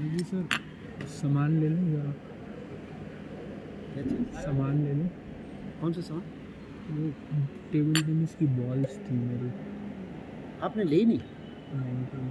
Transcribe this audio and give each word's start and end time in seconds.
जी 0.00 0.18
sir 0.24 0.46
सामान 1.06 1.60
ले 1.60 1.68
लें 1.68 1.92
जरा 1.92 2.12
सामान 4.42 4.84
ले 4.84 4.92
लें? 4.92 5.08
कौन 5.80 5.92
सा 5.92 6.00
सामान? 6.00 6.22
वो 6.90 7.10
टेबल 7.72 8.02
टेनिस 8.02 8.34
की 8.34 8.46
बॉल्स 8.46 8.96
थी 8.98 9.14
मेरी। 9.14 9.50
आपने 10.62 10.84
ली 10.84 11.04
नहीं? 11.04 11.20
नहीं। 11.74 12.30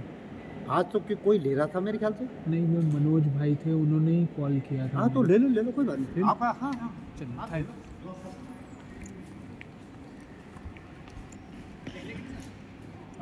आज 0.70 0.84
तो 0.92 1.00
कि 1.00 1.14
कोई 1.14 1.38
ले 1.38 1.54
रहा 1.54 1.66
था 1.66 1.80
मेरे 1.80 1.98
ख्याल 1.98 2.12
से? 2.12 2.28
नहीं 2.50 2.66
वो 2.66 2.82
मनोज 2.98 3.26
भाई 3.26 3.54
थे 3.54 3.72
उन्होंने 3.72 4.12
ही 4.12 4.26
कॉल 4.26 4.60
किया 4.60 4.88
था 4.88 4.98
हाँ 4.98 5.12
तो 5.14 5.22
ले 5.22 5.38
लो 5.38 5.48
ले 5.48 5.62
लो 5.62 5.72
कोई 5.72 5.84
बात 5.84 5.98
नहीं। 5.98 6.24
आप 6.24 6.42
हाँ 6.42 6.54
हाँ 6.60 6.72
चलिए 7.18 7.36
आप 7.38 7.52
थैंक- 7.52 7.68
ले 7.68 7.72
लो। 7.72 7.82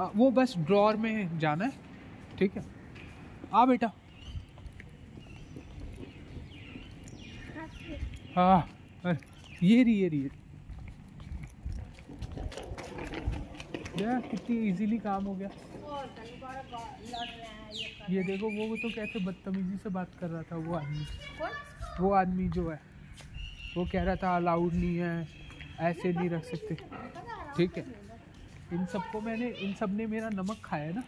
आ, 0.03 0.09
वो 0.17 0.31
बस 0.31 0.55
ड्रॉर 0.59 0.97
में 0.97 1.39
जाना 1.39 1.65
है 1.65 1.73
ठीक 2.39 2.57
है? 2.57 2.63
आ 3.55 3.65
बेटा। 3.67 3.91
हाँ 8.37 8.69
ये 9.63 9.83
रही 9.83 9.95
ये 9.95 10.09
रही। 10.09 10.31
यार 14.01 14.21
कितनी 14.31 14.57
इजीली 14.69 14.99
काम 14.99 15.25
हो 15.25 15.35
गया। 15.35 15.49
ये 18.11 18.23
देखो 18.25 18.47
वो 18.51 18.69
वो 18.69 18.77
तो 18.77 18.89
कैसे 18.95 19.25
बदतमीजी 19.25 19.77
से 19.83 19.89
बात 19.91 20.15
कर 20.21 20.29
रहा 20.29 20.43
था 20.43 20.57
वो 20.57 20.75
आदमी। 20.75 21.07
वो 22.01 22.13
आदमी 22.15 22.49
जो 22.49 22.69
है 22.71 22.81
वो 23.77 23.85
कह 23.93 24.03
रहा 24.03 24.17
था 24.23 24.37
अलाउड 24.37 24.73
नहीं 24.73 24.97
है 24.97 25.29
ऐसे 25.91 26.13
नहीं 26.13 26.29
रख 26.31 26.45
सकते। 26.45 26.75
ठीक 27.57 27.77
है? 27.79 27.85
इन 28.73 28.87
सबको 28.87 29.21
मैंने 29.21 29.49
इन 29.49 29.75
सबने 29.75 30.07
मेरा 30.07 30.29
नमक 30.29 30.61
खाया 30.65 30.85
है 30.85 30.93
ना। 30.95 31.03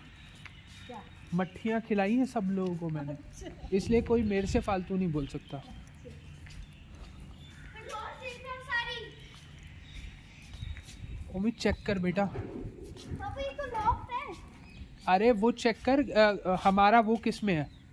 मट्ठियाँ 1.35 1.81
खिलाई 1.81 2.17
हैं 2.17 2.27
सब 2.27 2.49
लोगों 2.51 2.77
को 2.77 2.89
मैंने। 2.89 3.17
इसलिए 3.77 4.03
कोई 4.03 4.23
मेरे 4.23 4.47
से 4.47 4.61
फालतू 4.61 4.97
नहीं 4.97 5.13
बोल 5.13 5.27
सकता। 5.27 5.63
उम्मीद 11.35 11.55
चेक 11.55 11.77
कर 11.87 11.99
बेटा। 11.99 12.23
अरे 15.09 15.31
वो 15.33 15.51
चेक 15.53 15.77
कर 15.89 16.11
अ, 16.11 16.57
हमारा 16.65 17.01
वो 17.01 17.17
किसमें 17.17 17.55
है? 17.55 17.84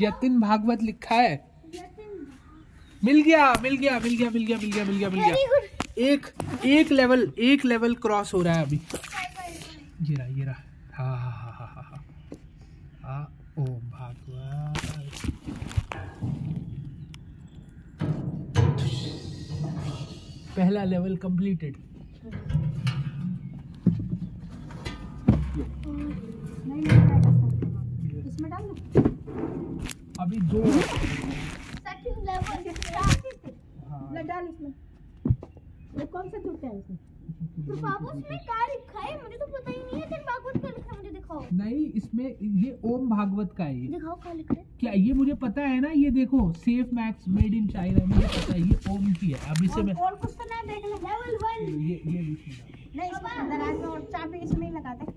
यतिन 0.00 0.40
भागवत 0.40 0.82
लिखा 0.82 1.14
है। 1.14 1.34
मिल 3.04 3.20
गया 3.22 3.52
मिल 3.62 3.76
गया 3.76 3.98
मिल 4.04 4.16
गया 4.16 4.30
मिल 4.30 4.44
गया 4.46 4.56
मिल 4.62 4.70
गया 4.72 4.84
मिल 4.84 4.96
गया 4.98 5.08
मिल 5.10 5.20
गया। 5.24 6.08
एक 6.12 6.26
एक 6.66 6.90
लेवल 6.92 7.30
एक 7.50 7.64
लेवल 7.64 7.94
क्रॉस 8.04 8.32
हो 8.34 8.42
रहा 8.42 8.54
है 8.54 8.64
अभी। 8.64 8.80
ये 10.10 10.14
रहा 10.14 10.26
ये 10.26 10.44
रहा। 10.44 10.62
हाँ 10.94 11.16
हाँ 11.20 11.32
हाँ 11.32 11.52
हाँ 11.58 11.66
हाँ 11.74 11.82
हाँ। 11.90 12.04
हाँ 13.02 13.22
ओम 13.58 13.90
भागवत। 13.90 15.10
पहला 20.56 20.84
लेवल 20.84 21.16
कंप्लीटेड 21.24 21.76
इसमें 27.20 28.50
डाल 28.50 29.19
अभी 30.20 30.38
दो 30.52 30.62
हाँ। 33.90 34.14
ले 34.14 34.22
डाल 34.22 34.44
इसमें। 34.48 34.72
ये 35.98 36.06
कौन 36.06 36.28
सा 36.28 36.36
है 36.36 36.78
इसमें? 36.78 36.98
तो 37.66 37.76
बाबू 37.76 38.06
उसमें 38.06 38.38
क्या 38.38 38.66
लिखा 38.66 39.00
है? 39.00 39.12
मुझे 39.22 39.36
तो 39.36 39.46
पता 39.46 39.70
ही 39.70 39.76
नहीं 39.76 40.00
है। 40.00 40.08
तेरे 40.08 40.22
भागवत 40.22 40.60
क्या 40.60 40.70
लिखा 40.70 40.90
है 40.90 40.96
मुझे 40.96 41.10
दिखाओ। 41.10 41.44
नहीं 41.52 41.84
इसमें 42.00 42.24
ये 42.64 42.78
ओम 42.84 43.08
भागवत 43.10 43.52
का 43.58 43.64
है 43.64 43.78
ये। 43.80 43.86
दिखाओ 43.88 44.14
क्या 44.22 44.32
लिखा 44.32 44.54
है? 44.58 44.64
क्या 44.80 44.92
ये 44.92 45.12
मुझे 45.12 45.34
पता 45.44 45.62
है 45.62 45.80
ना? 45.80 45.90
ये 45.94 46.10
देखो 46.10 46.52
safe 46.64 46.94
max 46.94 47.28
made 47.28 47.54
in 47.54 47.68
China 47.68 48.04
मुझे 48.14 48.26
पता 48.26 48.52
है 48.52 48.60
ये 48.60 48.78
ओम 48.90 49.12
की 49.12 49.30
है। 49.30 49.38
अब 49.50 49.64
इसे 49.64 49.82
मैं 49.82 49.94
और 49.94 50.14
कुछ 50.16 50.32
तो 50.32 50.44
नहीं 50.44 50.62
देख 50.68 50.84
ले। 50.84 50.96
लेवल 51.08 51.36
वन 51.44 51.58
ये 51.80 52.00
ये 52.06 52.20
नहीं 52.96 53.10
इसमें 53.10 53.48
दराज 53.50 53.74
में 53.80 53.86
और 53.86 54.00
चाबी 54.12 54.38
इसमें 54.38 54.66
ही 54.68 54.72
लगा 54.74 54.94
दे। 54.94 55.12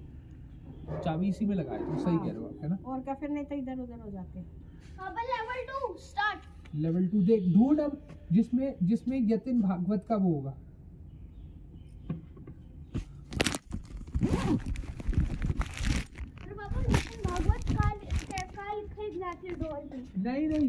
चाबी 1.03 1.27
इसी 1.29 1.45
में 1.45 1.55
लगाए 1.55 1.79
तो 1.79 1.97
सही 1.97 2.17
कह 2.17 2.31
रहे 2.31 2.35
हो 2.35 2.45
आप 2.45 2.63
है 2.63 2.69
ना? 2.69 2.77
और 2.85 2.99
क्या 3.01 3.13
फिर 3.13 3.29
नहीं 3.29 3.45
तो 3.45 3.55
इधर 3.55 3.79
उधर 3.79 3.99
हो 3.99 4.11
जाते। 4.11 4.39
हैं 4.39 4.45
बाबा 4.97 5.21
level 5.23 5.63
two 5.69 5.95
start 6.01 6.75
level 6.75 7.07
two 7.07 7.21
देख 7.23 7.53
ढूंढ 7.55 7.79
अब 7.79 7.97
जिसमें 8.31 8.75
जिसमें 8.83 9.17
यतिन 9.31 9.61
भागवत 9.61 10.05
का 10.09 10.15
वो 10.15 10.33
होगा। 10.33 10.55
है 19.33 19.81
नहीं 20.23 20.47
नहीं 20.47 20.67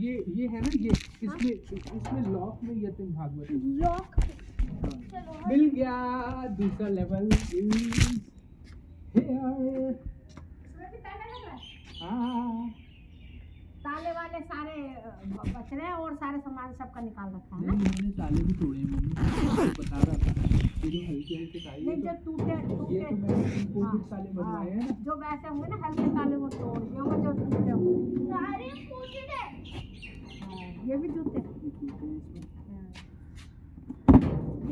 ये 0.00 0.12
ये 0.36 0.46
है 0.48 0.60
ना 0.60 0.70
ये 0.74 0.90
इसमें 1.22 1.50
इसमें 1.96 2.22
लॉक 2.32 2.60
में 2.64 2.74
यतिन 2.82 3.12
भागवत 3.14 3.50
है। 3.50 3.56
लॉक 3.78 4.18
हाँ। 4.18 5.48
मिल 5.48 5.64
गया 5.70 5.94
दूसरा 6.58 6.88
लेवल 6.88 7.28
is 9.14 9.22
here 9.22 9.94
हाँ 12.00 12.70
ताले 13.84 14.10
वाले 14.16 14.38
सारे 14.48 14.74
बच 15.26 15.68
रहे 15.72 15.86
हैं 15.86 15.92
और 15.94 16.14
सारे 16.22 16.38
सामान 16.46 16.72
सबका 16.80 17.00
निकाल 17.00 17.28
रखा 17.34 17.56
है 17.56 17.66
ना 17.66 17.72
मैंने 17.74 18.10
ताले 18.18 18.42
भी 18.44 18.52
तोड़े 18.60 18.78
हैं 18.78 18.86
मम्मी 18.90 19.10
बता 19.78 19.98
रहा 19.98 20.16
था 20.24 20.32
ये 20.84 20.90
जो 20.90 21.00
हल्के 21.06 21.34
हल्के 21.36 21.58
ताले 21.66 22.14
टूटे 22.24 22.56
टूटे 22.68 22.98
ताले 24.10 24.30
बनवाए 24.32 24.70
हैं 24.70 24.76
ना 24.78 24.96
जो 25.06 25.16
वैसे 25.22 25.48
होंगे 25.48 25.68
ना 25.68 25.76
हल्के 25.86 26.08
ताले 26.16 26.36
वो 26.36 26.48
तोड़ 26.56 26.78
दिए 26.78 26.98
जो 27.24 27.32
टूटे 27.40 27.70
होंगे 27.70 28.26
सारे 28.32 28.68
हाँ, 30.42 30.66
ये 30.86 30.96
भी 30.96 31.08
टूटे। 31.08 31.38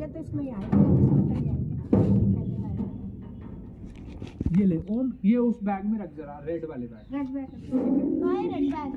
ये 0.01 0.07
तो 0.07 0.19
इसमें 0.19 0.43
ही 0.43 0.49
आएँगे 0.49 1.32
ये 4.57 4.65
ले 4.65 4.77
ओम 4.91 5.11
ये 5.25 5.35
उस 5.37 5.59
बैग 5.63 5.85
में 5.85 5.99
रख 5.99 6.15
जरा 6.17 6.39
रेड 6.45 6.65
वाले 6.69 6.87
बैग। 6.87 7.15
Red 7.15 7.27
bag. 7.33 7.47
कहाँ 8.21 8.43
रेड 8.43 8.65
बैग 8.71 8.91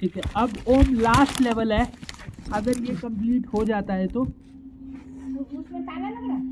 ठीक 0.00 0.16
है 0.16 0.22
अब 0.36 0.50
ओम 0.68 0.94
लास्ट 1.00 1.40
लेवल 1.40 1.72
है। 1.72 1.84
अगर 2.54 2.78
ये 2.84 2.94
कंप्लीट 2.96 3.46
हो 3.54 3.64
जाता 3.64 3.94
है 3.94 4.06
तो? 4.08 4.22
उसमें 4.22 5.82
ताला 5.82 6.08
लग 6.08 6.26
रहा 6.26 6.36
है? 6.36 6.42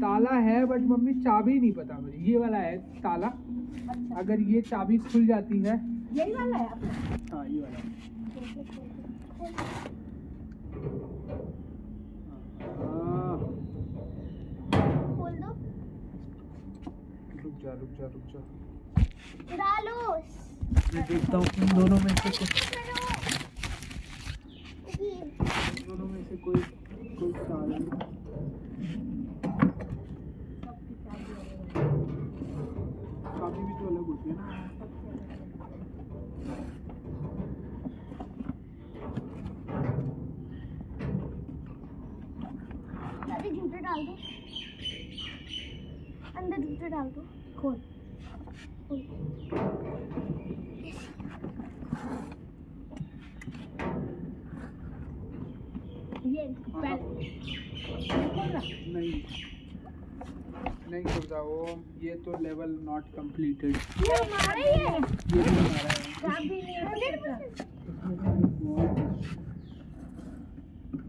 ताला 0.00 0.38
है 0.40 0.64
बट 0.66 0.80
मम्मी 0.88 1.12
चाबी 1.20 1.58
नहीं 1.60 1.72
पता 1.72 1.98
मुझे। 2.00 2.18
ये 2.30 2.38
वाला 2.38 2.58
है 2.58 2.76
ताला। 3.02 3.26
अच्छा। 3.26 4.18
अगर 4.20 4.40
ये 4.50 4.60
चाबी 4.60 4.98
खुल 5.06 5.26
जाती 5.26 5.58
है 5.60 5.76
यही 6.12 6.32
वाला 6.34 6.56
है? 6.56 6.68
हाँ 7.32 7.46
ये 7.48 7.60
वाला। 7.60 7.78
हाँ, 9.40 9.97
खोल 15.16 15.34
दो। 15.42 15.50
रुक 17.42 17.54
जा 17.62 17.72
रुक 17.80 17.90
जा 17.98 18.06
रुक 18.14 18.24
जा। 18.32 18.40
डालो 19.60 19.96
मैं 20.94 21.02
देखता 21.08 21.36
हूँ 21.36 21.46
इन 21.58 21.68
दोनों 21.78 21.98
में 22.04 22.14
से 22.14 22.28
इन 25.08 25.86
दोनों 25.88 26.06
में 26.08 26.22
से 26.28 26.36
कोई 26.36 26.60
कोई। 27.18 27.32
चाबी 33.38 33.62
भी 33.66 33.72
तो 33.78 33.84
अलग 33.88 34.06
होती 34.06 34.30
है 34.30 34.34
ना। 34.36 34.42
डाल 43.88 44.04
दो। 44.06 44.14
अंदर 46.38 46.58
जूते 46.62 46.88
डाल 46.88 47.10
दो। 47.10 47.22
खोल। 47.60 47.76
ये 56.26 56.44
पैर 56.74 56.98
नहीं। 58.94 59.12
नहीं 60.90 61.04
खुदा 61.04 61.40
वो। 61.42 61.58
ये 62.02 62.14
तो 62.24 62.38
लेवल 62.42 62.70
नॉट 62.84 63.04
कंप्लीटेड 63.16 63.76
ये 64.08 64.18
मारे 64.32 64.62
ये 64.62 64.76
ये 64.76 64.84
मारे 64.84 65.98
है। 66.24 66.38
भी 66.48 66.58
नहीं 66.62 66.78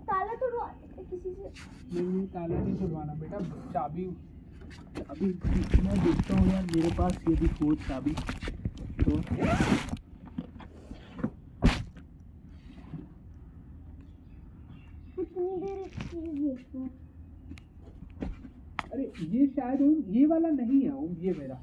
ताला 0.10 0.34
तोड़ो 0.42 0.60
नहीं 1.40 2.78
खुलवाना 2.78 3.14
बेटा, 3.14 3.40
चाबी। 3.74 4.06
चाबी 4.98 5.26
मैं 5.82 6.04
देखता 6.04 6.38
हूँ 6.38 6.48
यार, 6.54 6.64
मेरे 6.66 6.90
पास 6.98 7.20
यदि 7.30 7.48
हो 7.48 7.76
चाबी। 7.76 8.12
तो 9.04 9.18
अरे, 18.94 19.12
ये 19.22 19.48
शायद 19.48 19.82
ओम 19.82 20.14
ये 20.14 20.26
वाला 20.26 20.50
नहीं 20.50 20.82
है 20.82 20.92
ये 21.26 21.34
मेरा। 21.40 21.56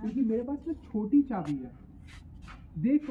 क्योंकि 0.00 0.20
मेरे 0.20 0.42
पास 0.42 0.58
ना 0.66 0.72
छोटी 0.72 1.22
चाबी 1.22 1.52
है। 1.52 1.70
देख 2.78 3.10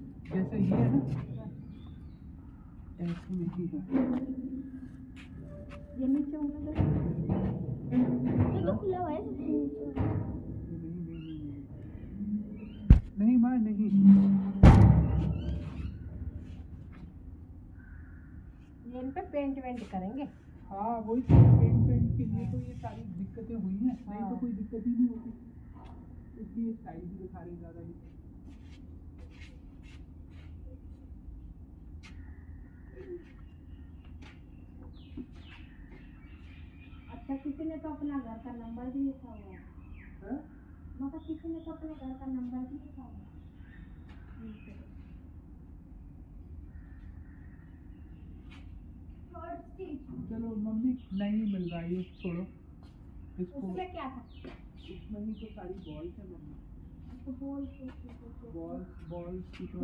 जैसा 0.33 0.55
ये 0.57 0.63
है 0.71 0.87
ना 0.91 0.99
ऐसे 3.01 3.33
में 3.33 3.47
ही 3.55 3.65
है। 3.67 3.79
ये 5.99 6.07
नीचे 6.07 6.31
दो 6.31 6.41
ये 8.51 8.61
तो 8.65 8.75
खुला 8.77 8.99
हुआ 8.99 9.09
है 9.09 9.19
नहीं 9.21 9.31
नहीं 9.39 10.99
नहीं 11.07 11.37
नहीं 13.19 13.37
माँ 13.37 13.57
नहीं। 13.57 13.89
ये 18.85 18.99
इन 18.99 19.09
पे 19.11 19.21
पेंट 19.33 19.55
वेंट 19.65 19.81
करेंगे। 19.91 20.23
हाँ 20.69 20.93
वही 21.07 21.21
तो 21.21 21.35
पेंट 21.59 21.79
पेंट 21.87 22.17
के 22.17 22.23
लिए 22.23 22.45
तो 22.51 22.57
ये 22.57 22.73
सारी 22.81 23.03
दिक्कतें 23.17 23.55
हुई 23.55 23.75
हैं। 23.75 23.97
नहीं 24.09 24.19
तो 24.19 24.25
हाँ। 24.25 24.39
कोई 24.39 24.51
दिक्कत 24.51 24.87
ही 24.87 24.91
नहीं 24.91 25.07
होती। 25.07 25.31
इसलिए 26.41 26.73
स्टाइल 26.73 27.01
भी 27.01 27.17
दिखा 27.17 27.39
रही 27.39 27.55
ज़्यादा 27.55 27.79
ही 27.79 27.93
अच्छा 37.31 37.49
किसी 37.49 37.63
ने 37.63 37.77
तो 37.77 37.89
अपना 37.89 38.19
घर 38.19 38.37
का 38.37 38.51
नंबर 38.51 38.85
भी 38.85 38.99
लिखा 38.99 39.27
हुआ 39.27 39.37
है? 39.37 39.59
मगर 41.01 41.17
किसी 41.17 41.47
ने 41.47 41.59
तो 41.59 41.71
अपने 41.71 41.89
घर 41.89 42.13
का 42.13 42.25
नंबर 42.25 42.57
भी 42.57 42.73
लिखा 42.73 43.01
हुआ 43.01 43.13
है 43.13 43.41
चलो 50.29 50.55
मम्मी 50.55 51.07
नहीं 51.13 51.53
मिल 51.53 51.69
रहा 51.69 51.81
ये 51.81 52.03
छोड़ो। 52.03 52.41
इसको 53.39 53.59
उसमें 53.59 53.91
क्या 53.91 54.09
था? 54.09 54.25
इसमें 54.89 55.25
ही 55.25 55.33
तो 55.33 55.55
सारी 55.55 55.73
बॉल्स 55.73 56.17
है 56.17 56.25
मम्मी। 56.27 57.25
तो 57.25 57.31
बोल 57.31 57.65
के- 57.65 58.53
बॉल्स 58.53 59.09
बॉल्स 59.09 59.57
की 59.57 59.67
तो 59.67 59.79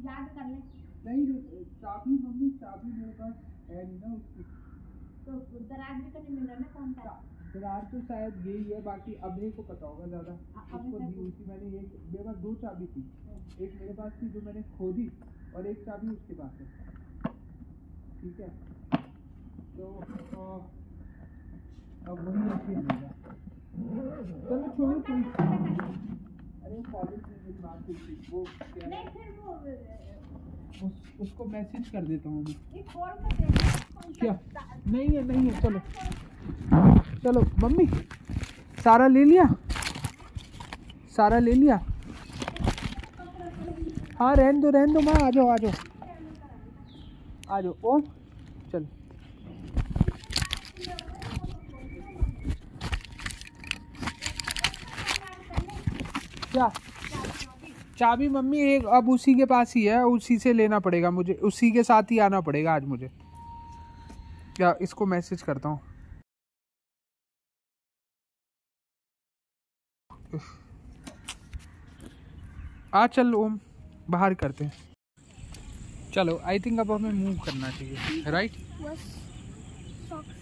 याद 0.00 0.28
कर 0.28 0.46
ले। 0.48 0.56
नहीं 1.04 1.26
नहीं, 1.26 1.64
चाबी 1.64 2.10
मम्मी 2.10 2.50
चाबी 2.50 2.92
मेरे 2.92 3.12
पास 3.12 3.34
है 3.70 3.98
ना 3.98 4.14
उसकी। 4.14 4.57
तो 5.28 5.38
दराज 5.70 6.02
भी 6.02 6.10
तो 6.10 6.20
नहीं 6.20 6.34
मिल 6.34 6.46
रहा 6.46 6.58
ना 6.58 6.66
कौन 6.74 6.92
सा 6.92 7.14
दरार 7.54 7.88
तो 7.92 8.00
शायद 8.02 8.46
यही 8.46 8.62
है 8.70 8.80
बाकी 8.82 9.14
अभय 9.26 9.50
को 9.50 9.62
पता 9.62 9.86
होगा 9.86 10.06
ज़्यादा। 10.06 10.32
उसको 10.32 10.98
दी 10.98 11.06
तो- 11.06 11.16
हुई 11.16 11.30
थी 11.30 11.44
मैंने 11.48 11.68
एक 11.78 11.92
मेरे 12.12 12.24
पास 12.24 12.36
दो 12.36 12.54
चाबी 12.62 12.86
थी। 12.86 13.02
एक 13.64 13.74
मेरे 13.80 13.92
पास 13.92 14.12
थी 14.22 14.28
जो 14.28 14.40
मैंने 14.40 14.62
खो 14.76 14.92
दी 14.92 15.06
और 15.54 15.66
एक 15.66 15.84
चाबी 15.86 16.08
उसके 16.08 16.34
पास 16.34 16.60
है। 16.60 16.66
ठीक 18.22 18.40
है? 18.40 18.48
तो 19.78 19.86
अब 22.02 22.18
वही 22.18 22.42
ही 22.66 22.76
मिलेगा 22.76 23.10
चलो 24.48 24.68
छोड़ो 24.76 25.00
कोई 25.00 25.22
अरे 26.64 26.82
कॉलेज 26.92 27.22
में 27.28 27.36
मेरी 27.44 27.58
बात 27.58 27.88
हुई 27.88 27.96
थी 27.96 28.14
वो 28.30 28.44
नहीं 28.88 29.08
फिर 29.08 29.28
वो 29.40 29.54
उस, 30.82 30.92
उसको 31.20 31.44
मैसेज 31.44 31.88
कर 31.88 32.02
देता 32.04 32.28
हूँ 32.28 32.44
मैं। 32.44 32.54
क्या? 34.20 34.38
नहीं 34.86 35.08
है 35.08 35.22
नहीं 35.28 35.50
है 35.50 35.60
चलो। 35.62 35.80
चलो 37.22 37.40
मम्मी 37.62 37.86
सारा 38.84 39.06
ले 39.06 39.24
लिया? 39.24 39.44
सारा 41.16 41.38
ले 41.38 41.52
लिया? 41.52 41.80
हाँ 44.18 44.34
रहन 44.36 44.60
दो 44.60 44.70
रहन 44.70 44.92
दो 44.92 45.00
माँ 45.00 45.14
आ 45.26 45.30
जाओ 45.30 45.48
आ 45.48 45.56
जाओ। 45.56 45.72
आ 47.50 47.60
जाओ 47.60 47.74
ओ 47.84 48.00
चल। 48.72 48.86
क्या? 56.52 56.70
चाबी 57.98 58.28
मम्मी 58.28 58.60
एक 58.74 58.84
अब 58.96 59.08
उसी 59.10 59.34
के 59.34 59.44
पास 59.46 59.74
ही 59.76 59.84
है, 59.84 60.02
उसी 60.06 60.38
से 60.38 60.52
लेना 60.52 60.78
पड़ेगा 60.80 61.10
मुझे, 61.10 61.32
उसी 61.34 61.70
के 61.72 61.82
साथ 61.82 62.10
ही 62.10 62.18
आना 62.26 62.40
पड़ेगा 62.48 62.74
आज 62.74 62.84
मुझे। 62.86 63.10
क्या 64.56 64.74
इसको 64.82 65.06
मैसेज 65.06 65.42
करता 65.42 65.68
हूँ। 65.68 65.80
आ 72.94 73.06
चल 73.06 73.34
ओम, 73.34 73.58
बाहर 74.10 74.34
करते 74.34 74.64
हैं। 74.64 74.72
चलो 76.14 76.40
आई 76.44 76.60
थिंक 76.60 76.80
अब 76.80 76.90
हमें 76.92 77.12
मूव 77.12 77.38
करना 77.46 77.70
चाहिए 77.70 78.30
राइट 78.30 78.52
बस 78.82 78.98
सॉक्स 80.08 80.36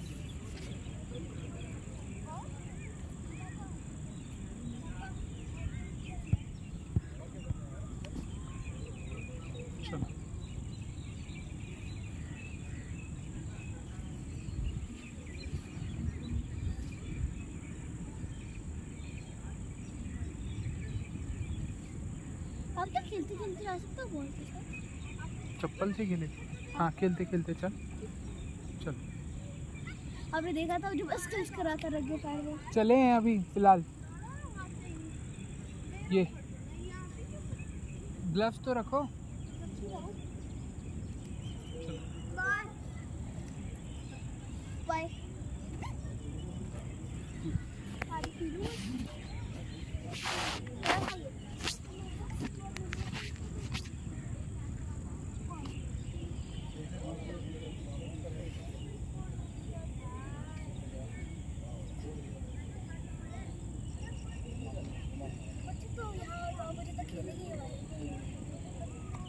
चलो 9.87 10.07
आप 22.79 22.89
तो 22.89 23.01
खेलते 23.11 23.35
खेलते 23.35 23.65
जा 23.65 23.77
सकते 23.79 24.03
हो 24.03 24.06
बॉल 24.06 24.06
के 24.06 24.06
साथ 24.06 24.06
चप्पल 25.63 25.93
से 25.93 26.07
खेले? 26.07 26.27
हाँ 26.77 26.91
खेलते 26.93 27.25
खेलते 27.25 27.55
चल। 27.55 27.73
चल। 28.85 28.95
अभी 30.35 30.53
देखा 30.53 30.79
था 30.79 30.93
जो 30.93 31.05
बस 31.05 31.27
क्लिस 31.27 31.51
करा 31.51 31.75
था 31.77 31.89
रख 31.89 32.03
पैर 32.05 32.43
में। 32.43 32.73
चले 32.75 32.95
हैं 32.95 33.15
अभी 33.17 33.39
फ़िलहाल। 33.39 33.85
ये। 36.13 36.27
ग्लव्स 38.33 38.59
तो 38.65 38.73
रखो। 38.73 39.09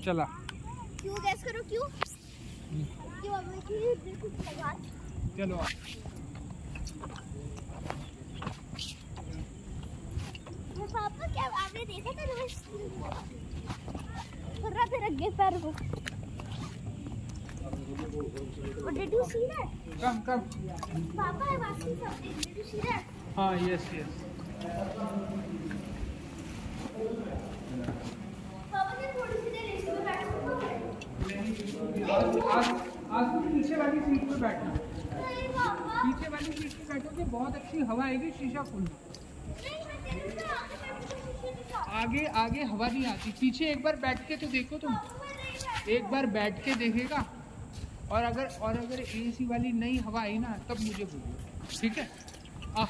चला 0.08 0.26
क्यों 1.02 1.16
गैस 1.24 1.44
करो 1.44 1.62
क्यों 1.70 1.86
चलो 5.38 5.58
पापा 10.94 11.28
क्या 11.34 11.46
आपने 11.64 11.84
देखा 11.86 12.12
था 12.12 12.24
पैर 15.38 15.60
को 15.66 15.72
What 18.80 18.96
did 18.96 19.12
you 19.12 19.24
see 19.30 19.46
that? 19.50 19.70
Come 20.02 20.20
come 20.28 20.40
Papa, 21.16 21.46
I'm 21.52 21.64
asking 21.64 21.98
something. 22.00 22.36
Did 22.44 22.58
you 22.58 22.66
see 22.72 22.82
that? 22.82 23.04
हाँ 23.38 23.54
यस 23.58 23.86
यस 23.94 24.14
पापा 28.72 28.94
ने 28.94 29.08
थोड़ी 29.14 29.34
सी 29.34 29.50
देर 29.50 29.68
इसमें 29.76 30.02
बैठ 30.06 30.24
सकते 30.28 31.98
पीछे 32.18 33.76
वाली 33.78 34.00
सीट 34.00 34.22
पे 34.30 34.36
बैठना। 34.42 34.70
पीछे 36.04 36.30
वाली 36.30 36.52
सीट 36.52 36.72
पे 36.74 36.94
बैठोगे, 36.94 37.24
बहुत 37.26 37.56
अच्छी 37.56 37.80
हवा 37.90 38.06
आएगी, 38.06 38.30
शीशा 38.40 38.62
खोलना 38.72 38.92
आगे 41.98 42.24
आगे 42.42 42.64
हवा 42.64 42.88
नहीं 42.88 43.06
आती। 43.08 43.32
पीछे 43.40 43.66
एक 43.72 43.84
बार 43.84 43.96
बैठ 44.02 44.28
के 44.28 44.36
तो 44.38 44.48
देखो 44.48 44.78
तुम। 44.78 44.96
एक 45.90 46.04
बार 46.12 46.26
बैठ 46.38 46.64
के 46.66 46.76
देखेगा। 46.76 47.26
और 48.12 48.24
अगर 48.24 48.46
और 48.62 48.78
अगर 48.78 49.00
एसी 49.02 49.46
वाली 49.48 49.72
नई 49.74 49.98
हवा 50.08 50.22
आई 50.22 50.38
ना, 50.38 50.58
तब 50.70 50.80
मुझे 50.82 51.06
बोलो। 51.06 51.34
ठीक 51.80 51.98
है? 51.98 52.10
आ 52.78 52.86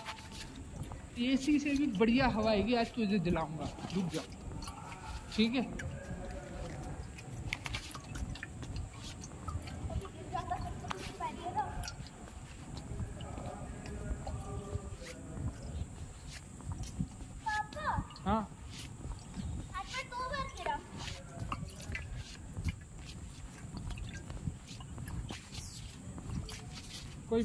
एसी 1.27 1.59
से 1.59 1.69
भी 1.77 1.87
बढ़िया 1.99 2.27
हवा 2.29 2.51
आएगी, 2.51 2.73
आज 2.75 2.87
तुझे 2.95 3.19
दिलाऊँगा। 3.19 3.69
रुक 3.95 4.05
जाओ। 4.13 4.23
ठीक 5.35 5.55
है 5.55 5.65
ज़्यादा 10.29 10.55
कुछ 10.55 11.03
पहनिएगा 11.19 11.63
पापा 17.45 17.87
हाँ 18.25 18.41
आज 19.75 19.85
मैं 19.93 20.03
दो 20.09 20.17
बार 20.31 20.45
गिरा 20.57 20.75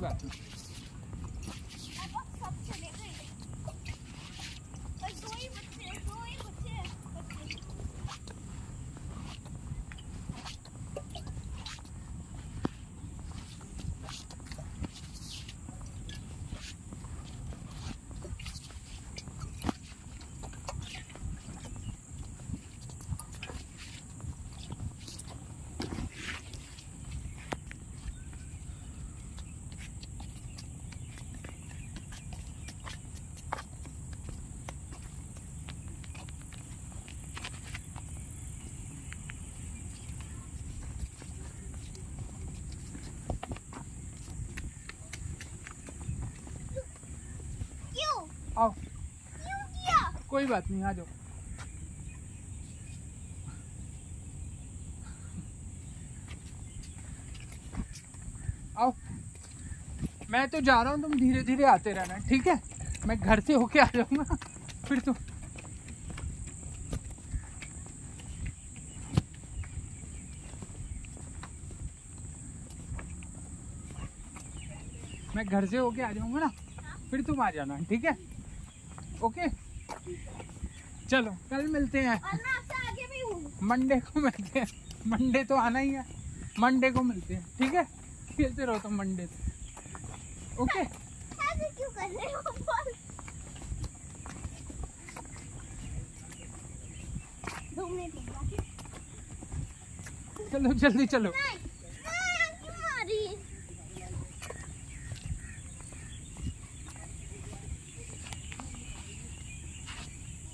कोई 0.02 0.10
बात 0.10 0.22
नहीं 0.24 0.40
पापा 1.96 2.22
सब 2.38 2.54
चले 2.68 2.88
गए 2.96 3.12
बस 5.02 5.20
दो 5.22 5.34
ही 5.36 5.48
बच्चे 5.48 5.84
हैं, 5.84 6.00
दो 6.06 6.22
ही 6.24 6.36
बच्चे 6.36 6.70
हैं, 6.70 6.88
बच्चे 7.16 8.52
क्यों 46.92 48.16
आओ 48.62 48.70
क्यों 48.70 49.60
किया 49.74 49.98
कोई 50.42 50.50
बात 50.50 50.70
नहीं, 50.70 50.82
आ 50.82 50.92
जाओ। 50.92 51.06
आओ। 58.78 58.92
मैं 60.30 60.48
तो 60.48 60.60
जा 60.60 60.80
रहा 60.82 60.92
हूँ, 60.92 61.02
तुम 61.02 61.14
धीरे 61.14 61.42
धीरे 61.42 61.64
आते 61.64 61.92
रहना, 61.92 62.16
ठीक 62.28 62.46
है? 62.46 62.60
मैं 63.06 63.18
घर 63.18 63.40
से 63.40 63.54
होके 63.54 63.78
आ 63.80 63.86
जाऊँगा। 63.94 64.36
फिर 64.88 64.98
तुम 64.98 65.14
मैं 75.36 75.44
घर 75.46 75.66
से 75.66 75.76
होके 75.76 76.02
आ 76.02 76.10
जाऊँगा 76.12 76.40
ना, 76.40 76.48
फिर 77.10 77.22
तुम 77.22 77.40
आ 77.42 77.50
जाना, 77.50 77.78
ठीक 77.88 78.04
है? 78.04 78.16
ओके? 79.22 79.46
चलो 81.12 81.30
कल 81.50 81.66
मिलते 81.72 82.00
हैं। 82.06 82.20
मंडे 83.70 83.96
को 84.00 84.20
मिलते 84.20 84.58
हैं। 84.58 84.66
मंडे 85.10 85.42
तो 85.44 85.56
आना 85.56 85.78
ही 85.78 85.90
है। 85.90 86.04
मंडे 86.60 86.90
को 86.90 87.02
मिलते 87.02 87.34
हैं 87.34 87.44
ठीक 87.58 87.74
है? 87.74 87.84
खेलते 88.36 88.64
रहो 88.64 88.78
तुम 88.84 88.94
मंडे 88.98 89.26
से 89.26 89.50
ओके। 90.62 90.84
चलो 100.52 100.72
जल्दी 100.80 101.06
चलो 101.06 101.30
नहीं 101.30 101.56
नहीं 102.06 102.48
क्यों 102.62 102.74
मारी 102.82 103.20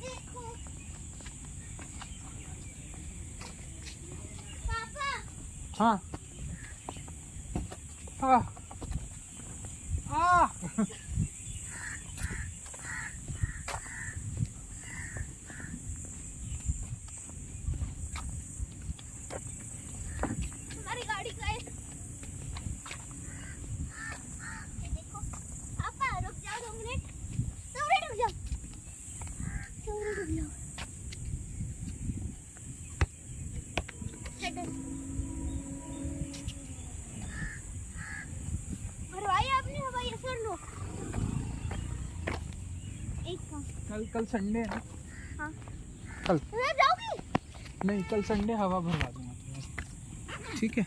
देखो 0.01 0.43
पापा 4.69 5.11
हाँ 5.79 6.01
हाँ 8.21 8.39
आ 10.11 10.49
हमारी 19.69 21.03
गाड़ी 21.09 21.31
का 21.31 21.47
है 21.47 21.55
ये 21.57 21.61
देखो 24.95 25.19
पापा 25.81 26.09
रुक 26.27 26.37
जाओ 26.45 26.59
दो 26.65 26.71
मिनट 26.79 27.03
दो 27.75 27.83
मिनट 27.89 28.05
रुक 28.09 28.17
जाओ 28.21 28.33
दो 29.87 29.93
मिनट 29.99 30.17
रुक 30.19 30.31
जाओ 30.37 30.51
हेडर 34.43 34.67
भरवाई 39.13 39.47
आपने 39.59 39.79
हवाई 39.87 40.09
असर 40.19 40.37
लो 40.45 40.53
एक 43.33 43.41
का 43.51 43.59
कल 43.99 44.05
कल 44.15 44.25
संडे 44.31 44.59
है 44.59 44.81
हाँ। 45.39 45.51
कल। 46.27 46.41
मैं 46.55 46.73
जाऊँगी। 46.81 47.87
नहीं 47.87 48.03
कल 48.11 48.23
संडे 48.29 48.55
हवा 48.55 48.79
भरवा 48.81 49.11
दूँगा 49.11 50.55
ठीक 50.61 50.79
है? 50.79 50.87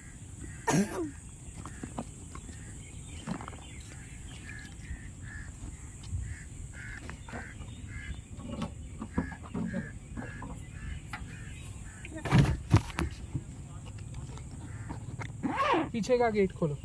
पीछे 15.92 16.18
का 16.18 16.30
गेट 16.30 16.52
खोलो। 16.60 16.76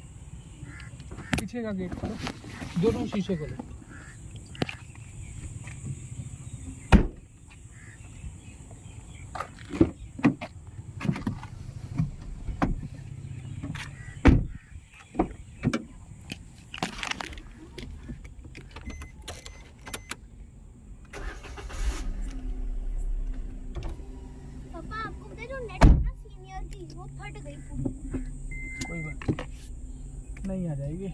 पीछे 1.40 1.62
का 1.62 1.72
गेट 1.72 1.94
खोलो। 2.00 2.16
दोनों 2.82 3.06
शीशे 3.06 3.36
खोलो 3.36 3.64
पापा 24.72 24.96
आपको 24.96 25.28
पता 25.28 25.40
है 25.42 25.46
जो 25.48 25.58
नेट 25.66 25.84
है 25.84 26.02
ना 26.02 26.10
सीनियर 26.12 26.62
की 26.74 26.85
वो 26.96 27.04
फट 27.04 27.38
गई 27.44 27.56
पूरी 27.68 27.84
कोई 28.86 29.00
बात 29.04 29.18
नहीं। 30.46 30.68
आ 30.68 30.74
जाएगी। 30.74 31.12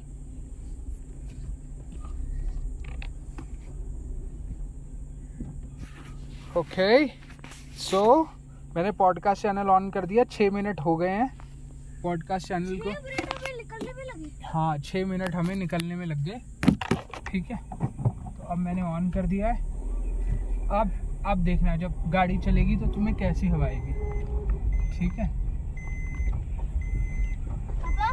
ओके 6.59 7.07
सो 7.81 8.03
मैंने 8.77 8.91
पॉडकास्ट 8.93 9.43
चैनल 9.43 9.71
ऑन 9.71 9.91
कर 9.91 10.07
दिया। 10.07 10.25
छः 10.25 10.51
मिनट 10.51 10.81
हो 10.81 10.97
गए 10.97 11.11
हैं। 11.11 11.29
पॉडकास्ट 12.03 12.49
चैनल 12.49 12.79
को 12.87 12.91
हाँ 14.45 14.79
छः 14.79 15.05
मिनट 15.07 15.35
हमें 15.35 15.55
निकलने 15.57 15.97
में 15.97 16.07
लग 16.07 16.25
गए। 16.25 16.41
ठीक 17.31 17.51
है? 17.51 17.57
तो 17.57 18.43
अब 18.45 18.59
मैंने 18.59 18.83
ऑन 18.83 19.11
कर 19.11 19.27
दिया 19.27 19.49
है। 19.49 19.71
अब 20.73 20.91
अब 21.27 21.39
देखना 21.45 21.77
जब 21.77 22.03
गाड़ी 22.11 22.39
चलेगी 22.39 22.77
तो 22.77 22.87
तुम्हें 22.87 23.15
कैसी 23.17 23.49
हवा 23.49 23.67
आएगी। 23.67 23.93
ठीक 24.99 25.13
है 25.13 25.29
पापा 27.83 28.09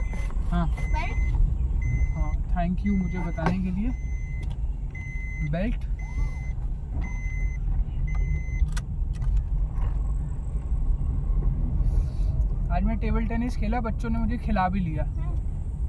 हाँ। 0.51 0.65
हाँ 0.68 2.32
थैंक 2.46 2.86
यू 2.86 2.96
मुझे 2.98 3.20
बताने 3.20 3.58
के 3.58 3.72
लिए। 3.72 3.89
बेल्ट 5.51 5.88
आज 12.72 12.84
मैं 12.84 12.98
टेबल 12.98 13.25
टेनिस 13.25 13.56
खेला 13.58 13.79
बच्चों 13.82 14.10
ने 14.10 14.20
मुझे 14.20 14.38
खिला 14.38 14.68
भी 14.70 14.79
लिया। 14.79 15.03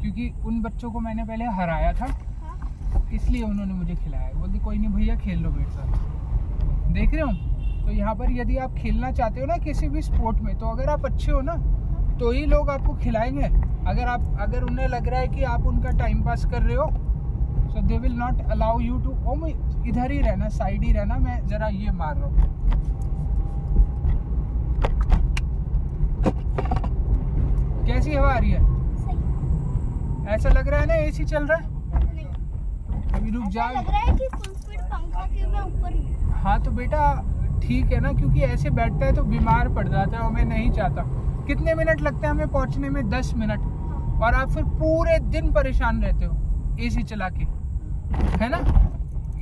क्योंकि 0.00 0.30
उन 0.46 0.60
बच्चों 0.62 0.90
को 0.90 1.00
मैंने 1.00 1.24
पहले 1.24 1.44
हराया 1.44 1.92
था। 1.92 2.06
हाँ। 2.06 3.08
इसलिए 3.14 3.42
उन्होंने 3.42 3.72
मुझे 3.72 3.94
खिलाया। 3.94 4.32
बोलते 4.34 4.58
कोई 4.58 4.78
नहीं 4.78 4.90
भैया 4.90 5.16
खेल 5.16 5.38
लो 5.38 5.50
मेरे 5.50 5.70
साथ। 5.70 6.92
देख 6.92 7.14
रहे 7.14 7.22
हो? 7.22 7.32
तो 7.84 7.92
यहाँ 7.92 8.14
पर 8.14 8.30
यदि 8.32 8.56
आप 8.56 8.74
खेलना 8.74 9.10
चाहते 9.12 9.40
हो 9.40 9.46
ना 9.46 9.56
किसी 9.56 9.88
भी 9.88 10.02
स्पोर्ट 10.02 10.40
में 10.40 10.58
तो 10.58 10.66
अगर 10.66 10.88
आप 10.88 11.04
अच्छे 11.06 11.32
हो 11.32 11.40
ना 11.40 11.54
तो 12.20 12.30
ही 12.32 12.44
लोग 12.46 12.70
आपको 12.70 12.94
खिलाएँगे। 12.94 13.48
अगर 13.90 14.08
आप 14.08 14.36
अगर 14.40 14.62
उन्हें 14.62 14.86
लग 14.88 15.08
रहा 15.08 15.20
है 15.20 15.28
कि 15.28 15.42
आप 15.52 15.66
उनका 15.66 15.90
टाइम 15.98 16.22
पास 16.24 16.44
कर 16.50 16.62
रहे 16.62 16.76
हो 16.76 16.86
so 17.70 17.80
they 17.88 17.98
will 17.98 18.14
not 18.16 18.50
allow 18.50 18.78
you 18.80 18.98
to 18.98 19.10
ओ 19.26 19.34
मैं 19.36 19.52
इधर 19.88 20.10
ही 20.12 20.20
रहना 20.20 20.48
साइड 20.50 20.84
ही 20.84 20.92
रहना 20.92 21.16
मैं 21.18 21.46
जरा 21.48 21.68
ये 21.68 21.90
मार 21.92 22.16
रहा 22.16 22.26
हूँ। 22.26 22.48
कैसी 27.86 28.14
हवा 28.14 28.32
आ 28.32 28.38
रही 28.38 28.50
है? 28.50 28.60
सही। 28.96 30.28
ऐसा 30.34 30.48
लग 30.50 30.68
रहा 30.68 30.80
है 30.80 30.86
ना 30.86 30.94
एसी 31.06 31.24
चल 31.24 31.46
रहा 31.46 31.58
है? 31.58 31.78
अभी 33.14 33.30
रुक 33.30 33.42
ऐसा 33.42 33.50
जा 33.50 33.70
लग 33.70 33.88
रहा 33.90 34.00
है 34.00 34.16
कि 34.18 34.28
फुल 34.28 34.54
स्पीड 34.54 34.80
पंखा 34.82 35.26
के 35.26 35.46
मैं 35.46 35.60
ऊपर 35.62 35.94
हूँ। 35.94 36.32
हाँ 36.42 36.60
तो 36.62 36.70
बेटा 36.72 37.00
ठीक 37.62 37.92
है 37.92 38.00
ना 38.00 38.12
क्योंकि 38.12 38.40
ऐसे 38.42 38.70
बैठता 38.70 39.06
है 39.06 39.14
तो 39.14 39.22
बीमार 39.24 39.68
पड़ 39.74 39.88
जाता 39.88 40.16
है 40.16 40.22
और 40.24 40.32
मैं 40.32 40.44
नहीं 40.44 40.70
चाहता। 40.72 41.02
कितने 41.46 41.74
मिनट 41.74 42.00
लगते 42.00 42.26
हैं 42.26 42.32
हमें 42.34 42.48
पहुँचने 42.48 42.90
में? 42.90 43.08
दस 43.10 43.32
मिनट। 43.36 43.60
और 44.22 44.34
आप 44.34 44.48
फिर 44.50 44.64
पूरे 44.80 45.18
दिन 45.30 45.52
परेशान 45.52 46.02
रहते 46.02 46.24
हो 46.24 46.76
एसी 46.86 47.02
चला 47.02 47.28
के। 47.28 47.44
है 48.42 48.48
ना? 48.48 48.58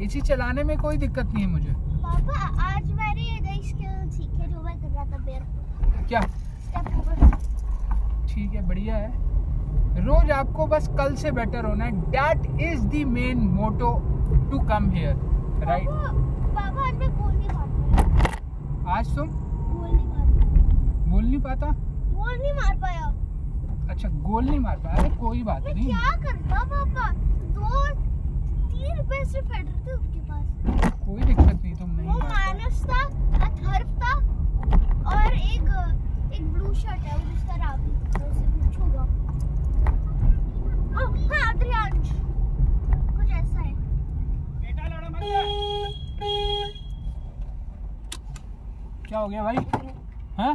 एसी 0.04 0.20
चलाने 0.20 0.62
में 0.64 0.76
कोई 0.78 0.96
दिक्कत 0.96 1.32
नहीं 1.34 1.44
है 1.44 1.50
मुझे। 1.50 1.72
पापा 2.02 2.38
आज 2.66 2.90
मैंने 2.90 3.20
ये 3.20 3.62
स्किल 3.62 4.10
सीखी 4.10 4.46
जो 4.52 4.60
मैं 4.62 4.76
कर 4.80 4.88
रहा 4.88 5.04
था 5.04 5.16
बेयर 5.24 5.42
क्या? 6.08 6.20
ठीक 8.28 8.54
है 8.54 8.66
बढ़िया 8.68 8.96
है। 8.96 9.26
रोज 10.04 10.30
आपको 10.30 10.66
बस 10.66 10.88
कल 10.98 11.14
से 11.16 11.30
बेटर 11.38 11.64
होना 11.66 11.84
है। 11.84 11.92
That 12.10 12.60
is 12.62 12.86
the 12.88 13.04
main 13.08 13.38
motto 13.54 13.92
to 14.50 14.58
come 14.68 14.90
here 14.90 15.14
right 15.66 15.88
पापा 15.88 16.86
आज 16.86 16.94
मैं 16.94 17.10
गोल 17.18 17.32
नहीं 17.32 17.48
मार 17.48 17.68
आज 18.96 19.14
तुम? 19.16 19.28
गोल 19.28 19.90
नहीं 19.90 20.08
पाया 20.08 20.26
बोल 21.10 21.24
नहीं 21.24 21.40
पाता? 21.40 21.66
गोल 21.66 22.38
नहीं 22.38 22.52
मार 22.52 22.76
पाया। 22.82 23.12
अच्छा 23.90 24.08
गोल 24.26 24.44
नहीं 24.44 24.58
मार 24.60 24.76
पाया 24.84 24.96
अरे 25.02 25.08
कोई 25.20 25.42
बात 25.42 25.64
मैं 25.64 25.74
नहीं। 25.74 25.86
क्या 25.86 26.16
करता 26.24 26.62
पापा? 26.72 27.10
दो 27.58 27.84
तीन 28.72 29.02
पैसे 29.08 29.40
फेडर 29.40 29.86
थे 29.86 29.92
उनके 29.92 30.20
पास। 30.28 30.92
कोई 31.06 31.20
दिक्कत 31.22 31.62
नहीं 31.62 31.74
तुम 31.76 31.90
नहीं 31.90 32.08
वो 32.08 32.18
मानस 32.18 32.82
था 32.90 33.02
अथर्व 33.46 33.88
था 34.02 34.12
और 35.14 35.32
एक 35.32 35.68
एक 36.34 36.52
ब्लू 36.52 36.72
शर्ट 36.74 37.02
है 37.10 37.16
वो 37.18 37.30
जिसका 37.32 37.56
रावी 37.64 37.90
उससे 38.28 38.46
पूछूँगा। 38.58 39.02
ओह 41.02 41.32
हाँ 41.32 41.52
अद्रियांश 41.54 42.08
कुछ 43.16 43.30
ऐसा 43.30 43.60
है। 43.60 43.76
क्या 49.08 49.18
हो 49.18 49.28
गया 49.28 49.42
भाई? 49.42 49.56
हाँ 50.38 50.54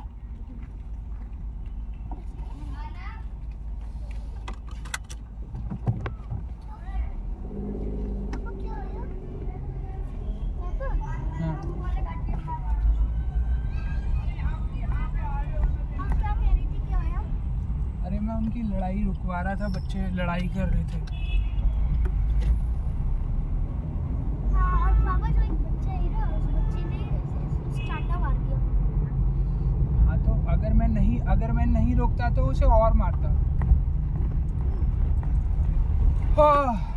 पापा 7.13 8.51
क्या 8.61 8.73
आया 8.73 9.01
पापा 9.83 11.03
हाँ 11.39 11.55
आप 15.99 16.17
क्या 16.19 16.33
कह 16.33 16.51
रही 16.51 16.65
थी 16.65 16.79
क्या 16.87 16.97
आया 16.99 17.21
अरे 18.05 18.19
मैं 18.19 18.35
उनकी 18.35 18.61
रुकवा 19.33 19.41
रहा 19.41 19.55
था 19.57 19.67
बच्चे 19.73 19.99
लड़ाई 20.15 20.47
कर 20.53 20.67
रहे 20.69 20.83
थे। 20.85 20.97
हाँ 24.53 24.71
और 24.79 24.93
पापा 25.05 25.27
जो 25.27 25.41
एक 25.41 25.51
बच्चा 25.63 25.91
है 25.91 26.09
ना 26.11 26.21
उस 26.35 26.43
बच्चे 26.53 26.81
ने 26.85 26.99
स्टार्टा 27.77 28.19
मार 28.19 28.35
दिया। 28.37 28.57
हाँ 30.07 30.17
तो 30.25 30.31
अगर 30.53 30.73
मैं 30.73 30.87
नहीं 30.89 31.19
अगर 31.35 31.51
मैं 31.51 31.65
नहीं 31.65 31.95
रोकता 31.95 32.29
तो 32.35 32.45
उसे 32.51 32.65
और 32.77 32.93
मारता। 33.03 33.27
हाँ 36.37 36.91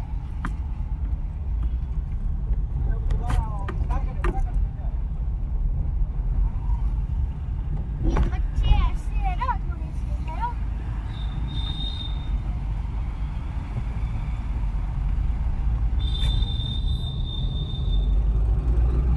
ये 8.07 8.21
बच्चे 8.25 8.67
ऐसे 8.67 9.17
है 9.17 9.35
ना 9.37 9.47
थोड़े 9.63 9.89
से 9.95 10.13
है 10.27 10.37
ना 10.39 10.49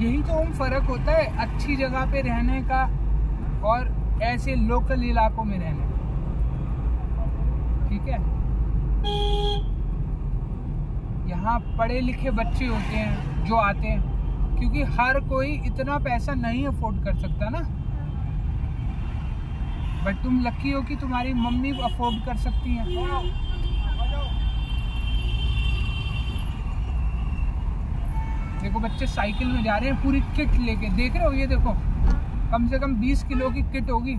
यही 0.01 0.21
तो 0.23 0.33
हम 0.33 0.48
फ़र्क 0.59 0.83
होता 0.83 1.11
है 1.11 1.25
अच्छी 1.37 1.75
जगह 1.75 2.11
पे 2.11 2.21
रहने 2.21 2.61
का 2.61 2.83
और 3.67 4.19
ऐसे 4.23 4.55
लोकल 4.55 5.03
इलाकों 5.03 5.43
में 5.43 5.57
रहने 5.59 5.83
का। 5.83 5.97
ठीक 7.89 8.07
है? 8.07 8.19
यहाँ 11.29 11.59
पढ़े 11.77 11.99
लिखे 12.01 12.31
बच्चे 12.31 12.65
होते 12.65 12.95
हैं, 12.95 13.45
जो 13.45 13.55
आते 13.55 13.87
हैं, 13.87 14.57
क्योंकि 14.57 14.83
हर 14.99 15.19
कोई 15.19 15.51
इतना 15.65 15.97
पैसा 15.97 16.33
नहीं 16.33 16.65
अफोर्ड 16.67 17.03
कर 17.03 17.15
सकता 17.15 17.49
ना। 17.49 17.59
बट 20.05 20.23
तुम 20.23 20.39
लकी 20.39 20.71
हो 20.71 20.81
कि 20.81 20.95
तुम्हारी 20.95 21.33
मम्मी 21.33 21.71
अफोर्ड 21.83 22.25
कर 22.25 22.35
सकती 22.37 22.75
हैं। 22.75 22.85
देखो 28.69 28.79
बच्चे 28.79 29.05
साइकिल 29.07 29.47
में 29.47 29.63
जा 29.63 29.75
रहे 29.77 29.89
हैं, 29.89 30.01
पूरी 30.01 30.19
किट 30.35 30.55
लेके। 30.61 30.89
देख 30.97 31.15
रहे 31.15 31.25
हो 31.25 31.31
ये 31.33 31.45
देखो? 31.47 31.71
कम 32.51 32.67
से 32.69 32.79
कम 32.79 32.93
20 32.95 33.23
किलो 33.29 33.49
की 33.51 33.61
किट 33.71 33.89
होगी। 33.91 34.13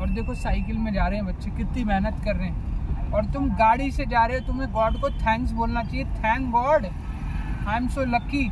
और 0.00 0.10
देखो 0.10 0.34
साइकिल 0.34 0.76
में 0.78 0.92
जा 0.92 1.06
रहे 1.06 1.18
हैं 1.18 1.26
बच्चे, 1.26 1.50
कितनी 1.50 1.84
मेहनत 1.84 2.20
कर 2.24 2.36
रहे 2.36 2.48
हैं। 2.48 3.12
और 3.12 3.24
तुम 3.32 3.48
गाड़ी 3.56 3.90
से 3.90 4.06
जा 4.06 4.24
रहे 4.24 4.38
हो, 4.38 4.46
तुम्हें 4.46 4.70
गॉड 4.72 5.00
को 5.00 5.10
थैंक्स 5.16 5.52
बोलना 5.52 5.82
चाहिए। 5.82 6.04
Thank 6.04 6.50
God 6.52 6.86
I 6.86 7.76
am 7.76 7.88
so 7.88 8.04
lucky 8.14 8.44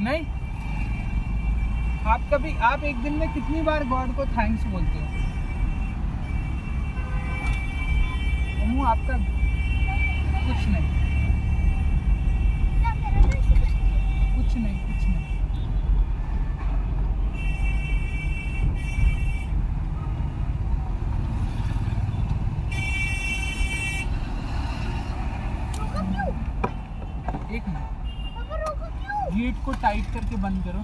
नहीं? 0.00 0.24
आप 2.14 2.20
कभी, 2.32 2.56
आप 2.70 2.84
एक 2.84 3.02
दिन 3.02 3.12
में 3.18 3.28
कितनी 3.34 3.62
बार 3.62 3.84
गॉड 3.88 4.16
को 4.16 4.24
थैंक्स 4.32 4.64
बोलते 4.66 4.98
हो? 4.98 5.04
आपका 8.84 9.16
कुछ 10.46 10.66
नहीं 10.68 10.88
क्या 12.80 12.90
कह 12.92 13.08
रहा 13.08 13.20
था 13.22 13.36
इसी 13.38 13.54
करके 13.54 13.84
कुछ 14.34 14.56
नहीं 14.56 14.78
कुछ 14.80 15.00
नहीं 15.04 15.24
रोका 25.78 26.02
क्यों 26.02 26.28
एक 27.56 27.68
मिनट 27.68 27.86
पापा 28.34 28.56
रोका 28.56 28.88
क्यों 28.88 29.16
गेट 29.36 29.64
को 29.64 29.72
टाइट 29.82 30.12
करके 30.14 30.36
बंद 30.42 30.58
करो 30.64 30.82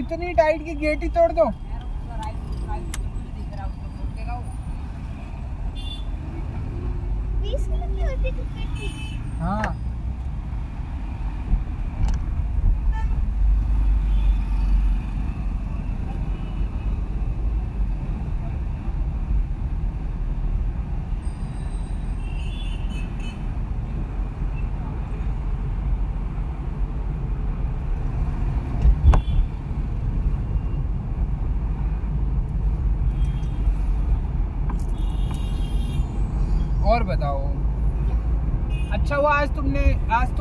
इतनी 0.00 0.32
टाइट 0.34 0.64
की 0.64 0.74
गेट 0.74 1.02
ही 1.02 1.08
तोड़ 1.08 1.32
दो। 1.32 1.50
हाँ। 9.40 9.85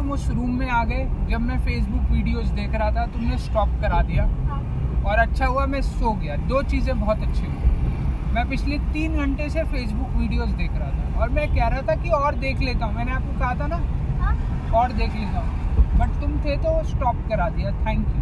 तुम 0.05 0.13
उस 0.13 0.29
रूम 0.29 0.49
में 0.53 0.67
आ 0.69 0.83
गए 0.85 1.05
जब 1.29 1.41
मैं 1.41 1.57
फेसबुक 1.65 2.09
वीडियोस 2.11 2.47
देख 2.55 2.75
रहा 2.75 2.89
था 2.91 3.05
तुमने 3.13 3.37
स्टॉप 3.37 3.69
करा 3.81 4.01
दिया। 4.01 4.23
हाँ। 4.49 4.57
और 5.05 5.19
अच्छा 5.19 5.45
हुआ 5.45 5.65
मैं 5.65 5.81
सो 5.81 6.11
गया। 6.13 6.35
दो 6.49 6.61
चीज़ें 6.63 6.99
बहुत 6.99 7.21
अच्छी 7.23 7.45
हुई। 7.45 8.33
मैं 8.35 8.47
पिछले 8.49 8.77
तीन 8.93 9.15
घंटे 9.17 9.49
से 9.49 9.63
फेसबुक 9.63 10.11
वीडियोस 10.17 10.49
देख 10.51 10.71
रहा 10.71 10.89
था। 10.89 11.21
और 11.21 11.29
मैं 11.29 11.47
कह 11.55 11.67
रहा 11.67 11.81
था 11.81 11.95
कि 12.03 12.09
और 12.19 12.35
देख 12.35 12.59
लेता 12.61 12.85
हूँ। 12.85 12.95
मैंने 12.95 13.11
आपको 13.11 13.39
कहा 13.39 13.53
था 13.59 13.67
ना 13.67 13.79
हाँ। 14.21 14.35
और 14.75 14.93
देख 14.93 15.15
लेता 15.15 15.39
हूँ। 15.39 15.97
बट 15.99 16.21
तुम 16.21 16.37
थे 16.45 16.57
तो 16.57 16.81
स्टॉप 16.89 17.27
करा 17.29 17.49
दिया। 17.49 17.71
Thank 17.85 18.07
you 18.07 18.21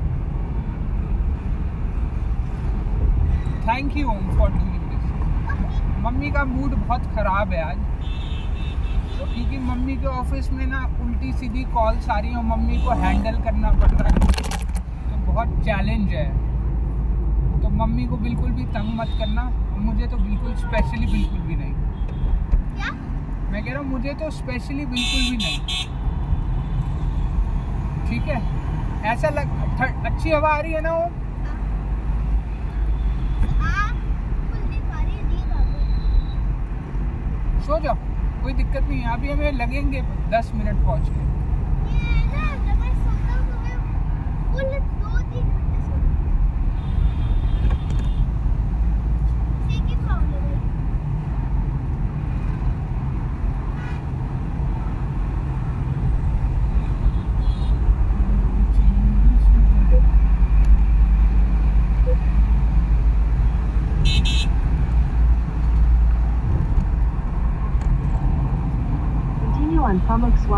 thank 3.67 3.98
you 3.98 4.08
Om 4.10 4.38
for 4.38 4.50
doing 4.52 4.89
this 4.89 5.82
mummy 6.06 6.32
का 6.32 6.43
मूड 6.46 6.76
बहुत 6.78 7.15
ख़राब 7.15 7.54
है 7.54 7.63
आज। 7.63 7.91
क्योंकि 9.26 9.58
मम्मी 9.60 9.96
के 9.98 10.08
ऑफ़िस 10.08 10.52
में 10.52 10.65
ना 10.67 10.80
उल्टी 11.24 11.38
सीधी 11.40 11.64
कॉल 11.74 11.98
सारी 12.04 12.34
और 12.36 12.44
मम्मी 12.44 12.78
को 12.78 12.94
हैंडल 13.02 13.36
करना 13.44 13.70
पड़ 13.72 13.90
रहा 13.92 14.08
है। 14.08 14.16
तो 15.04 15.18
बहुत 15.28 15.54
चैलेंज 15.66 16.10
है। 16.10 16.26
तो 17.62 17.70
मम्मी 17.72 18.06
को 18.08 18.18
बिल्कुल 18.18 18.52
भी 18.52 18.66
तंग 18.74 18.94
मत 19.00 19.16
करना। 19.20 19.42
और 19.42 19.80
मुझे 19.80 20.08
तो 20.08 20.18
बिल्कुल 20.18 20.56
स्पेशली 20.56 21.06
बिल्कुल 21.06 21.40
भी 21.40 21.56
नहीं। 21.56 21.74
क्या? 22.76 22.92
मैं 23.52 23.64
कह 23.66 23.72
रहा 23.72 23.80
हूँ 23.80 23.90
मुझे 23.90 24.14
तो 24.14 24.30
स्पेशली 24.32 24.86
बिल्कुल 24.86 25.22
भी 25.30 25.38
नहीं। 25.38 25.60
ठीक 28.08 28.28
है? 28.28 28.40
ऐसा 29.14 29.30
लग 29.30 30.06
अच्छी 30.06 30.30
हवा 30.30 30.50
आ 30.50 30.60
रही 30.60 30.74
है 30.74 30.82
ना 30.82 30.94
वो? 30.94 31.12
सो 37.66 37.78
जाओ। 37.80 38.03
कोई 38.44 38.54
दिक्कत 38.54 38.82
नहीं 38.82 39.00
है। 39.00 39.14
अभी 39.14 39.30
हमें 39.30 39.52
लगेंगे 39.52 40.02
दस 40.32 40.52
मिनट 40.56 40.84
पहुँच। 40.84 41.10
के 41.10 41.33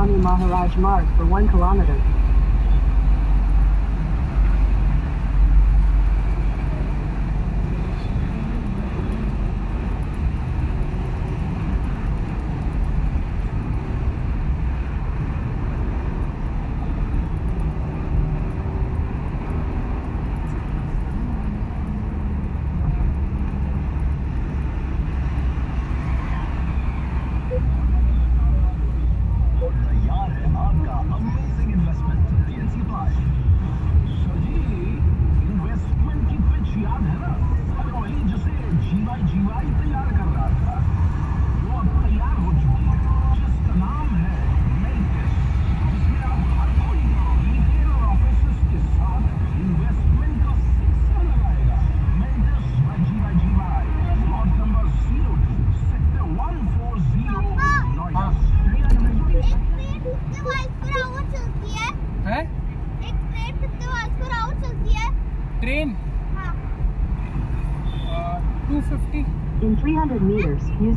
Rani 0.06 0.22
Maharaj 0.22 0.76
Mark 0.78 1.06
for 1.18 1.26
one 1.26 1.50
kilometer. 1.50 2.15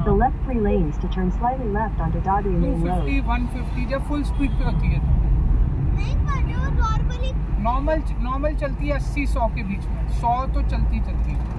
the 0.08 0.14
left 0.14 0.36
three 0.44 0.58
lanes 0.58 0.96
to 0.96 1.06
turn 1.08 1.30
slightly 1.30 1.66
left 1.68 2.00
onto 2.00 2.18
Doddery 2.22 2.58
Main 2.58 2.80
Road. 2.82 3.04
250, 3.04 3.20
150 3.20 3.84
जब 3.90 4.06
full 4.08 4.22
speed 4.28 4.54
पे 4.58 4.64
होती 4.68 4.92
है 4.92 5.00
नहीं 5.96 6.14
पर 6.28 6.38
वो 6.60 6.70
normally 6.76 7.32
normal 7.66 8.14
normal 8.28 8.56
चलती 8.62 8.88
है 8.88 9.00
80 9.00 9.26
100 9.34 9.50
के 9.56 9.64
बीच 9.70 9.84
में 9.88 10.00
100 10.22 10.54
तो 10.54 10.62
चलती 10.70 11.00
चलती 11.08 11.34
है 11.34 11.56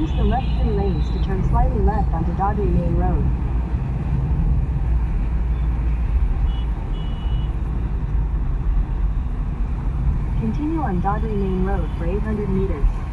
Use 0.00 0.12
the 0.18 0.26
left 0.32 0.50
three 0.58 0.74
lanes 0.80 1.08
to 1.14 1.24
turn 1.24 1.40
slightly 1.48 1.82
left 1.90 2.18
onto 2.18 2.34
Doddery 2.42 2.70
Main 2.74 2.98
Road. 3.04 3.24
Continue 10.42 10.84
on 10.90 11.00
Doddery 11.08 11.40
Main 11.44 11.64
Road 11.70 11.88
for 11.98 12.12
800 12.16 12.58
meters. 12.58 13.09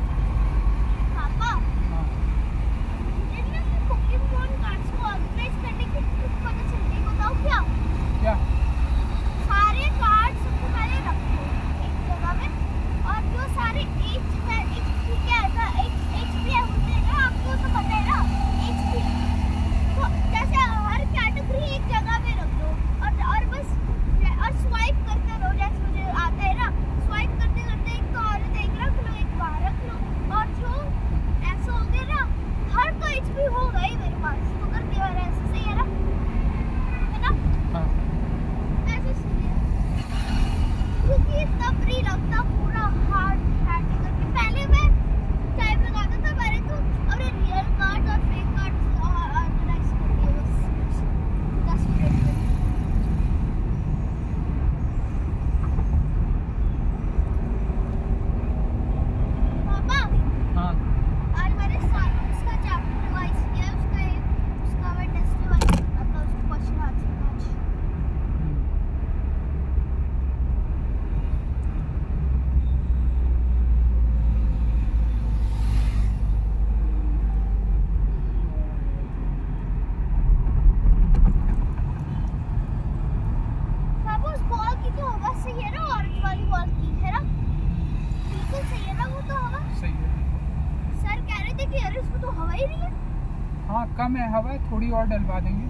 थोड़ी 94.78 94.90
और 94.92 95.06
डलवा 95.08 95.40
देंगे। 95.40 95.68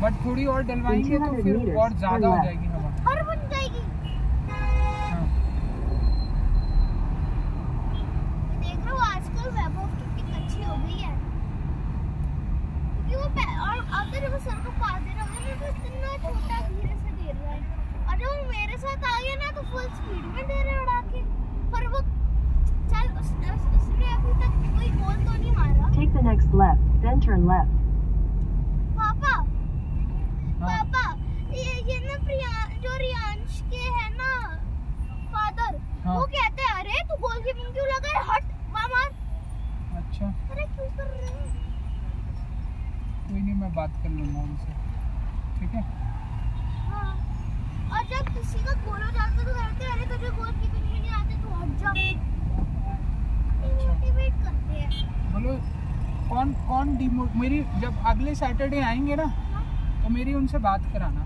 बट 0.00 0.14
थोड़ी 0.24 0.44
और 0.46 0.62
डलवाएँगे 0.66 1.18
तो 1.18 1.32
फिर 1.42 1.76
और 1.76 1.92
ज़्यादा 1.94 2.28
हो 2.28 2.44
जाएगी। 2.44 2.73
जब 58.34 58.46
सैटरडे 58.46 58.80
आएँगे 58.80 59.16
ना 59.16 59.24
तो 60.02 60.08
मेरी 60.10 60.34
उनसे 60.34 60.58
बात 60.58 60.82
कराना। 60.92 61.20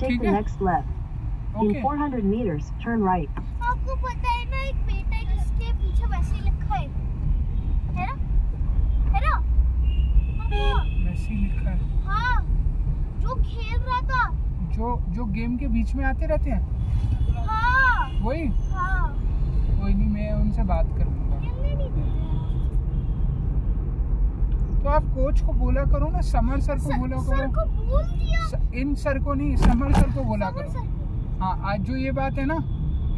ठीक 0.00 0.24
है? 0.24 0.42
left. 0.42 0.92
In 1.54 1.62
okay 1.62 1.80
400 1.82 2.20
meters, 2.26 2.68
turn 2.82 3.02
right. 3.06 3.38
आपको 3.62 3.96
पता 3.96 4.30
है 4.30 4.44
ना 4.50 4.62
एक 4.68 4.76
बेटा 4.76 5.16
है 5.16 5.36
जिसके 5.36 5.72
पीछे 5.72 6.06
वैसे 6.06 6.34
ही 6.34 6.40
लिखा 6.40 6.74
है। 6.74 6.88
है 7.96 8.06
ना? 8.06 8.14
है 9.12 9.20
ना? 9.20 9.34
हाँ, 10.42 10.84
वैसे 11.10 11.34
लिखा 11.34 11.70
है। 11.70 12.04
हाँ। 12.04 12.40
जो 13.20 13.34
खेल 13.34 13.80
रहा 13.80 14.00
था। 14.00 14.30
जो 14.70 15.04
जो 15.08 15.24
गेम 15.24 15.56
के 15.56 15.66
बीच 15.66 15.94
में 15.94 16.04
आते 16.04 16.26
रहते 16.26 16.50
हैं। 16.50 16.62
हाँ। 17.46 18.10
वही? 18.20 18.46
हाँ। 18.46 19.08
कोई 19.80 19.94
नहीं 19.94 20.08
मैं 20.08 20.32
उनसे 20.32 20.62
बात 20.62 20.86
कर 20.98 21.15
तो 24.86 24.90
आप 24.90 25.04
कोच 25.14 25.40
को 25.42 25.52
बोला 25.52 25.82
करो 25.84 26.08
ना 26.08 26.20
समर 26.22 26.60
सर 26.60 26.78
को 26.78 26.96
बोला 26.98 27.16
सर 27.18 27.36
करो। 27.36 27.48
को 27.54 27.62
बोल 27.86 28.02
दिया। 28.08 28.58
इन 28.80 28.94
सर 28.94 29.18
को 29.18 29.32
नहीं 29.34 29.56
समर 29.56 29.92
सर 29.92 30.10
को 30.14 30.24
बोला 30.24 30.50
करो। 30.50 30.82
हाँ 31.40 31.50
आज 31.70 31.80
जो 31.86 31.96
ये 31.96 32.10
बात 32.18 32.38
है 32.38 32.44
ना 32.46 32.58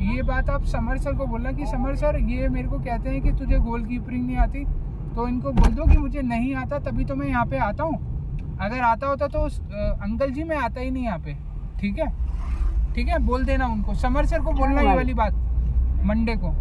ये 0.04 0.22
बात 0.22 0.50
आप 0.50 0.64
समर 0.66 0.98
सर 0.98 1.16
को 1.16 1.26
बोलना 1.26 1.52
कि 1.52 1.66
समर 1.66 1.96
सर 1.96 2.18
ये 2.30 2.48
मेरे 2.48 2.68
को 2.68 2.78
कहते 2.78 3.10
हैं 3.10 3.20
कि 3.22 3.32
तुझे 3.38 3.58
गोल 3.58 3.84
कीपरिंग 3.84 4.26
नहीं 4.26 4.36
आती 4.38 4.64
तो 5.14 5.26
इनको 5.28 5.52
बोल 5.52 5.74
दो 5.74 5.86
कि 5.90 5.96
मुझे 5.98 6.22
नहीं 6.22 6.54
आता 6.56 6.78
तभी 6.88 7.04
तो 7.04 7.14
मैं 7.14 7.28
यहाँ 7.28 7.44
पे 7.46 7.58
आता 7.66 7.84
हूँ। 7.84 8.56
अगर 8.60 8.80
आता 8.82 9.06
होता 9.06 9.26
तो 9.28 9.38
उस, 9.40 9.60
अंकल 9.60 10.30
जी 10.30 10.44
मैं 10.44 10.56
आता 10.58 10.80
ही 10.80 10.90
नहीं 10.90 11.04
यहाँ 11.04 11.18
पे। 11.18 11.36
ठीक 11.80 11.98
है? 11.98 12.08
ठीक 12.94 13.08
है? 13.08 13.18
बोल 13.26 13.44
देना 13.44 13.66
उनको। 13.66 13.94
समर 13.96 14.26
सर 14.26 14.40
को 14.40 14.52
बोलना 14.54 14.80
ये 14.82 14.96
वाली 14.96 15.14
बात 15.14 15.34
मंडे 16.06 16.36
को 16.36 16.54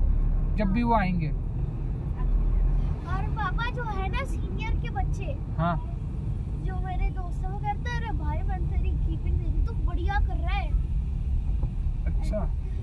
जब 0.58 0.72
भी 0.74 0.84
वो 0.84 0.94
आएँगे। 0.96 1.28
और 3.08 3.24
पापा 3.36 3.70
जो 3.72 3.84
है 3.84 4.10
ना 4.12 4.24
बच्चे। 4.98 5.36
हाँ। 5.58 5.76
जो 6.66 6.80
मेरे 6.86 7.10
दोस्त 7.12 7.44
हैं 7.44 7.52
वो 7.52 7.58
कहते 7.58 7.90
हैं 7.90 7.98
अरे 7.98 8.12
भाई 8.20 8.42
मैं 8.48 8.60
तेरी 8.70 8.90
कीपिंग 8.90 9.38
देखी 9.40 9.66
तो 9.68 9.74
बढ़िया 9.88 10.20
कर 10.20 10.36
रहा 10.36 10.56
है। 10.56 10.70
अच्छा। 12.06 12.40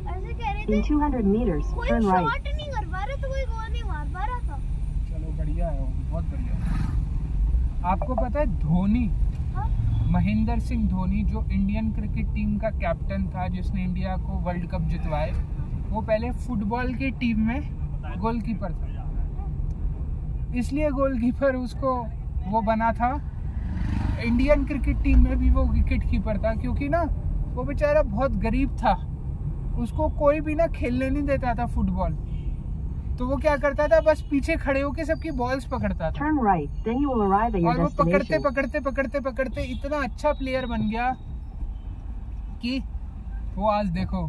ऐसे 0.07 0.33
कह 0.33 0.51
रहे 0.51 0.65
थे 0.65 0.83
200 0.83 1.27
meters, 1.27 1.75
कोई 1.75 1.89
turn 1.89 2.03
right. 2.05 2.25
शॉट 2.25 2.49
नहीं 2.49 2.71
कर 2.71 2.87
पा 2.87 3.05
रहा 3.05 3.17
तो 3.17 3.29
कोई 3.29 3.45
गोल 3.45 3.71
नहीं 3.71 3.85
मार 3.85 4.07
पा 4.15 4.25
रहा 4.25 4.39
था। 4.41 4.59
चलो 5.11 5.33
बढ़िया 5.39 5.69
है 5.69 5.81
वो, 5.81 5.87
बहुत 6.11 6.25
बढ़िया 6.25 6.53
आपको 7.85 8.15
पता 8.15 8.41
है 8.41 8.47
धोनी 8.61 9.07
हाँ? 9.55 9.69
महेंद्र 10.13 10.59
सिंह 10.61 10.89
धोनी 10.89 11.23
जो 11.25 11.45
इंडियन 11.53 11.91
क्रिकेट 11.93 12.27
टीम 12.35 12.57
का 12.59 12.71
कैप्टन 12.73 13.27
था 13.29 13.47
जिसने 13.49 13.83
इंडिया 13.85 14.17
को 14.17 14.39
वर्ल्ड 14.45 14.69
कप 14.71 14.83
जितवाए 14.91 15.31
वो 15.91 16.01
पहले 16.03 16.31
फुटबॉल 16.47 16.95
की 16.95 17.11
टीम 17.21 17.41
में 17.47 17.61
गोलकीपर 18.21 18.73
था। 18.73 18.94
इसलिए 20.57 20.91
गोलकीपर 20.91 21.57
उसको 21.57 21.95
वो 22.49 22.61
बना 22.63 22.93
था। 22.93 23.13
इंडियन 24.25 24.65
क्रिकेट 24.65 25.03
टीम 25.03 25.23
में 25.25 25.37
भी 25.39 25.51
वो 25.51 25.65
विकेट 25.65 26.11
कीपर 26.11 26.39
था 26.39 26.55
क्योंकि 26.55 26.89
ना 26.89 27.03
वो 27.55 27.65
बेचारा 27.65 28.03
बहुत 28.05 28.37
गरीब 28.43 28.77
था। 28.77 28.93
उसको 29.81 30.09
कोई 30.19 30.41
भी 30.41 30.55
ना 30.55 30.67
खेलने 30.71 31.11
नहीं 31.11 31.23
देता 31.25 31.55
था 31.55 31.67
फुटबॉल 31.67 32.13
तो 33.19 33.27
वो 33.27 33.37
क्या 33.37 33.57
करता 33.57 33.87
था 33.89 34.01
बस 34.01 34.23
पीछे 34.31 34.57
खड़े 34.57 34.81
होके 34.81 35.05
सबकी 35.05 35.31
बॉल्स 35.33 35.65
पकड़ता 35.65 36.11
था। 36.11 36.31
Right, 36.45 36.71
और 37.67 37.81
वो 37.81 37.89
पकड़ते 37.99 38.39
पकड़ते 38.39 38.81
पकड़ते 38.81 39.21
पकड़ते 39.21 39.63
इतना 39.73 40.03
अच्छा 40.05 40.33
प्लेयर 40.33 40.67
बन 40.67 40.89
गया 40.91 41.11
कि 42.63 42.79
वो 43.57 43.69
आज 43.71 43.89
देखो 43.91 44.23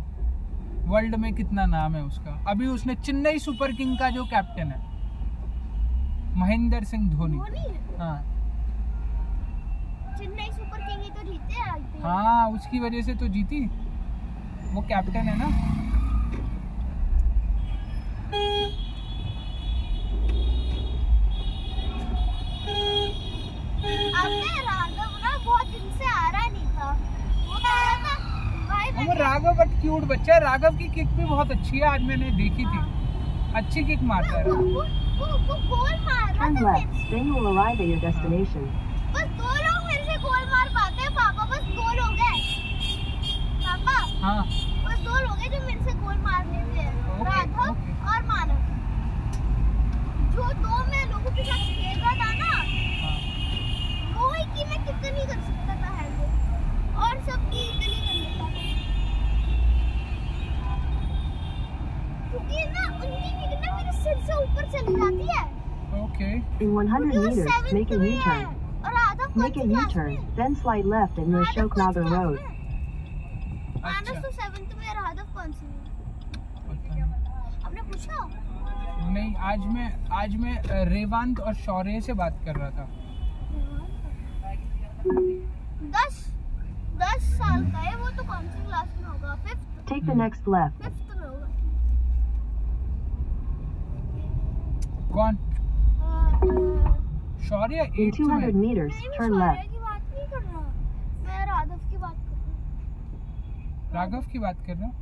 वर्ल्ड 0.88 1.16
में 1.16 1.34
कितना 1.34 1.66
नाम 1.66 1.96
है 1.96 2.04
उसका। 2.04 2.32
अभी 2.48 2.68
उसने 2.68 2.96
चेन्नई 2.96 3.40
सुपर 3.40 3.72
किंग 3.72 3.98
का 4.00 4.10
जो 4.10 4.24
कैप्टन 4.26 4.72
है। 4.72 4.95
महेंद्र 6.38 6.84
सिंह 6.84 7.10
धोनी। 7.10 7.38
हाँ? 8.00 8.18
चेन्नई 10.18 10.52
सुपर 10.52 10.82
किंग 10.82 11.12
तो 11.16 11.24
जीते 11.24 11.54
हाँ 12.02 12.50
उसकी 12.52 12.80
वजह 12.80 13.02
से 13.02 13.14
तो 13.16 13.28
जीती। 13.28 13.60
वो 14.74 14.82
कैप्टन 14.82 15.28
है 15.30 15.38
ना। 15.38 15.48
राघव 24.66 25.12
ना 25.24 25.38
बहुत 25.46 25.68
दिन 25.68 25.92
से 25.98 26.06
आ 26.06 26.30
रहा 26.30 26.48
नहीं 26.48 26.68
था। 26.68 26.92
वो 27.48 27.56
कह 27.56 27.80
रहा 27.82 27.96
था 28.04 28.14
भाई 28.68 28.92
वो 28.92 29.04
मैं 29.04 29.16
राघव 29.18 29.54
बट 29.60 29.82
क्यूट 29.82 30.04
बच्चा 30.10 30.34
है। 30.34 30.40
राघव 30.42 30.78
की 30.78 30.88
किक 30.96 31.08
भी 31.08 31.26
बहुत 31.26 31.52
अच्छी 31.52 31.78
है 31.78 31.88
आज 31.90 32.02
मैंने 32.04 32.32
देखी 32.38 32.66
थी। 32.66 32.80
अच्छी 33.56 33.84
किक 33.84 34.02
मारता 34.04 34.38
है। 34.38 35.04
Turn 35.18 36.56
left, 36.56 36.88
then 37.10 37.28
you 37.28 37.34
will 37.36 37.48
arrive 37.56 37.80
at 37.80 37.88
your 37.88 38.00
destination. 38.04 38.64
बस 39.16 39.28
दो 39.40 39.52
लोग 39.66 39.86
मेरे 39.88 40.04
से 40.08 40.16
गोल 40.24 40.44
मार 40.54 40.68
पाते 40.76 41.02
हैं 41.02 41.12
पापा 41.16 41.46
बस 41.52 41.64
दो 41.78 41.86
लोग 42.00 42.16
हैं। 42.24 42.40
पापा 43.64 43.96
हाँ। 44.26 44.44
बस 44.86 44.98
दो 45.08 45.16
लोग 45.26 45.38
हैं 45.40 45.52
जो 45.54 45.60
मेरे 45.68 45.80
से 45.86 45.94
गोल 46.02 46.18
मार 46.26 46.42
लेते 46.52 46.80
हैं 46.80 47.24
राघव 47.30 47.72
और 48.12 48.20
मानव 48.32 48.60
जो 50.36 50.44
दो 50.66 50.84
मैं 50.92 51.06
लोगों 51.12 51.32
के 51.38 51.44
साथ 51.44 51.64
खेल 51.80 52.00
रहा 52.00 52.14
था 52.22 52.32
ना 52.42 52.52
हाँ। 53.04 53.16
वो 54.18 54.34
ही 54.34 54.44
कि 54.56 54.66
मैं 54.72 54.80
कितनी 54.86 55.24
कर 55.32 55.40
सकता 55.48 55.76
था 55.82 55.96
हैंडल 55.96 56.28
और 57.06 57.14
सबकी 57.32 57.64
इतनी 57.70 58.00
कर 58.08 58.14
लेता 58.20 58.45
क्योंकि 62.36 62.64
ना 62.72 62.84
उनकी 62.96 63.30
किक 63.40 63.52
ना 63.60 63.76
मेरे 63.76 63.92
सिर 64.04 64.18
से 64.28 64.34
ऊपर 64.44 64.64
चली 64.72 64.94
जाती 65.02 65.26
है। 65.36 65.44
ओके 66.04 66.30
In 66.66 66.72
100 66.78 66.98
क्योंकि 67.02 67.18
वो 67.18 67.24
meters, 67.26 67.38
seventh 67.52 67.76
make 67.78 67.92
a 67.92 68.00
में 68.00 68.10
है 68.10 68.16
U-turn. 68.16 68.46
और 68.86 68.94
आधा 69.02 69.26
Make 69.42 69.58
a 69.62 69.66
U-turn, 69.76 70.12
then 70.40 70.52
slide 70.64 70.88
left 70.96 71.16
and 71.24 71.28
near 71.36 71.46
Shoknagar 71.54 72.06
Road. 72.16 72.40
मानस 73.86 74.10
अच्छा 74.10 74.14
तो 74.22 74.30
सेवेंथ 74.32 74.70
में 74.78 74.88
और 74.90 74.98
कौन 75.36 75.52
सी 75.52 75.66
में 75.66 75.74
आपने 77.66 77.82
पूछा? 77.82 78.18
नहीं 79.14 79.32
आज 79.50 79.66
मैं 79.74 79.88
आज 80.20 80.36
मैं 80.44 80.56
रेवांत 80.92 81.40
और 81.40 81.54
शौर्य 81.66 82.02
से 82.02 82.14
बात 82.22 82.36
कर 82.46 82.56
रहा 82.56 82.70
था। 82.70 82.86
दस 85.98 86.16
दस 87.02 87.22
साल 87.38 87.62
का 87.72 87.80
है 87.80 87.96
वो 87.98 88.10
तो 88.18 88.24
कौन 88.24 88.48
सी 88.50 88.66
क्लास 88.66 88.90
में 89.02 89.08
होगा? 89.10 89.36
Fifth 89.48 89.64
Take 89.90 90.06
the 90.06 90.16
next 90.22 90.44
left. 90.56 90.78
Fifth 90.84 91.02
में 91.10 91.26
होगा 91.26 91.48
कौन? 95.16 95.36
अ, 95.36 95.38
अ, 95.38 95.40
शौर्य 97.44 97.84
In 97.84 97.96
200 97.96 98.56
meters, 98.56 98.94
turn 99.20 99.32
left. 99.32 99.58
मैं 101.28 101.46
राघव 101.46 101.78
की 101.78 101.98
बात 101.98 102.16
कर 102.16 102.26
रहा 102.26 102.40
हूँ। 102.40 103.94
राघव 103.94 104.22
की 104.32 104.40
बात 104.40 104.56
कर 104.68 104.76
रहा 104.76 104.86
हूँ? 104.86 104.94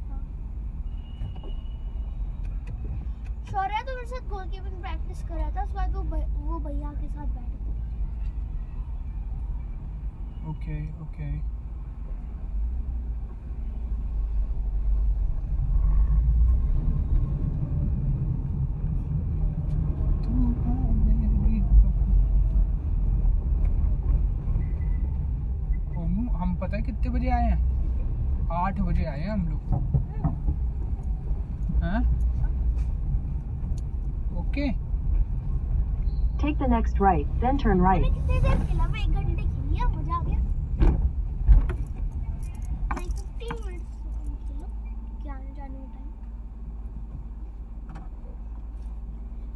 शौर्य 3.46 3.84
तो 3.84 3.96
मेरे 3.96 4.08
साथ 4.08 4.30
गोलकीपिंग 4.30 4.82
प्रैक्टिस 4.82 5.24
कर 5.24 5.36
रहा 5.36 5.50
था 5.50 5.64
उसके 5.64 5.76
बाद 5.76 5.96
वो 5.96 6.04
वो 6.52 6.60
भैया 6.60 6.92
के 6.92 7.08
साथ 7.08 7.26
बैठे 7.26 7.42
थे। 7.42 7.54
ओके 10.50 11.02
ओके 11.02 11.32
ओमू, 20.30 20.33
हम 26.42 26.56
पता 26.62 26.76
है 26.76 26.82
कितने 26.84 27.10
बजे 27.10 27.30
आए 27.32 27.44
हैं? 27.50 27.60
आठ 28.62 28.80
बजे 28.80 29.06
आए 29.12 29.20
हैं 29.20 29.30
हम 29.32 29.48
लोग। 29.48 29.62
हाँ? 31.84 32.02
Okay. 34.42 34.66
Take 36.44 36.58
the 36.60 36.68
next 36.72 37.00
right, 37.00 37.28
then 37.42 37.58
turn 37.64 37.82
मैंने 37.82 38.10
right. 38.10 38.16
देर 38.28 38.66
खेला 38.68 38.88
मैं 38.88 39.02
एक 39.02 39.12
घंटे 39.12 39.44
खेली 39.44 39.76
है 39.78 39.86
मज़ा 39.98 40.16
आ 40.16 40.22
गया 40.24 40.40
नहीं 42.96 43.08
फिफ्टीन 43.10 43.56
मिनट्स 43.66 43.94
खेलो 44.48 44.68
क्या 45.22 45.34
आने 45.34 45.52
जाने 45.60 45.80
का 45.80 45.86
टाइम 45.94 46.10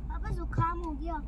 पापा 0.09 0.29
जुकाम 0.37 0.76
हो 0.87 0.93
गया 0.93 1.19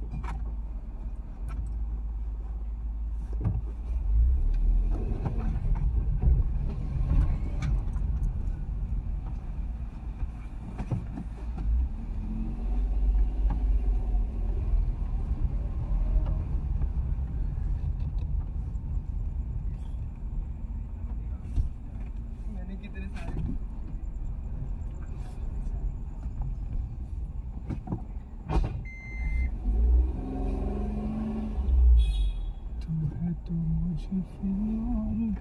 मुझे 33.52 34.22
फिर 34.32 34.52
और 34.98 35.34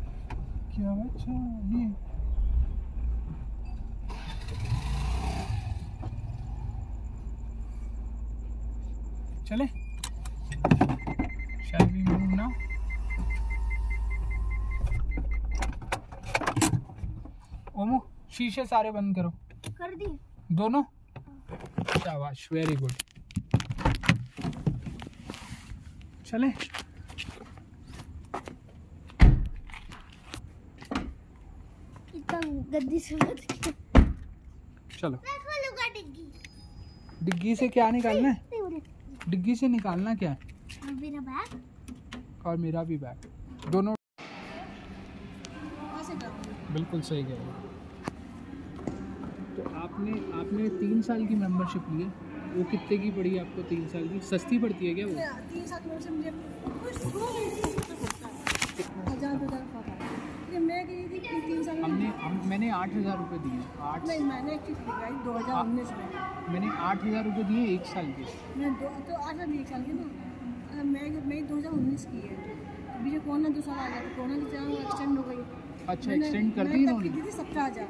क्या 0.74 0.94
चाहिए 1.18 1.88
चले 9.46 9.66
Shall 11.68 11.86
we 11.86 12.02
move 12.02 12.32
now? 12.34 12.50
ओमो 17.76 17.98
शीशे 18.38 18.64
सारे 18.66 18.90
बंद 18.90 19.16
करो। 19.16 19.30
कर 19.68 19.94
दी। 19.94 20.06
दोनों? 20.52 20.82
शाबाश 21.98 22.48
वेरी 22.52 22.76
गुड 22.76 22.92
चले। 26.26 26.48
गद्दी 32.72 32.98
से 32.98 33.16
चलो। 34.98 35.18
डिग्गी। 35.94 36.30
डिग्गी 37.22 37.56
से 37.56 37.68
क्या 37.68 37.90
निकालना 37.90 38.28
है? 38.28 38.48
डिग्गी 39.28 39.54
से 39.54 39.68
निकालना 39.68 40.14
क्या 40.14 40.30
है? 40.30 40.38
और 40.86 40.92
मेरा 40.94 41.20
बैग? 41.20 41.62
और 42.46 42.56
मेरा 42.56 42.84
भी 42.84 42.96
बैग। 42.96 43.70
दोनों 43.70 43.94
बिल्कुल 46.72 47.00
सही 47.00 47.22
कह 47.22 47.28
रहे 47.28 47.86
आपने 49.98 50.18
आपने 50.40 50.68
तीन 50.80 51.00
साल 51.02 51.24
की 51.26 51.34
मेंबरशिप 51.34 51.86
ली 51.92 52.02
है। 52.02 52.08
वो 52.50 52.64
कितने 52.72 52.96
की 52.98 53.08
पड़ी 53.12 53.30
आपको 53.38 53.62
तीन 53.70 53.86
साल 53.94 54.04
की? 54.08 54.18
सस्ती 54.26 54.58
पड़ती 54.58 54.86
है 54.86 54.92
क्या 54.94 55.06
वो? 55.06 55.14
तीन 55.52 55.64
साल 55.66 55.80
में 55.88 55.98
से 56.00 56.10
मुझे 56.10 56.30
हज़ार 59.08 59.34
हज़ार 59.36 59.64
का 59.72 59.80
था। 59.80 59.94
लेकिन 60.42 60.62
मैं 60.62 60.86
गई 60.88 61.02
थी 61.08 61.18
तीन 61.46 61.62
साल 61.64 61.80
हमने 61.80 62.12
हम 62.20 62.40
मैंने 62.50 62.68
आठ 62.78 62.94
हज़ार 62.94 63.16
रुपये 63.18 63.38
दिए। 63.40 63.58
आठ 63.88 64.06
नहीं 64.08 64.20
मैंने 64.28 64.52
एक 64.52 64.60
चीज़ 64.66 64.78
लगाई 64.82 65.16
दो 65.24 65.32
हज़ार 65.38 65.64
उन्नीस 65.64 65.90
में। 65.90 66.06
मैंने 66.52 66.70
आठ 66.90 67.04
हज़ार 67.04 67.24
रुपये 67.24 67.44
दिए 67.50 67.64
एक 67.74 67.90
साल 67.94 68.12
के। 68.18 68.24
मैं 68.60 68.72
दो 68.74 68.92
तो 69.08 69.16
आठ 69.16 69.34
साल 69.36 69.54
एक 69.54 69.66
साल 69.68 69.82
की 69.82 69.92
ना। 69.92 70.82
मैं 70.92 71.06
मैं 71.26 71.40
दो 71.48 71.56
हज़ार 71.56 71.72
उन्नीस 71.72 72.04
की 72.12 72.20
है। 72.20 72.36
अभी 72.94 73.10
जो 73.10 73.20
कोरोना 73.26 73.48
दो 73.48 73.60
साल 73.62 73.78
आ 73.78 73.88
गया 73.88 74.00
तो 74.00 74.14
कोरोना 74.16 74.36
की 74.36 74.46
तरह 74.46 74.62
एक्सटेंड 74.84 75.18
हो 75.18 75.24
गई। 75.24 75.42
अच्छा 75.88 76.12
एक्सटेंड 76.12 76.54
कर 76.54 76.66
दी 76.66 76.82
इन्होंने? 76.84 77.30
सत्रह 77.32 77.64
हज़ार। 77.64 77.88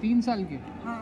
तीन 0.00 0.20
साल 0.22 0.44
के? 0.44 0.56
हाँ। 0.84 1.00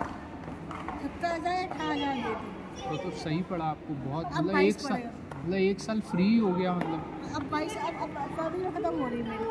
तो 1.20 2.96
तो 2.96 3.10
सही 3.12 3.40
पड़ा 3.48 3.64
आपको 3.64 3.94
बहुत 4.04 4.26
मतलब 4.34 4.56
एक 4.58 4.78
साल 4.80 5.00
मतलब 5.00 5.54
एक 5.54 5.80
साल 5.80 6.00
फ्री 6.10 6.26
हो 6.38 6.52
गया 6.52 6.74
मतलब। 6.74 7.34
अब 7.36 7.42
बाईस 7.50 7.76
अब 7.78 7.94
अब 8.02 8.16
अब 8.16 8.30
फरवरी 8.36 8.70
खत्म 8.70 8.92
हो 8.98 9.08
रही 9.08 9.18
है 9.18 9.24
मेरी। 9.28 9.44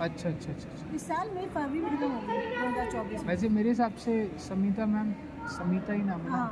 अच्छा 0.00 0.28
अच्छा 0.28 0.52
अच्छा 0.52 0.70
अच्छा। 0.70 0.94
इस 0.94 1.06
साल 1.08 1.30
मेरी 1.34 1.46
फरवरी 1.48 1.80
में 1.80 1.90
खत्म 1.90 2.08
हो 2.08 2.20
गई 2.20 2.40
दो 2.48 2.66
हज़ार 2.66 2.90
चौबीस 2.92 3.24
वैसे 3.26 3.48
मेरे 3.58 3.68
हिसाब 3.68 3.94
से 4.04 4.14
समीता 4.48 4.86
मैम 4.86 5.12
समीता 5.58 5.92
ही 5.92 6.02
नाम 6.04 6.20
है 6.20 6.30
हाँ। 6.30 6.48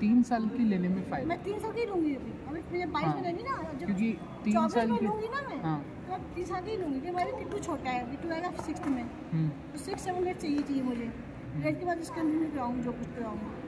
तीन 0.00 0.22
साल 0.30 0.48
की 0.48 0.64
लेने 0.68 0.88
में 0.88 1.02
फ़ायदा 1.10 1.28
मैं 1.28 1.42
तीन 1.42 1.58
साल 1.58 1.72
की 1.72 1.84
लूँगी 1.86 2.14
अभी। 2.14 2.32
अभी 2.48 2.60
मुझे 2.72 2.86
बाईस 2.86 3.06
हाँ। 3.06 3.14
में 3.14 3.22
लेंगी 3.22 3.42
ना 3.42 3.56
क्योंकि 3.78 4.12
तीन 4.44 4.68
साल 4.68 4.86
की 4.92 5.04
लूँगी 5.06 5.28
ना 5.34 5.40
मैं 5.48 5.62
हाँ। 5.64 5.78
तो 6.08 6.18
तीन 6.34 6.46
साल 6.46 6.62
की 6.62 6.76
लूँगी 6.76 7.00
क्योंकि 7.00 7.16
मेरी 7.16 7.32
किट्टू 7.38 7.58
छोटा 7.66 7.90
है 7.90 8.00
किट्टू 8.06 8.30
आएगा 8.30 8.50
सिक्स 8.62 8.86
में। 8.86 9.02
हम्म। 9.32 9.48
तो 9.72 9.78
सिक्स 9.84 10.04
सेवन 10.04 10.26
एट 10.28 10.38
चाहिए 10.38 10.62
चाहिए 10.62 10.82
मुझे। 10.82 11.12
एट 11.68 11.78
के 11.78 11.84
बाद 11.86 11.98
इसके 12.00 12.20
अंदर 12.20 12.50
कराऊँगी 12.50 12.82
जो 12.82 12.92
कुछ 12.92 13.08
कराऊँगी। 13.16 13.61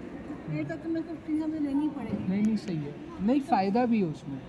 तो 0.44 0.74
तो 0.76 0.88
मेरे 0.88 1.02
को 1.02 1.14
तीन 1.26 1.40
साल 1.40 1.50
लेनी 1.52 1.82
ही 1.82 1.88
पड़ेगी। 1.90 2.28
नहीं 2.28 2.42
नहीं 2.42 2.56
सही 2.56 2.76
है। 2.76 2.94
नहीं 3.26 3.40
फ़ायदा 3.42 3.84
भी 3.86 4.00
है 4.00 4.06
उसमें। 4.06 4.40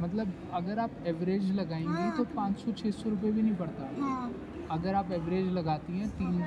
मतलब 0.00 0.32
अगर 0.54 0.78
आप 0.78 0.90
एवरेज 1.06 1.50
लगाएँगे 1.54 1.88
हाँ। 1.92 2.16
तो 2.16 2.24
पाँच 2.34 2.58
सौ 2.58 2.72
छः 2.72 2.90
सौ 2.90 3.10
रुपये 3.10 3.30
भी 3.32 3.42
नहीं 3.42 3.54
पड़ता। 3.56 3.90
हाँ। 4.00 4.32
अगर 4.70 4.94
आप 4.94 5.12
एवरेज 5.12 5.52
लगाती 5.52 5.98
हैं 5.98 6.08
तीन 6.18 6.44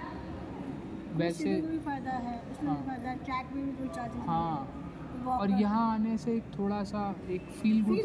वैसे 1.17 1.55
भी 1.61 1.79
फ़ायदा 1.79 2.11
है 2.11 2.35
हाँ। 2.65 2.75
भी 2.75 3.15
ट्रैक 3.25 3.55
में 3.55 3.65
भी 3.77 3.87
चार्जेस 3.89 4.23
हाँ। 4.27 5.37
और 5.39 5.51
यहाँ 5.51 5.91
आने 5.93 6.17
से 6.17 6.35
एक 6.35 6.43
थोड़ा 6.57 6.83
सा 6.83 7.03
एक 7.31 7.49
फील 7.61 7.83
गुड 7.83 7.97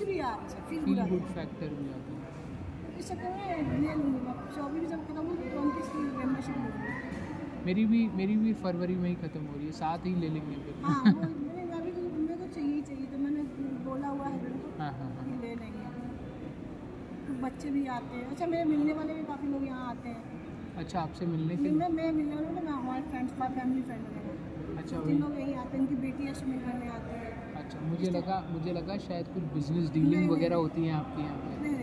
फील 0.69 0.99
है 0.99 1.09
गुड 1.11 1.25
फैक्टर 1.35 1.75
भी 1.75 1.89
आता 1.91 2.13
है। 2.13 2.97
इस 2.99 3.09
चक्कर 3.09 3.31
में 3.31 3.81
ले 3.81 3.95
लूँगी 3.95 4.21
मैं 4.27 4.35
चौबीस 4.57 4.89
जब 4.91 5.07
खत्म 5.09 5.27
होगी 5.27 5.51
तो 5.51 5.61
उनकी 5.61 5.81
इसकी 5.81 5.99
मेम्बरशिप 6.19 6.57
लूँगी? 6.57 7.08
मेरी 7.67 7.85
भी 7.87 8.01
मेरी 8.17 8.37
भी 8.37 8.53
फरवरी 8.61 8.95
में 8.97 9.09
ही 9.09 9.15
ख़त्म 9.17 9.41
हो 9.43 9.57
रही 9.57 9.67
है 9.67 9.73
साथ 9.73 10.07
ही 10.07 10.15
ले 10.17 10.29
लेंगे 10.29 10.57
फिर। 10.57 10.75
हाँ 10.85 11.03
वो 11.03 11.21
मैंने 11.21 11.63
अभी 11.79 11.91
तो 11.91 12.01
मेरे 12.03 12.35
को 12.35 12.47
चाहिए 12.55 12.81
चाहिए 12.83 13.07
तो 13.07 13.19
मैंने 13.19 13.43
बोला 13.85 14.09
हुआ 14.09 14.27
है 14.27 14.53
हाँ 14.79 14.93
हाँ 14.93 15.11
हाँ। 15.11 15.25
ले 15.43 15.55
लेंगे। 15.55 15.87
तो 17.29 17.35
बच्चे 17.43 17.71
भी 17.71 17.83
आते 17.97 18.17
हैं। 18.17 18.27
अच्छा 18.31 18.47
मेरे 18.47 18.65
मिलने 18.65 18.93
वाले 18.93 19.15
भी 19.15 19.25
काफ़ी 19.25 19.49
लोग 19.49 19.65
यहाँ 19.67 19.89
आते 19.91 20.09
हैं। 20.09 20.23
अच्छा 20.79 21.01
आपसे 21.01 21.27
मिलने 21.27 21.57
के 21.57 21.63
मिलने 21.63 21.89
मैं 21.89 22.11
मिलने 22.13 22.35
वाले 22.35 22.51
ना 22.51 22.61
मैं 22.61 22.73
हमारे 22.73 23.03
फ्रेंड्स 23.11 23.33
फैमिली 23.33 23.83
फ्रेंड 23.83 24.03
वगैरह। 24.03 24.79
अच्छा 24.79 24.97
जिन 25.07 25.19
लोग 25.21 25.39
यहीं 25.41 25.55
आते 25.57 25.77
हैं 25.77 25.81
उनकी 25.81 25.97
बेटियाँ 26.03 26.35
से 26.35 26.47
मिलने 26.47 26.89
आते 26.91 27.13
हैं। 27.19 27.31
अच्छा 27.63 27.81
मुझे 27.87 28.11
लगा 28.11 28.37
मुझे 28.51 28.73
लगा 28.73 28.97
शायद 29.07 29.27
कुछ 29.35 29.43
बिज़नेस 29.55 29.91
डीलिंग 29.93 30.31
वगैरह 30.31 30.57
होती 30.57 30.87
है 30.87 30.93
आपके 30.95 31.23
यहाँ 31.23 31.39
पे। 31.39 31.77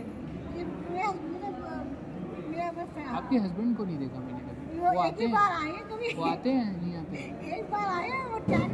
आपके 3.16 3.36
हस्बैंड 3.38 3.76
को 3.76 3.84
नहीं 3.84 3.98
देखा 3.98 4.20
मैंने 4.20 4.40
कभी? 4.40 4.65
वो 4.78 4.98
आते 5.00 5.24
हैं। 5.24 5.32
आए 5.52 5.72
कभी? 5.90 6.12
वो 6.14 6.24
आते 6.26 6.50
हैं 6.50 6.66
एक 7.56 7.70
बार 7.70 7.86
आए 7.88 8.10
वो 8.24 8.38
हैं 8.48 8.68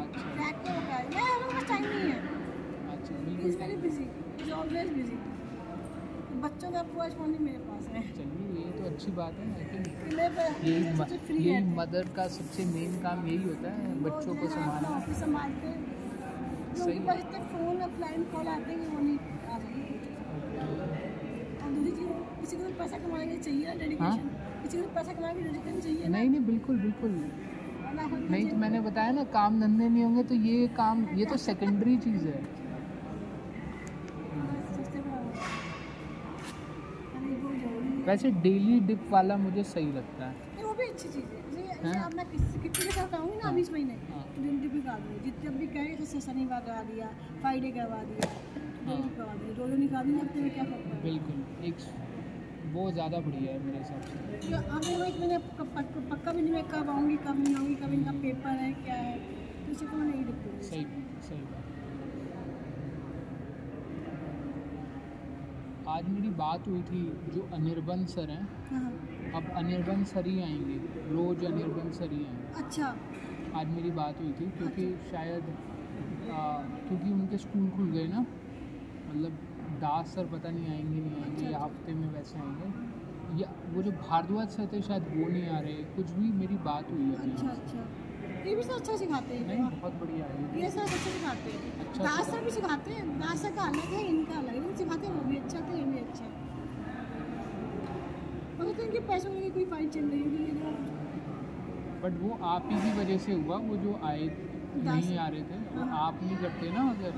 अच्छा। 0.00 0.34
के 0.40 1.24
का 1.50 1.60
टाइम 1.68 1.84
नहीं 1.84 2.10
है। 2.10 2.18
अच्छा 2.88 3.14
बिल्कुल। 3.16 3.50
Very 3.60 3.76
busy 3.78 4.06
is 4.40 4.50
always 4.52 4.92
busy 4.92 5.18
बच्चों 6.42 6.70
का 6.70 6.82
पूरा 6.84 7.08
फ़ोन 7.10 7.32
ही 7.32 7.38
मेरे 7.38 7.58
पास 7.60 7.86
है। 7.88 8.02
चलिए 8.10 8.46
ये 8.58 8.70
तो 8.72 8.84
अच्छी 8.86 9.10
बात 9.12 9.34
है 9.34 9.46
यही 10.64 10.84
यही 11.34 11.48
है। 11.48 11.62
मदर 11.76 12.08
का 12.16 12.26
सबसे 12.36 12.64
मेन 12.66 13.00
काम 13.02 13.26
यही 13.26 13.42
होता 13.42 13.72
है 13.72 13.94
बच्चों 14.02 14.34
को 14.34 14.48
संभालना। 14.50 15.00
संभालते 15.20 15.74
सही 16.76 16.98
इतने 17.14 17.38
फ़ोन 17.46 17.82
और 17.82 17.88
क्लाइंट 17.90 18.30
कॉल 18.32 18.48
आते 18.48 18.72
हैं 18.72 18.88
वो 18.88 19.00
नहीं 19.00 19.18
आ 19.46 19.58
और 21.60 21.70
दूसरी 21.70 21.90
चीज़ 21.92 22.08
किसी 22.40 22.56
को 22.56 22.70
पैसा 22.78 22.98
कमाने 22.98 23.24
के 23.24 23.30
लिए 23.30 23.40
चाहिए 23.40 23.66
ना 23.66 23.74
डेडिकेशन 23.74 24.30
किसी 24.70 24.82
को 24.82 24.88
पैसा 24.88 25.12
कमाने 25.12 25.34
के 25.34 25.80
चाहिए 25.80 26.02
हाँ? 26.02 26.10
नहीं 26.10 26.28
नहीं 26.30 26.40
बिल्कुल 26.40 26.76
बिल्कुल। 26.78 27.10
नहीं 28.30 28.46
तो 28.50 28.56
मैंने 28.56 28.80
बताया 28.80 29.10
ना 29.12 29.24
काम 29.32 29.60
धंधे 29.60 29.88
नहीं 29.88 30.04
होंगे 30.04 30.22
तो 30.22 30.34
ये 30.34 30.66
काम 30.76 31.06
ये 31.18 31.24
तो 31.24 31.36
सेकेंडरी 31.36 31.96
चीज़ 31.96 32.26
है। 32.26 32.32
है। 32.32 32.58
वैसे 38.06 38.30
डेली 38.44 38.78
डिप 38.80 39.06
वाला 39.10 39.36
मुझे 39.36 39.62
सही 39.64 39.92
लगता 39.92 40.24
है। 40.24 40.34
नहीं, 40.54 40.64
वो 40.64 40.72
भी 40.74 40.84
अच्छी 40.84 41.08
चीज़ 41.08 41.24
है। 41.24 41.40
जैसे 41.66 41.88
हाँ? 41.88 42.06
अब 42.06 42.14
मैं 42.14 42.26
किसी 42.30 42.60
कितने 42.62 42.84
के 42.84 42.90
साथ 42.90 43.14
आऊँगी 43.14 43.36
ना 43.42 43.48
अभी 43.48 43.60
इस 43.60 43.72
महीने 43.72 43.94
हाँ। 44.10 44.22
तो 44.36 44.42
दिन 44.42 44.60
भी 44.60 44.68
दूँगी 44.98 45.24
जित 45.24 45.42
जब 45.44 45.58
भी 45.58 45.66
कहे 45.66 45.96
जैसे 45.96 46.20
शनिवार 46.20 46.60
करवा 46.60 46.82
दिया 46.84 47.06
फ्राइडे 47.40 47.70
करवा 47.70 48.02
दिया 48.04 48.30
डेली 48.86 49.08
करवा 49.16 49.34
दिया 49.34 49.54
दिन 49.56 49.76
निकाल 49.76 50.06
दी 50.06 50.18
हफ़्ते 50.18 50.40
में 50.40 50.50
क्या 50.54 50.64
फ़र्क 50.64 51.02
बिल्कुल। 51.04 51.64
एक 51.64 51.76
वो 52.72 52.90
ज़्यादा 52.92 53.18
बढ़िया 53.20 53.52
है 53.52 53.58
मेरे 53.64 53.78
हिसाब 53.78 54.00
से। 54.02 54.14
तो 54.42 54.56
आगे 54.74 54.96
मैं 54.96 55.10
मैंने 55.20 55.38
पक्का 56.10 56.32
भी 56.32 56.42
नहीं 56.42 56.52
मैं 56.52 56.62
कब 56.68 56.90
आऊँगी 56.90 57.16
कब 57.24 57.38
नहीं 57.38 57.54
आऊँगी 57.56 57.74
कब 57.76 57.92
इनका 57.92 58.12
पेपर 58.22 58.58
है 58.58 58.72
क्या 58.74 58.94
है? 58.96 59.16
तो 59.64 59.72
इसी 59.72 59.86
को 59.86 59.96
नहीं 59.96 60.24
लिखती 60.24 60.62
सही 60.68 60.84
सही 61.28 61.40
बात। 61.42 61.68
आज 65.90 66.08
मेरी 66.08 66.30
बात 66.36 66.66
हुई 66.68 66.82
थी 66.82 67.02
जो 67.34 67.48
अनिर्बन 67.54 68.04
सर 68.06 68.30
हैं। 68.30 68.44
हाँ। 68.70 68.90
अब 69.34 69.50
अनिर्बन 69.56 70.04
सर 70.04 70.26
ही 70.26 70.40
आएँगे 70.42 70.76
रोज 71.10 71.44
अनिर्बन 71.44 71.90
सर 71.92 72.12
ही 72.12 72.24
आएँगे। 72.24 72.62
अच्छा। 72.62 72.94
आज 73.60 73.68
मेरी 73.68 73.90
बात 73.92 74.20
हुई 74.20 74.32
थी 74.32 74.50
क्योंकि 74.58 74.84
शायद 75.10 75.44
आ, 76.30 76.40
क्योंकि 76.86 77.10
उनके 77.12 77.38
स्कूल 77.38 77.68
खुल 77.70 77.90
गए 77.90 78.06
ना 78.08 78.20
मतलब 78.20 79.38
दास 79.80 80.14
सर 80.14 80.26
पता 80.32 80.50
नहीं 80.50 80.68
आएँगे 80.70 81.00
नहीं 81.00 81.22
आएँगे 81.22 81.52
या 81.52 81.58
हफ़्ते 81.58 81.92
में 81.94 82.08
वैसे 82.12 82.38
आएँगे। 82.38 83.42
या 83.42 83.48
वो 83.74 83.82
जो 83.82 83.90
भारद्वाज 83.98 84.48
सर 84.50 84.68
थे 84.72 84.80
शायद 84.82 85.04
वो 85.10 85.28
नहीं 85.28 85.48
आ 85.48 85.58
रहे। 85.60 85.74
कुछ 85.96 86.10
भी 86.10 86.30
मेरी 86.38 86.56
बात 86.64 86.90
हुई 86.90 87.04
है 87.04 87.30
अच्छा 87.30 87.48
अच्छा। 87.48 87.84
ये 88.48 88.54
भी 88.56 88.62
सर 88.62 88.74
अच्छा 88.74 88.96
सिखाते 88.96 89.34
हैं 89.34 89.46
नहीं 89.46 89.80
बहुत 89.80 89.94
बढ़िया 90.00 90.26
है। 90.26 90.60
ये 90.62 90.70
सर 90.70 90.82
अच्छा 90.82 90.96
सिखाते 91.06 91.52
हैं। 91.52 91.86
अच्छा 91.86 92.04
दास 92.04 92.30
सर 92.30 92.44
भी 92.44 92.50
सिखाते 92.50 92.92
हैं? 92.92 93.06
दास 93.20 93.42
सर 93.42 93.52
का 93.56 93.62
अलग 93.64 93.94
है 93.94 94.04
इनका 94.08 94.38
अलग 94.38 94.54
है। 94.56 94.76
सिखाते 94.76 95.06
हैं 95.06 95.14
वो 95.14 95.24
भी 95.30 95.36
अच्छा 95.36 95.60
तो 95.60 95.76
ये 95.76 95.84
भी 95.84 95.98
अच्छा 95.98 96.24
है। 96.24 96.38
मुझे 98.58 98.72
तो 98.72 98.82
इनके 98.82 99.00
पैसों 99.08 99.30
की 99.32 99.50
कोई 99.50 99.64
फाइट 99.66 99.90
चल 99.90 100.04
रही 100.06 100.22
होगी 100.22 100.38
बट 102.02 102.20
वो 102.20 102.38
आप 102.48 102.68
ही 102.70 102.76
की 102.80 102.98
वजह 102.98 103.18
से 103.18 103.32
हुआ 103.34 103.56
वो 103.62 103.76
जो 103.76 103.98
आए 104.04 104.26
नहीं 104.76 105.16
आ 105.18 105.26
रहे 105.28 105.42
थे 105.42 105.56
वो 105.70 105.84
हाँ। 105.84 106.06
आप 106.06 106.20
नहीं 106.22 106.36
करते 106.36 106.70
ना 106.72 106.82
अगर 106.90 107.12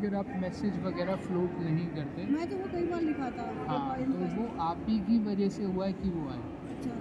अगर 0.00 0.14
आप 0.14 0.28
मैसेज 0.42 0.76
वगैरह 0.84 1.16
फ्लोट 1.22 1.56
नहीं 1.60 1.86
करते 1.86 2.26
मैं 2.32 2.44
तो 2.50 2.56
वो 2.56 2.68
कई 2.72 2.84
बार 2.84 3.00
लिखा 3.02 3.30
था। 3.30 3.42
हाँ 3.68 3.96
तो 4.02 4.28
वो 4.36 4.46
आप 4.62 4.84
ही 4.88 4.98
की 4.98 5.18
वजह 5.24 5.48
से 5.48 5.64
हुआ 5.64 5.86
है 5.86 5.92
कि 5.92 6.10
वो 6.10 6.28
आए? 6.30 6.38
अच्छा। 6.70 6.92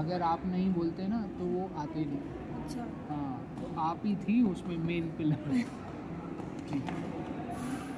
अगर 0.00 0.22
आप 0.22 0.44
नहीं 0.46 0.68
बोलते 0.74 1.06
ना 1.08 1.20
तो 1.38 1.44
वो 1.46 1.64
आते 1.76 2.04
नहीं। 2.04 2.20
अच्छा। 2.60 2.86
हाँ 3.08 3.32
तो 3.60 3.70
आप 3.80 4.06
ही 4.06 4.14
थी 4.16 4.40
उसमें 4.50 4.76
मेन 4.84 5.08
पिलर 5.18 5.50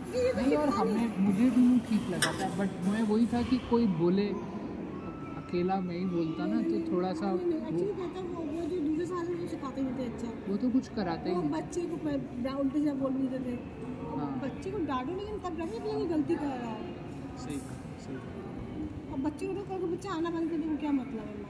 ये 0.08 0.32
नहीं 0.36 0.56
और 0.56 0.68
हमें 0.70 1.18
मुझे 1.18 1.50
भी 1.50 1.78
ठीक 1.88 2.08
लगा 2.10 2.32
था 2.32 2.48
बट 2.58 2.70
मैं 2.88 3.02
वही 3.02 3.26
था 3.26 3.42
कि 3.42 3.58
कोई 3.70 3.86
बोले 3.98 4.26
अकेला 5.42 5.80
मैं 5.80 5.98
ही 5.98 6.04
बोलता 6.06 6.46
ना 6.46 6.60
तो 6.62 6.80
थोड़ा 6.92 7.12
सा 7.12 7.32
वो 9.80 9.90
सिखाते 9.90 10.08
थे 10.08 10.14
अच्छा। 10.14 10.50
वो 10.50 10.56
तो 10.56 10.70
कुछ 10.70 10.88
कराते 10.88 11.30
ही। 11.30 11.36
वो 11.36 11.42
बच्चे 11.42 11.80
को 11.80 11.96
प- 11.96 12.58
उल्टे 12.60 12.84
से 12.84 12.92
बोल 12.92 13.12
देते। 13.12 13.50
हाँ। 14.16 14.40
बच्चे 14.44 14.70
को 14.70 14.78
डांटो 14.78 15.16
लेकिन 15.16 15.38
तब 15.38 15.58
लगे 15.60 15.78
कि 15.78 15.96
ये 16.00 16.06
गलती 16.06 16.34
कर 16.34 16.44
रहा 16.44 16.70
है। 16.70 16.94
सही। 17.38 17.56
बच्चे 19.22 19.46
को 19.46 19.52
तो 19.54 19.60
कहोगे 19.62 19.86
बच्चा 19.86 20.10
आना 20.12 20.30
बंद 20.30 20.50
कर 20.50 20.56
दे 20.56 20.76
क्या 20.76 20.92
मतलब 20.92 21.18
है 21.18 21.46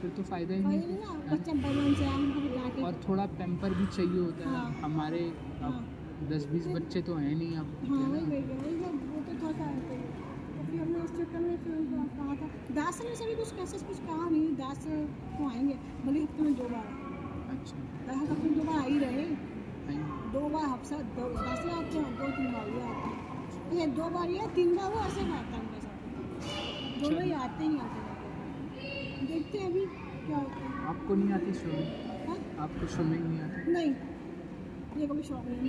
फिर 0.00 0.10
तो 0.10 0.22
फ़ायदा 0.22 0.54
ही 0.54 0.60
नहीं। 0.64 0.98
ना 0.98 1.32
बच्चा 1.32 1.52
बलवन 1.52 1.94
से 1.94 2.06
आम 2.06 2.84
और 2.84 3.00
थोड़ा 3.08 3.26
पैम्पर 3.26 3.74
भी 3.74 3.86
चाहिए 3.86 4.18
होता 4.18 4.48
है। 4.50 4.56
हाँ। 4.56 4.72
हमारे 4.82 5.32
हाँ। 5.60 5.96
दस 6.30 6.46
बीस 6.46 6.66
बच्चे 6.66 7.02
तो 7.02 7.14
हैं 7.14 7.34
नहीं 7.36 7.56
अब 7.56 7.76
हाँ 7.88 7.98
वही 7.98 8.20
वही 8.20 8.40
वही 8.40 8.74
वो 8.76 9.20
तो 9.20 9.42
थोड़ा 9.42 9.52
सा 9.58 9.66
तो। 9.66 10.66
फिर 10.70 10.80
हमने 10.80 11.04
इस 11.04 11.10
चक्कर 11.10 11.40
में 11.40 11.56
फिर 11.56 11.74
कहा 12.16 12.34
था 12.34 12.74
दास 12.74 13.00
ने 13.04 13.14
से 13.16 13.26
भी 13.26 13.34
कुछ 13.34 13.52
कैसे 13.52 13.78
कुछ 13.78 13.98
कहा 13.98 14.28
नहीं 14.30 14.48
दास 14.56 14.86
तो 14.86 15.48
आएँगे 15.48 15.78
भले 16.06 16.20
हफ़्ते 16.22 16.42
में 16.42 16.54
दो 16.54 16.64
बार। 16.64 16.99
अच्छा। 17.50 17.76
दास 18.06 18.28
हफ़्ते 18.30 18.48
में 18.48 18.58
दो 18.58 18.64
बार 18.64 18.78
आ 18.78 18.82
ही 18.84 18.98
रहे। 18.98 19.24
दो 20.34 20.40
बार 20.48 20.64
हफ़्ता 20.64 20.96
दो 21.16 21.24
आते 21.44 21.68
हैं 21.68 22.10
दो 22.18 22.26
तीन 22.36 22.52
बार 22.52 22.68
ये 22.68 22.82
आते 22.82 23.08
हैं। 23.08 23.16
ये 23.78 23.86
दो 23.96 24.08
बार 24.10 24.30
या 24.30 24.46
तीन 24.54 24.76
बार 24.76 24.90
वो 24.92 25.00
ऐसे 25.06 25.24
खाता 25.30 25.56
है 25.56 25.62
मेरे 25.64 25.80
साथ 25.80 25.96
दोनों 27.02 27.22
ही 27.22 27.32
आते 27.40 27.64
ही 27.64 27.78
आते 27.78 27.98
हैं। 28.00 29.26
देखते 29.26 29.58
हैं 29.58 29.66
अभी 29.66 29.84
क्या 30.26 30.36
होता 30.36 30.60
है। 30.60 30.86
आपको 30.88 31.14
नहीं 31.14 31.32
आती 31.32 31.52
स्विमिंग 31.52 32.28
हाँ? 32.28 32.38
आपको 32.64 32.86
स्विमिंग 32.94 33.24
नहीं 33.24 33.40
आती? 33.40 33.72
नहीं। 33.72 33.92
ये 35.00 35.06
कभी 35.06 35.22
शौक 35.22 35.44
नहीं 35.46 35.60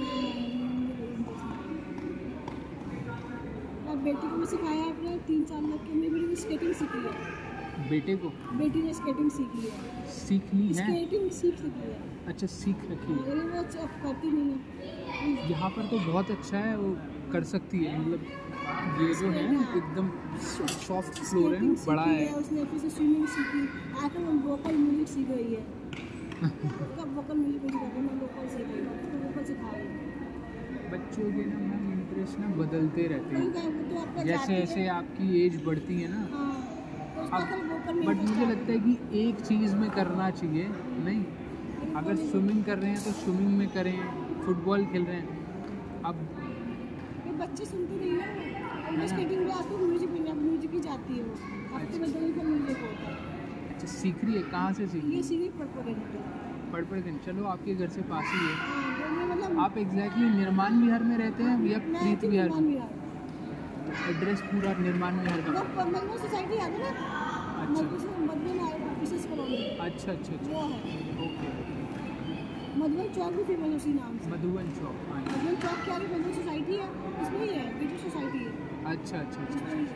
मैं 3.86 4.04
बेटी 4.04 4.28
को 4.28 4.36
भी 4.38 4.46
सिखाया 4.48 4.86
अपने 4.86 5.18
तीन 5.28 5.44
साल 5.46 5.72
तक 5.72 5.84
के 5.88 5.94
मेरी 5.94 6.10
बेटी 6.10 6.28
ने 6.28 6.36
स्केटिंग 6.42 6.74
सीखी 6.74 7.00
है। 7.06 7.14
बेटे 7.90 8.16
को? 8.16 8.30
बेटी 8.58 8.82
ने 8.82 8.94
स्केटिंग 8.94 9.30
सीखी 9.32 9.62
है। 9.62 9.72
सीखनी 10.12 10.68
है? 10.68 10.74
स्केटिंग 10.74 11.30
सीख 11.32 11.56
सकी 11.58 11.82
है। 11.82 11.96
अच्छा 12.28 12.48
सीख 12.48 12.84
रखी 12.92 13.14
है। 13.14 13.20
लेकिन 13.20 13.50
वो 13.52 13.62
करती 14.04 14.32
नहीं 14.32 14.50
है। 14.52 15.50
यहाँ 15.50 15.70
पर 15.70 15.88
तो 15.88 16.00
बहुत 16.12 16.32
अच्छा 16.32 16.58
है 16.60 16.76
वो 16.78 16.96
कर 17.34 17.44
सकती 17.52 17.84
है। 17.84 18.00
मतलब 18.00 18.22
ये 19.02 19.14
जो 19.16 19.30
है 19.32 19.46
एकदम 19.78 20.10
सॉफ्ट 20.88 21.24
फ्लोर 21.24 21.56
है। 21.56 21.62
बड़ा 21.86 22.04
है। 22.04 22.28
उसने 22.36 22.66
फिर 22.66 22.80
से 22.80 22.90
स्विमिंग 22.90 23.28
सीखी। 23.28 23.64
आकर 24.04 24.20
वो 24.20 24.32
वोकल 24.50 24.78
म्यूज़िक 24.78 25.08
सीख 25.08 25.28
गई 25.28 25.50
है। 25.54 25.62
कब 26.42 27.16
वोकल 27.16 27.38
म्यूज़िक 27.38 27.62
सीखा 27.62 27.88
था 27.88 28.02
मैं 28.02 28.16
लोकल 28.22 28.48
सीख 28.56 28.66
गई 28.68 28.82
उसको 28.94 29.18
वोकल 29.26 29.44
सिखा 29.44 29.72
रही 29.72 29.88
हूँ। 29.88 29.96
बच्चों 30.92 31.26
के 31.34 31.44
ना 31.46 31.58
मैम 31.58 31.92
इंटरेस्ट 31.92 32.40
ना 32.40 32.48
बदलते 32.56 33.08
रहते 33.08 33.36
हैं। 33.36 33.52
तो 33.52 34.24
जैसे 34.24 34.56
जैसे 34.56 34.88
आपकी 34.90 35.46
एज 35.46 35.62
बढ़ती 35.66 36.02
है 36.02 36.08
ना 36.12 36.22
हाँ 37.32 37.42
तो 37.82 37.94
बट 38.02 38.18
मुझे 38.18 38.46
लगता 38.46 38.72
है 38.72 38.80
कि 38.80 39.20
एक 39.20 39.42
चीज़ 39.42 39.76
में 39.76 39.90
करना 39.92 40.30
चाहिए 40.32 40.68
नहीं। 41.06 41.24
अगर 41.96 42.16
स्विमिंग 42.18 42.64
कर 42.66 42.78
रहे 42.78 42.90
हैं 42.92 43.04
तो 43.04 43.12
स्विमिंग 43.14 43.58
में 43.58 43.68
करें 43.70 43.98
फुटबॉल 44.46 44.86
खेल 44.92 45.06
रहे 45.06 45.16
हैं। 45.16 45.40
अब 46.06 46.16
बच्चे 47.40 47.66
सुनते 47.66 47.94
नहीं 47.96 48.14
ना? 48.14 49.08
स्केटिंग 49.08 49.50
आती 49.52 49.78
म्यूज़िक 49.78 50.10
में 50.10 50.34
म्यूज़िक 50.34 50.72
ही 50.72 50.80
जाती 50.80 51.18
है 51.18 51.24
वो। 51.24 51.34
हफ़्ते 51.74 52.00
में 52.00 52.12
दो 52.12 52.20
दिन 52.20 52.32
का 52.32 52.44
म्यूज़िक 52.44 52.78
होता 52.78 53.06
है। 53.06 53.16
अच्छा 53.70 53.88
सीख 53.88 54.24
रही 54.24 54.34
है? 54.34 54.42
कहाँ 54.52 54.74
से 54.74 54.88
सीख 54.88 55.04
रही 55.04 55.38
है? 55.38 55.50
पढ़ 56.74 56.84
पढ़ 56.86 57.00
चलो 57.26 57.46
आपके 57.46 57.76
घर 57.76 57.90
से 57.90 58.02
पास 58.12 58.26
ही 58.34 58.40
है। 58.40 58.54
हाँ 58.58 59.10
मैं 59.12 59.26
मतलब 59.26 59.60
आप 59.60 59.78
एग्जैक्टली 59.78 60.30
निर्माण 60.30 60.82
विहार 60.82 61.04
में 61.04 61.18
रहते 61.18 61.44
हैं 61.44 61.56
या 61.66 61.80
प्रीत 61.80 62.24
विहार? 62.26 62.50
निर्माण 62.50 62.64
में 62.64 63.00
एड्रेस 64.10 64.42
पूरा 64.42 64.74
निर्माण 64.80 65.20
विहार 65.20 65.42
का। 65.42 65.50
सोसाइटी 66.18 66.58
आती 66.58 66.78
ना 66.78 66.90
अच्छा। 67.62 67.84
अच्छा 69.86 70.12
अच्छा 70.12 70.34
अच्छा। 70.36 70.62
है। 70.68 70.80
ओके 71.26 71.50
मधुबन 72.80 73.08
चौक 73.16 73.34
भी 73.34 73.44
फ़ेमस 73.44 73.74
उसी 73.76 73.92
नाम 73.94 74.18
से। 74.18 74.30
मधुबन 74.32 74.70
चौक 74.76 74.96
हाँ 75.10 75.20
मधुबन 75.22 75.56
चौक 75.64 75.80
के 75.86 75.92
आगे 75.92 76.06
मधुबन 76.08 76.34
सोसाइटी 76.34 76.76
है 76.76 76.88
उसमें 77.24 77.42
ही 77.42 77.48
है 77.50 77.64
ब्रिटिश 77.78 78.00
सोसाइटी 78.04 78.40
है। 78.40 78.52
अच्छा 78.92 79.18
अच्छा 79.18 79.40
अच्छा 79.44 79.60
ही 79.68 79.84
है। 79.86 79.96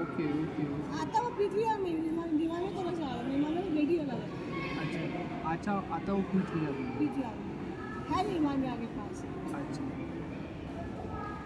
ओके 0.00 0.26
ओके 0.42 0.64
आता 1.00 1.16
वो 1.20 1.30
पृथ्वी 1.36 1.64
में 1.84 1.94
दीवार 2.38 2.60
में 2.60 2.70
अलग 2.74 2.96
से 2.96 3.02
आ 3.02 3.06
रहा 3.06 3.16
है 3.16 3.22
निर्माण 3.28 3.52
में 3.52 3.70
लेडी 3.74 3.96
अलग 3.98 4.18
है। 4.20 4.28
अच्छा 4.80 5.00
अच्छा 5.52 5.72
आता 5.96 6.10
वो 6.12 6.20
विहार 6.34 6.72
में 6.72 6.90
पृथ्वी 6.98 7.22
में 7.22 7.30
है 8.10 8.20
निर्माण 8.28 8.56
में 8.56 8.68
आगे 8.68 8.88
पास। 8.98 9.24
अच्छा। 9.60 9.84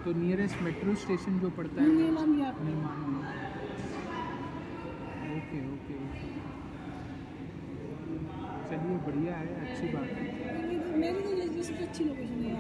तो 0.05 0.09
नियरेस्ट 0.19 0.57
मेट्रो 0.63 0.95
स्टेशन 1.01 1.39
जो 1.41 1.49
पड़ता 1.57 1.83
है 1.83 1.87
निर्माण 1.89 2.29
निर्माण 2.67 2.99
में 3.07 3.23
ओके 5.31 5.59
ओके 5.73 5.95
ओके 6.05 6.29
चलिए 8.81 8.99
बढ़िया 9.07 9.37
है 9.37 9.55
अच्छी 9.63 9.89
बात 9.93 10.11
है। 10.11 10.23
मेरी 11.01 11.19
तो 11.19 11.31
तो 11.71 11.85
अच्छी 11.85 12.05
लोकेशन 12.05 12.45
है 12.45 12.53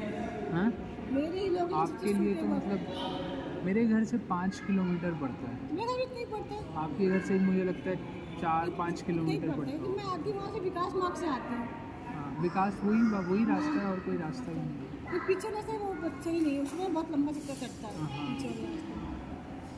हाँ? 0.52 0.70
मेरे 1.12 1.38
ही 1.38 1.48
लोग 1.50 1.72
आपके 1.74 2.12
लिए 2.14 2.34
तो 2.34 2.46
मतलब 2.46 3.62
मेरे 3.64 3.84
घर 3.86 4.04
से 4.10 4.18
पाँच 4.28 4.60
किलोमीटर 4.66 5.14
पड़ता 5.20 5.50
है। 5.50 5.74
मेरा 5.76 5.96
भी 5.96 6.06
नहीं 6.14 6.26
पड़ता 6.26 6.54
है 6.54 6.60
आपके 6.82 7.08
घर 7.08 7.20
से 7.28 7.38
मुझे 7.40 7.64
लगता 7.64 7.90
है 7.90 7.96
चार 8.40 8.70
पाँच 8.78 9.02
किलोमीटर 9.08 9.50
पड़ता 9.50 9.70
है 9.70 9.78
मैं 9.96 10.04
आती 10.12 10.32
वहाँ 10.32 10.52
से 10.52 10.60
विकास 10.60 10.94
मार्ग 10.96 11.16
से 11.22 11.26
आती 11.28 11.54
हूँ। 11.54 11.66
हाँ 12.14 12.28
विकास 12.42 12.80
वही 12.84 13.02
वही 13.30 13.44
रास्ता 13.50 13.78
है 13.80 13.86
और 13.86 14.00
कोई 14.06 14.16
रास्ता 14.18 14.50
ही 14.50 14.56
नहीं 14.56 14.76
है। 14.76 15.14
ये 15.14 15.20
पीछे 15.28 15.50
रास्ता 15.54 15.76
वो 15.84 15.92
बच्चा 16.02 16.30
ही 16.30 16.40
नहीं 16.40 16.54
है 16.54 16.62
उसमें 16.62 16.94
बहुत 16.94 17.12
लंबा 17.12 17.32
चक्कर 17.32 17.66
कटता 17.66 17.88
है। 17.88 17.94
हाँ। 18.00 18.28
पीछे 18.28 18.48
वाले 18.48 18.66
रास्ते 18.66 18.98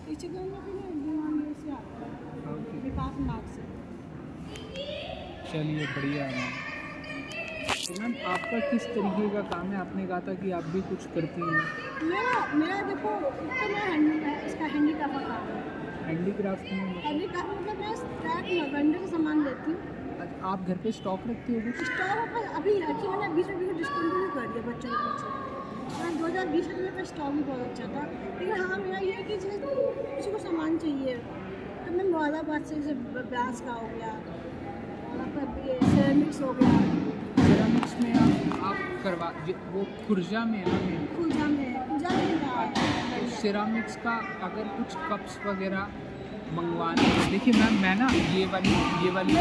पीछे 0.06 0.28
का 0.28 0.40
मैं 0.42 0.60
फिर 0.64 0.76
से 1.64 1.70
आता 1.72 2.06
है 2.06 2.80
विकास 2.84 3.20
मार्ग 3.26 3.46
चलिए 5.52 5.86
बढ़िया 5.86 6.24
है। 6.26 6.30
मैम 6.32 7.80
तो 7.86 7.94
मैम 8.00 8.12
आपका 8.26 8.58
किस 8.68 8.84
तरीके 8.88 9.28
का 9.30 9.40
काम 9.48 9.72
है? 9.72 9.78
आपने 9.78 10.06
कहा 10.06 10.20
था 10.28 10.34
कि 10.34 10.50
आप 10.58 10.68
भी 10.74 10.80
कुछ 10.90 11.06
करती 11.14 11.40
हैं। 11.42 11.64
मेरा 12.10 12.36
मेरा 12.54 12.76
देखो 12.84 13.10
तो 13.20 13.68
मैं 13.72 13.82
हैंड 13.88 14.06
इसका 14.46 14.70
हैंडीक्राफ्ट 14.74 15.14
का 15.14 15.20
काम 15.22 15.42
है। 15.48 15.58
हैंडीक्राफ्ट 16.06 16.72
में 16.72 16.80
मतलब? 16.80 17.02
हैंडीक्राफ्ट 17.04 17.50
मतलब 17.50 17.76
मैं 17.78 18.70
वेंडर 18.72 18.98
से 18.98 19.10
सामान 19.10 19.44
लेती 19.44 19.70
हूँ। 19.70 19.78
अच्छा, 20.20 20.46
आप 20.48 20.68
घर 20.68 20.76
पे 20.84 20.92
स्टॉक 20.92 21.28
रखते 21.28 21.52
हो 21.52 21.60
कुछ? 21.66 21.84
स्टॉक 21.86 22.28
पर 22.34 22.48
अभी 22.60 22.78
रखी 22.80 23.08
मैंने 23.08 23.28
बीस 23.34 23.48
रुपये 23.50 23.66
का 23.68 23.78
डिस्काउंट 23.78 24.34
कर 24.34 24.46
दिया 24.52 24.62
बच्चों 24.70 24.90
के 24.90 24.96
पीछे। 25.04 26.02
मैं 26.02 26.18
दो 26.18 26.26
हज़ार 26.26 26.46
बीस 26.48 26.66
में 26.68 26.80
मेरा 26.80 27.04
स्टॉक 27.04 27.32
भी 27.32 27.42
बहुत 27.42 27.60
अच्छा 27.60 27.86
था। 27.94 28.02
लेकिन 28.40 28.60
हाँ 28.60 28.78
मेरा 28.78 28.98
ये 28.98 29.12
है 29.12 29.22
कि 29.22 29.36
जैसे 29.38 29.58
किसी 30.16 30.30
को 30.30 30.38
सामान 30.38 30.78
चाहिए 30.78 31.16
तो 31.84 31.92
मैं 31.96 32.08
मुरादाबाद 32.10 32.64
से 32.64 32.74
जैसे 32.74 32.94
ब्रास 33.32 33.60
का 33.60 33.72
हो 33.72 33.88
गया। 33.88 34.12
सेरेमिक्स 35.12 36.40
हो 36.42 36.52
गया। 36.60 36.76
सिरामिक्स 37.46 37.92
में 38.02 38.12
आप 38.14 38.64
आप 38.68 38.78
करवा 39.04 39.28
वो 39.72 39.84
खुर्जा 40.06 40.44
में 40.44 40.58
है? 40.58 40.64
खुजा 41.16 41.46
में 41.48 41.66
रहा 41.74 42.64
तो 43.12 43.26
सिरामिक्स 43.32 43.96
का 44.04 44.14
अगर 44.44 44.64
कुछ 44.78 44.96
कप्स 45.10 45.38
वगैरह 45.46 45.82
मंगवाने 46.56 47.30
देखिए 47.30 47.54
मैम 47.54 47.74
मैं 47.82 47.94
ना 47.98 48.08
ये 48.36 48.44
वाली 48.52 48.72
ये 49.04 49.10
वाली 49.10 49.32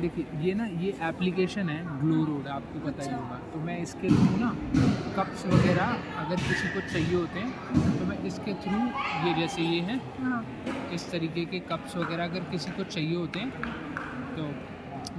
देखिए 0.00 0.24
ये 0.42 0.54
ना 0.54 0.66
ये 0.80 0.90
एप्लीकेशन 1.04 1.68
है 1.68 1.78
ग्लो 2.00 2.24
रोड 2.24 2.48
आपको 2.56 2.80
पता 2.80 3.02
ही 3.02 3.10
होगा। 3.12 3.38
तो 3.52 3.60
मैं 3.60 3.78
इसके 3.82 4.08
थ्रू 4.08 4.36
ना 4.40 4.50
कप्स 5.18 5.44
वगैरह 5.46 5.94
अगर 6.22 6.36
किसी 6.42 6.68
को 6.74 6.80
चाहिए 6.88 7.14
होते 7.14 7.40
हैं 7.40 7.98
तो 7.98 8.04
मैं 8.06 8.18
इसके 8.26 8.52
थ्रू 8.64 8.80
ये 9.26 9.34
जैसे 9.34 9.62
ये 9.64 9.80
हैं 9.90 10.00
हाँ। 10.20 10.40
इस 10.94 11.10
तरीके 11.12 11.44
के 11.52 11.58
कप्स 11.70 11.96
वगैरह 11.96 12.24
अगर 12.24 12.50
किसी 12.50 12.70
को 12.72 12.84
चाहिए 12.86 13.14
होते 13.16 13.40
हैं 13.40 13.76
तो 14.36 14.48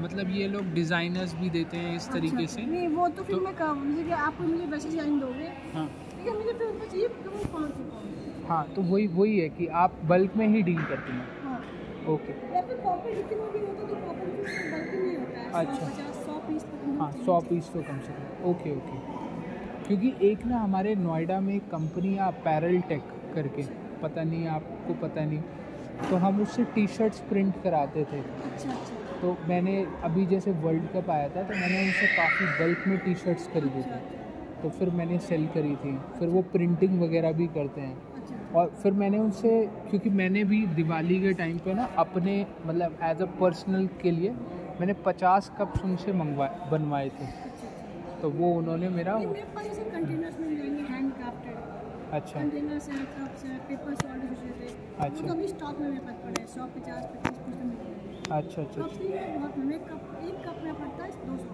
मतलब 0.01 0.29
ये 0.31 0.47
लोग 0.47 0.73
डिज़ाइनर्स 0.73 1.33
भी 1.35 1.49
देते 1.49 1.77
हैं 1.77 1.95
इस 1.95 2.07
तरीके 2.11 2.43
अच्छा, 2.43 2.55
से। 2.55 2.65
नहीं 2.65 2.87
वो 2.89 3.07
तो 3.17 3.23
फिर 3.23 3.35
तो- 3.35 3.43
मैं 3.45 3.53
कहूँ 3.55 3.87
जैसे 3.87 4.03
कि 4.03 4.11
आप 4.19 4.41
मुझे 4.41 4.65
वैसे 4.67 4.89
डिज़ाइन 4.89 5.19
दोगे 5.19 5.47
हाँ। 5.73 5.85
लेकिन 6.17 6.33
मुझे 6.33 6.53
फिर 6.53 6.67
उनको 6.67 6.85
चाहिए 6.85 7.07
कि 7.07 7.29
वो 7.29 7.43
कौन 7.53 7.67
सी 7.71 7.83
कौन 7.85 8.45
हाँ 8.49 8.63
तो 8.75 8.81
वही 8.83 9.07
वही 9.17 9.37
है 9.39 9.49
कि 9.57 9.67
आप 9.81 9.99
बल्क 10.09 10.35
में 10.37 10.47
ही 10.47 10.61
डील 10.69 10.81
करती 10.83 11.11
हैं। 11.11 11.27
हाँ। 11.43 11.59
ओके 12.13 12.33
या 12.55 12.61
फिर 12.61 12.77
कॉपी 12.83 13.15
जितने 13.15 13.49
भी 13.49 13.59
होता 13.59 13.87
तो 13.87 13.95
कॉपी 14.05 14.31
भी 14.31 14.71
बल्कि 14.71 14.97
नहीं 14.97 15.17
होता 15.17 15.39
है 15.39 15.65
अच्छा। 15.65 16.11
सौ 16.21 16.39
पीस 16.47 16.65
हाँ 17.01 17.11
सौ 17.25 17.39
पीस 17.49 17.71
तो 17.73 17.81
कम 17.89 17.99
से 18.07 18.13
कम। 18.13 18.49
ओके 18.49 18.75
ओके 18.77 18.98
क्योंकि 19.89 20.13
एक 20.21 20.45
ना 20.45 20.57
हमारे 20.57 20.93
नोएडा 20.95 21.39
में 21.39 21.59
कंपनी 21.69 22.13
है 22.15 22.29
पैरल 22.43 22.79
टेक 22.89 23.03
करके 23.35 23.63
पता 24.01 24.23
नहीं 24.23 24.47
आपको 24.47 24.93
पता 24.93 25.23
नहीं 25.25 26.09
तो 26.09 26.15
हम 26.15 26.41
उससे 26.41 26.63
टी 26.75 26.85
शर्ट्स 26.87 27.19
प्रिंट 27.29 27.61
कराते 27.63 28.03
थे। 28.11 28.19
अच्छा 28.19 28.71
अच्छा। 28.71 29.19
तो 29.21 29.35
मैंने 29.49 29.73
अभी 30.03 30.25
जैसे 30.25 30.51
वर्ल्ड 30.61 30.83
कप 30.93 31.09
आया 31.09 31.29
था 31.29 31.43
तो 31.43 31.55
मैंने 31.55 31.81
उनसे 31.81 32.07
काफ़ी 32.17 32.45
बल्क 32.59 32.83
में 32.87 32.97
टी 32.99 33.15
शर्ट्स 33.15 33.47
खरीदे 33.47 33.79
अच्छा 33.79 33.95
थे 33.95 34.61
तो 34.61 34.69
फिर 34.69 34.89
मैंने 34.91 35.17
सेल 35.19 35.47
करी 35.47 35.75
थी। 35.75 35.97
फिर 36.19 36.29
वो 36.29 36.41
प्रिंटिंग 36.51 37.01
वगैरह 37.01 37.31
भी 37.31 37.47
करते 37.47 37.81
हैं। 37.81 37.97
अच्छा। 38.15 38.59
और 38.59 38.73
फिर 38.83 38.93
मैंने 38.93 39.19
उनसे 39.19 39.51
क्योंकि 39.89 40.09
मैंने 40.21 40.43
भी 40.43 40.65
दिवाली 40.75 41.19
के 41.21 41.33
टाइम 41.33 41.57
पे 41.57 41.73
ना 41.73 41.89
अपने 41.97 42.45
मतलब 42.65 42.97
एज 43.03 43.21
अ 43.21 43.25
पर्सनल 43.39 43.87
के 44.01 44.11
लिए 44.11 44.31
मैंने 44.79 44.93
पचास 45.05 45.51
कप्स 45.59 45.83
उनसे 45.85 46.13
मंगवाए 46.13 46.69
बनवाए 46.71 47.09
थे। 47.09 47.27
तो 48.21 48.29
वो 48.29 48.47
उन्होंने 48.53 48.89
मेरा 48.89 49.13
अच्छा। 52.11 52.39
अच्छा। 55.09 55.27
अच्छा 58.37 58.61
एक 60.21 60.45
कप 60.45 60.61
में 60.63 60.73
पड़ता 60.73 61.03
है 61.03 61.09
दो 61.27 61.37
सौ। 61.37 61.51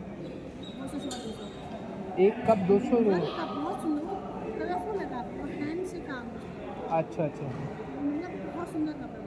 अच्छा 6.98 7.24
अच्छा। 7.24 7.46
मतलब 7.46 8.32
बहुत 8.56 8.68
सुंदर 8.68 8.94
कप 8.94 9.16
है 9.16 9.20
वो। 9.20 9.25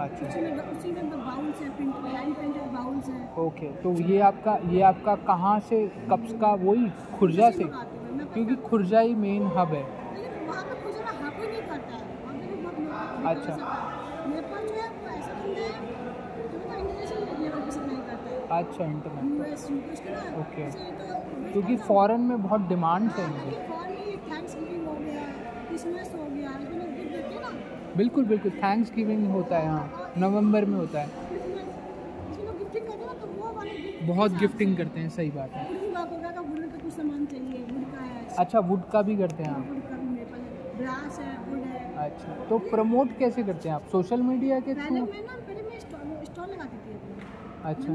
अच्छा। 0.00 0.26
उसी 0.26 0.40
में 0.40 0.58
उसी 0.60 0.90
में 0.92 1.10
बाउल्स 1.10 1.60
है 1.60 1.68
प्रिंट 1.76 1.94
हैंड 2.06 2.34
प्रिंटेड 2.34 2.70
बाउल्स 2.72 3.08
है। 3.08 3.28
ओके 3.38 3.66
तो 3.82 3.92
ये 4.02 4.20
आपका 4.28 4.56
ये 4.70 4.80
आपका 4.82 5.14
कहाँ 5.26 5.58
से 5.68 5.86
कप्स 6.10 6.32
का 6.40 6.52
वही 6.62 6.88
खुर्जा 7.18 7.50
से? 7.50 7.64
हूँ 7.64 8.26
क्योंकि 8.34 8.54
खुर्जा 8.68 9.00
ही 9.00 9.14
मेन 9.14 9.46
हब 9.56 9.74
है। 9.74 9.82
ही 11.42 11.46
है। 11.46 11.60
लोग 13.22 13.28
अच्छा। 13.28 13.52
है 14.26 14.48
है। 15.54 15.70
तो 16.42 16.58
करता 18.00 18.28
है। 18.30 18.58
अच्छा 18.58 18.84
इंटरनेट 18.84 19.38
के 20.00 20.10
ना 20.10 20.40
ओके। 20.40 20.70
तो 20.70 21.52
क्योंकि 21.52 21.76
फॉरेन 21.86 22.20
में 22.20 22.42
बहुत 22.42 22.68
डिमांड 22.68 23.10
है 23.10 23.24
इनकी 23.24 23.54
थैंक्स 24.30 24.54
गिविंग 24.56 24.86
हो 24.86 24.94
गया 24.94 25.24
क्रिसमस 25.68 26.14
हो 26.14 26.24
गया 26.24 26.50
इसमें 26.50 26.78
लोग 26.78 26.94
गिफ्ट 26.96 27.12
देते 27.12 27.34
हैं 27.34 27.40
ना 27.40 27.50
बिल्कुल 27.96 28.24
बिल्कुल। 28.24 28.50
थैंक्स 28.62 28.92
गिविंग 28.94 29.26
होता 29.30 29.58
है 29.58 29.64
यहाँ 29.64 30.12
नवंबर 30.18 30.64
में 30.64 30.76
होता 30.78 31.00
है। 31.00 31.08
बहुत 34.06 34.32
गिफ्टिंग 34.32 34.76
करते 34.76 35.00
हैं, 35.00 35.08
सही 35.10 35.30
बात 35.30 35.50
है। 35.50 35.64
अच्छा 38.38 38.58
वुड 38.70 38.88
का 38.92 39.02
भी 39.02 39.16
करते 39.16 39.42
हैं 39.42 39.50
आप 39.50 39.66
है। 41.74 41.94
अच्छा 42.04 42.34
तो 42.48 42.58
प्रमोट 42.70 43.16
कैसे 43.18 43.42
करते 43.42 43.68
हैं 43.68 43.76
आप? 43.76 43.86
सोशल 43.92 44.22
मीडिया 44.22 44.60
के 44.60 44.74
थ्रू 44.74 44.96
अच्छा। 47.64 47.92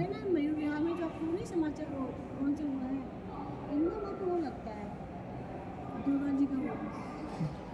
दुर्गा 6.05 6.31
जी 6.39 6.45
का 6.45 7.08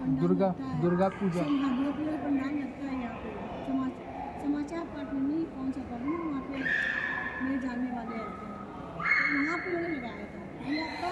दुर्गा 0.06 0.50
दुर्गा 0.82 1.08
पूजा। 1.18 1.44
पंडाल 1.44 2.54
लगता 2.56 2.88
है 2.88 2.96
यहाँ 3.02 3.16
पे। 3.22 3.30
समाचार 3.68 4.42
समाचार 4.42 4.84
पाठ 4.96 5.14
में 5.14 5.22
नहीं 5.22 5.46
कौन 5.54 5.72
सा 5.72 5.82
पाठ 5.92 6.02
वहाँ 6.02 6.42
पे 6.48 6.56
मेरे 7.44 7.58
जानने 7.62 7.92
वाले 7.96 8.18
रहते 8.18 8.44
हैं। 8.46 8.54
तो 9.18 9.38
वहाँ 9.38 9.58
पे 9.58 9.72
मैंने 9.76 9.90
लगाया 9.96 10.26
था। 10.34 10.40
ये 10.70 10.82
आपका 10.82 11.10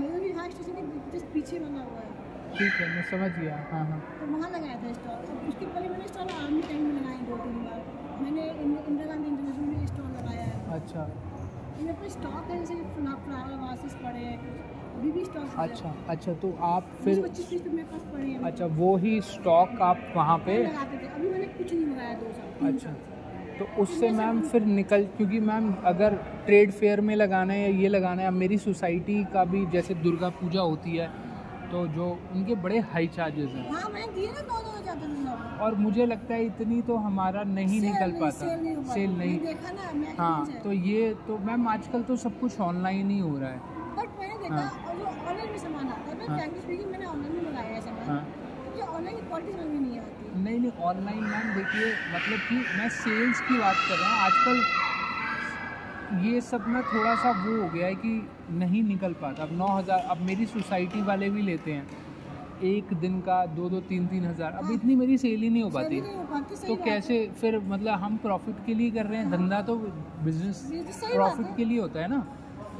मयूर 0.00 0.20
विहार 0.20 0.50
स्टेशन 0.50 0.74
के 0.76 1.18
जस्ट 1.18 1.26
पीछे 1.34 1.58
बना 1.58 1.82
हुआ 1.82 2.00
है। 2.00 2.10
ठीक 2.56 2.72
है 2.80 2.88
मैं 2.94 3.04
समझ 3.10 3.30
गया। 3.38 3.56
हाँ 3.72 3.84
हाँ। 3.90 4.00
तो 4.20 4.26
वहाँ 4.32 4.50
लगाया 4.50 4.76
था 4.82 4.92
स्टॉल। 4.92 5.20
अब 5.34 5.48
उसके 5.48 5.66
पहले 5.66 5.88
मैंने 5.88 6.08
स्टॉल 6.08 6.28
आर्मी 6.38 6.62
टाइम 6.62 6.86
में 6.86 6.94
लगाए 7.00 7.18
दो 7.28 7.36
तीन 7.44 7.62
बार। 7.64 7.80
मैंने 8.22 8.44
इंदिरा 8.64 9.06
गांधी 9.06 9.28
इंटरनेशनल 9.28 9.66
में 9.74 9.86
स्टॉल 9.86 10.10
लगाया 10.16 10.42
है। 10.42 10.80
अच्छा। 10.80 11.08
मेरे 11.80 11.94
पास 12.00 12.10
स्टॉक 12.12 12.50
है 12.50 12.58
जैसे 12.58 12.74
फ्लावर 12.96 13.54
वासेस 13.62 13.94
पड़े 14.02 14.24
हैं। 14.26 14.38
स्टॉक 15.24 15.58
अच्छा 15.58 15.94
अच्छा 16.08 16.32
तो 16.42 16.52
आप 16.62 16.90
फिर 17.04 17.22
पच्चीस 17.22 17.46
पीस 17.46 17.64
तो 17.64 17.70
मेरे 17.70 17.84
पास 17.84 18.00
पड़े 18.12 18.24
हैं। 18.24 18.42
अच्छा 18.42 18.66
वो 18.78 18.96
ही 18.96 19.20
स्टॉक 19.22 19.80
आप 19.82 20.12
वहाँ 20.16 20.36
पे 20.38 20.58
लगाते 20.58 20.98
थे। 20.98 21.06
अभी 21.08 21.30
मैंने 21.30 21.46
कुछ 21.48 21.72
नहीं 21.72 21.86
लगाया 21.86 22.14
दो 22.14 22.32
साल। 22.32 22.68
अच्छा 22.68 22.94
तो 23.58 23.64
उससे 23.82 24.10
मैम 24.10 24.40
फिर 24.42 24.64
निकल 24.66 25.04
क्योंकि 25.16 25.40
मैम 25.40 25.72
अगर 25.86 26.14
ट्रेड 26.46 26.70
फेयर 26.72 27.00
में 27.00 27.14
लगाना 27.16 27.52
है 27.52 27.60
या 27.62 27.80
ये 27.80 27.88
लगाना 27.88 28.22
है 28.22 28.28
अब 28.28 28.34
मेरी 28.34 28.58
सोसाइटी 28.58 29.22
का 29.34 29.44
भी 29.44 29.64
जैसे 29.72 29.94
दुर्गा 29.96 30.28
पूजा 30.40 30.60
होती 30.62 30.96
है 30.96 31.10
तो 31.72 31.86
जो 31.88 32.06
उनके 32.34 32.54
बड़े 32.62 32.78
हाई 32.92 33.06
चार्जेस 33.08 33.50
हैं। 33.50 33.70
हाँ 33.72 33.90
मैंने 33.90 34.30
और 35.64 35.74
मुझे 35.74 36.06
लगता 36.06 36.34
है 36.34 36.44
इतनी 36.46 36.80
तो 36.82 36.96
हमारा 36.96 37.42
नहीं 37.44 37.80
निकल 37.80 38.10
पाता। 38.20 38.46
सेल 38.46 38.60
नहीं 38.62 38.84
सेल 38.84 39.10
नहीं। 39.18 39.38
देखा 39.38 39.70
ना 39.70 39.92
मैं 39.92 40.16
हाँ 40.18 40.60
तो 40.64 40.72
ये 40.72 41.12
तो 41.26 41.38
मैम 41.38 41.68
आजकल 41.68 42.02
तो 42.02 42.16
सब 42.16 42.38
कुछ 42.40 42.60
ऑनलाइन 42.60 43.10
ही 43.10 43.18
हो 43.18 43.36
रहा 43.38 43.50
है। 43.50 43.71
हाँ। 44.52 44.68
और 44.86 44.94
जो 44.96 45.04
ऑनलाइन 45.04 45.50
में 45.50 45.58
सामान 45.58 45.86
आता 45.88 46.08
है। 46.10 46.28
हाँ। 46.28 46.36
मैंने 46.36 47.06
ऑनलाइन 47.06 47.32
में 47.34 47.42
मंगाया 47.42 47.68
है 47.68 47.80
सामान। 47.80 48.04
हाँ। 48.08 48.22
तो 48.66 48.80
ऑनलाइन 48.82 49.16
की 49.16 49.22
क्वालिटी 49.22 49.52
समझ 49.52 49.66
में 49.66 49.80
नहीं 49.80 49.98
आती। 49.98 50.42
नहीं 50.42 50.58
नहीं 50.60 50.72
ऑनलाइन 50.82 51.24
मैम 51.24 51.54
देखिए 51.54 51.86
मतलब 52.14 52.38
कि 52.48 52.56
मैं 52.78 52.88
सेल्स 52.98 53.40
की 53.40 53.58
बात 53.58 53.76
कर 53.88 53.96
रहा 53.96 54.10
हूँ। 54.10 54.18
आजकल 54.22 54.56
ये 56.22 56.40
सब 56.42 56.64
ना 56.68 56.80
थोड़ा 56.84 57.14
सा 57.16 57.30
वो 57.38 57.60
हो 57.62 57.68
गया 57.68 57.86
है 57.86 57.94
कि 57.96 58.08
नहीं 58.52 58.82
निकल 58.84 59.12
पाता। 59.20 59.42
अब 59.42 59.52
नौ 59.58 59.66
हज़ार 59.68 59.98
अब 60.10 60.18
मेरी 60.22 60.46
सोसाइटी 60.46 61.02
वाले 61.02 61.28
भी 61.30 61.42
लेते 61.42 61.72
हैं। 61.72 61.86
एक 62.64 62.92
दिन 62.94 63.20
का 63.20 63.44
दो 63.54 63.68
दो 63.68 63.80
तीन 63.82 64.06
तीन 64.06 64.24
हज़ार। 64.24 64.52
अब 64.54 64.70
इतनी 64.70 64.96
मेरी 64.96 65.16
सेल 65.18 65.42
ही 65.42 65.48
नहीं 65.50 65.62
हो 65.62 65.70
पाती। 65.70 66.00
तो 66.66 66.76
कैसे 66.84 67.16
फिर 67.40 67.58
मतलब 67.60 67.98
हम 68.00 68.16
प्रॉफिट 68.18 68.56
के 68.66 68.74
लिए 68.74 68.90
कर 68.90 69.06
रहे 69.06 69.18
हैं? 69.18 69.30
धंधा 69.30 69.60
तो 69.62 69.76
बिज़नेस 69.76 70.62
प्रॉफिट 71.04 71.56
के 71.56 71.64
लिए 71.64 71.80
होता 71.80 72.00
है 72.00 72.08
ना? 72.08 72.20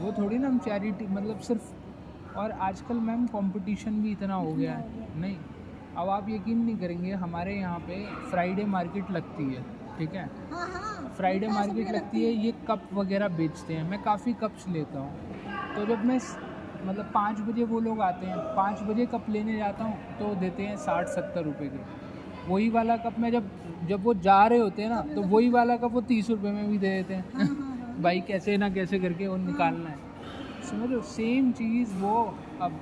वो 0.00 0.12
थोड़ी 0.12 0.38
ना 0.38 0.48
हम 0.48 0.58
चैरिटी 0.58 1.06
मतलब 1.06 1.38
सिर्फ़ 1.48 2.38
और 2.38 2.50
आजकल 2.66 2.96
मैम 3.06 3.26
कंपटीशन 3.26 4.00
भी 4.02 4.12
इतना 4.12 4.34
हो 4.34 4.52
गया 4.54 4.74
है। 4.74 5.20
नहीं 5.20 5.36
अब 5.96 6.08
आप 6.08 6.28
यकीन 6.30 6.58
नहीं 6.58 6.76
करेंगे 6.76 7.12
हमारे 7.22 7.54
यहाँ 7.54 7.78
पे 7.88 8.04
फ्राइडे 8.30 8.64
मार्केट 8.66 9.10
लगती 9.10 9.44
है 9.44 9.62
ठीक 9.98 10.14
है? 10.14 10.28
हाँ 10.52 10.68
हाँ 10.68 11.12
फ्राइडे 11.16 11.48
मार्केट 11.48 11.90
लगती 11.90 12.22
है 12.24 12.30
ये 12.44 12.52
कप 12.68 12.88
वगैरह 12.94 13.28
बेचते 13.36 13.74
हैं। 13.74 13.88
मैं 13.90 14.02
काफ़ी 14.02 14.32
कप्स 14.42 14.68
लेता 14.68 14.98
हूँ। 14.98 15.74
तो 15.76 15.84
जब 15.86 16.04
मैं 16.04 16.18
मतलब 16.86 17.10
पाँच 17.14 17.40
बजे 17.40 17.64
वो 17.64 17.80
लोग 17.80 18.00
आते 18.02 18.26
हैं 18.26 18.38
पाँच 18.56 18.82
बजे 18.82 19.06
कप 19.06 19.26
लेने 19.30 19.56
जाता 19.56 19.84
हूँ 19.84 20.18
तो 20.18 20.34
देते 20.40 20.62
हैं 20.62 20.76
साठ 20.76 21.08
सत्तर 21.08 21.44
रुपये 21.44 21.68
के। 21.68 22.50
वही 22.50 22.68
वाला 22.70 22.96
कप 22.96 23.18
मैं 23.18 23.30
जब 23.32 23.50
जब 23.88 24.02
वो 24.04 24.14
जा 24.24 24.46
रहे 24.46 24.58
होते 24.58 24.82
हैं 24.82 24.88
ना 24.90 25.00
तो 25.14 25.22
वही 25.28 25.48
वाला 25.50 25.76
कप 25.76 25.92
वो 25.92 26.00
तीस 26.08 26.30
रुपये 26.30 26.52
में 26.52 26.68
भी 26.70 26.78
दे 26.78 26.90
देते 27.02 27.14
हाँ 27.14 27.22
हैं। 27.44 27.46
हाँ 27.46 27.56
हाँ 27.56 27.71
भाई 28.00 28.20
कैसे 28.20 28.56
ना 28.56 28.68
कैसे 28.70 28.98
करके 28.98 29.26
वो 29.28 29.36
निकालना 29.36 29.90
है। 29.90 29.98
समझ 30.62 31.04
सेम 31.04 31.52
चीज़ 31.52 31.94
वो 31.94 32.14
अब। 32.60 32.80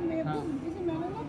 मेरे 0.00 0.22
हाँ। 0.22 0.34
जैसे 0.36 0.80
मैंने 0.80 1.08
ना 1.08 1.22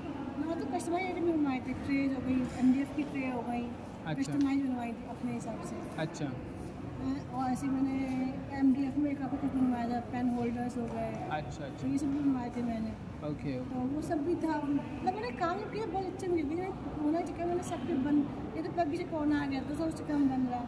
मैं 0.48 0.60
तो 0.60 0.66
कस्टमाइज 0.76 1.06
आइटम 1.06 1.32
बनवाई 1.32 1.60
थी 1.60 1.74
ट्रेज 1.74 2.14
हो 2.14 2.22
गई 2.28 2.34
एम 2.60 2.72
की 2.96 3.04
ट्रे 3.04 3.30
हो 3.30 3.42
गई 3.42 3.62
अच्छा। 3.62 4.14
कस्टमाइज 4.14 4.62
बनवाई 4.66 4.92
थी 4.92 5.10
अपने 5.10 5.34
हिसाब 5.34 5.64
से। 5.66 5.76
अच्छा। 5.98 6.26
और 7.38 7.50
ऐसे 7.52 7.68
मैंने 7.68 7.96
एमडीएफ 8.60 8.98
में 8.98 9.16
काफ़ी 9.16 9.38
कुछ 9.38 9.52
बनवाया 9.52 9.90
था 9.90 10.00
पेन 10.12 10.30
होल्डर्स 10.30 10.78
हो 10.78 10.86
गए। 10.86 11.12
अच्छा 11.32 11.60
तो 11.60 11.66
अच्छा 11.66 11.88
ये 11.88 11.98
सब 11.98 12.12
भी 12.14 12.20
बनवाए 12.20 12.50
थे 12.56 12.62
मैंने। 12.62 12.92
ओके। 13.28 13.54
तो 13.60 13.80
वो 13.96 14.02
सब 14.02 14.26
भी 14.26 14.36
था। 14.36 14.56
मतलब 14.58 15.14
मैंने 15.16 15.32
काम 15.32 15.58
किया 15.58 15.86
बहुत 15.86 16.06
अच्छे 16.06 16.28
मुझे 16.28 17.24
चक्कर 17.24 17.46
मैंने 17.46 17.64
सब 17.64 17.88
कुछ 17.88 17.98
बंद 18.06 18.58
ये 18.58 18.64
तो 18.64 18.70
आ 19.42 19.46
गया 19.46 19.62
तो 19.62 19.76
सब 19.76 20.08
कम 20.08 20.28
बन 20.30 20.48
रहा। 20.48 20.64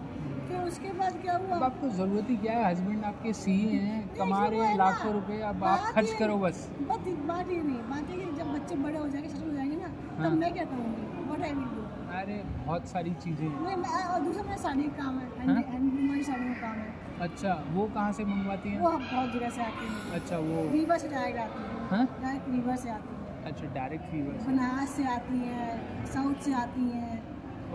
फिर 0.49 0.61
उसके 0.61 0.91
बाद 0.99 1.17
क्या 1.21 1.35
हुआ? 1.37 1.57
आपको 1.65 1.89
ज़रूरत 1.97 2.29
ही 2.29 2.35
क्या 2.37 2.53
है? 2.53 2.63
हस्बैंड 2.65 3.03
आपके 3.05 3.33
सी 3.33 3.55
हैं 3.67 3.97
कमा 4.17 4.45
रहे 4.45 4.59
हैं 4.59 4.77
लाखों 4.77 5.11
रुपए 5.13 5.39
अब 5.49 5.63
आप 5.63 5.91
खर्च 5.95 6.13
करो 6.19 6.37
बस। 6.39 6.67
बात 6.81 7.07
बात 7.27 7.49
ये 7.51 7.61
नहीं 7.63 7.81
बात 7.89 8.09
है 8.09 8.17
कि 8.17 8.25
जब 8.37 8.53
बच्चे 8.53 8.75
बड़े 8.75 8.97
हो 8.97 9.07
जाएँगे 9.07 9.29
सेटल 9.29 9.49
हो 9.49 9.55
जाएँगे 9.55 9.75
ना 9.75 9.91
हाँ। 10.17 10.29
तब 10.29 10.37
मैं 10.37 10.53
क्या 10.53 10.63
करूँगी? 10.65 11.03
वट 11.31 11.41
आई 11.41 11.51
विल 11.51 11.65
डू 11.65 11.83
अरे 12.19 12.37
बहुत 12.65 12.87
सारी 12.87 13.13
चीज़ें 13.23 13.47
हैं। 13.47 13.55
और 13.55 14.19
दूसरा 14.21 14.43
मेरा 14.43 14.57
साड़ी 14.57 14.83
का 14.83 15.03
काम 15.03 15.19
है 15.19 15.25
हाँ? 15.47 15.61
साड़ी 15.61 16.45
का 16.45 16.61
काम 16.61 16.75
है। 16.75 16.87
अच्छा 17.21 17.53
वो 17.73 17.85
कहाँ 17.95 18.11
से 18.13 18.23
मंगवाती 18.25 18.77
वो 18.77 18.89
हैं 18.89 18.99
बहुत 19.01 19.33
जगह 19.33 19.49
से 19.49 19.61
आती 19.61 19.85
है। 19.85 20.19
अच्छा 20.19 20.37
वो 20.39 20.69
रीवा 20.71 20.97
से 20.97 21.07
डायरेक्ट 21.07 21.39
आती 21.39 21.63
है। 21.63 21.87
हाँ? 21.89 22.05
डायरेक्ट 22.21 22.49
रीवा 22.49 22.75
से 22.75 22.89
आती 22.89 23.13
है। 23.13 23.17
अच्छा 23.45 23.65
डायरेक्ट 23.75 24.05
फीवर 24.11 24.33
बनारस 24.47 24.89
से 24.89 25.03
आती 25.09 25.37
है 25.39 26.05
साउथ 26.13 26.37
से 26.45 26.53
आती 26.53 26.89
है। 26.89 27.11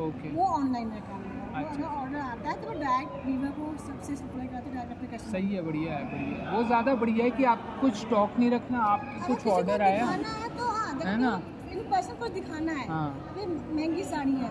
ओके 0.01 0.29
वो 0.37 0.45
ऑनलाइन 0.45 0.89
में 0.89 1.01
काम 1.01 1.19
है 1.19 1.24
वो 1.24 1.24
अच्छा। 1.55 1.87
ऑर्डर 1.87 2.19
आता 2.19 2.51
है 2.51 2.55
तो 2.63 2.73
डायरेक्ट 2.81 3.27
वीवर 3.27 3.51
को 3.59 3.67
सबसे 3.83 4.17
सप्लाई 4.17 4.47
करते 4.47 4.75
डायरेक्ट 4.75 5.05
अपने 5.05 5.19
सही 5.25 5.55
है 5.55 5.63
बढ़िया 5.63 5.97
है 5.97 6.05
बढ़िया 6.13 6.51
वो 6.53 6.63
ज़्यादा 6.65 6.95
बढ़िया 7.03 7.25
है 7.25 7.31
कि 7.31 7.45
आपको 7.53 7.81
कुछ 7.81 7.95
स्टॉक 7.97 8.39
नहीं 8.39 8.51
रखना 8.51 8.79
आपकी 8.87 9.21
कुछ 9.27 9.47
ऑर्डर 9.55 9.83
आया। 9.83 10.07
है 10.07 10.49
तो 10.57 10.67
हाँ 10.69 10.95
है 11.05 11.17
ना? 11.21 11.41
इन 11.73 11.83
पर्सन 11.91 12.15
को 12.15 12.29
दिखाना 12.35 12.73
है। 12.73 12.87
हाँ। 12.89 13.09
महँगी 13.37 14.05
साड़ी 14.05 14.33
है। 14.35 14.51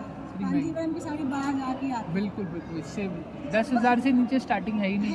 आती 1.63 1.89
बिल्कुल 2.13 2.45
बिल्कुल 2.45 2.77
इससे 2.79 3.07
दस 3.53 3.71
हज़ार 3.73 3.99
से 3.99 4.11
नीचे 4.11 4.39
स्टार्टिंग 4.39 4.79
है 4.79 4.87
ही 4.87 4.97
नहीं। 4.97 5.13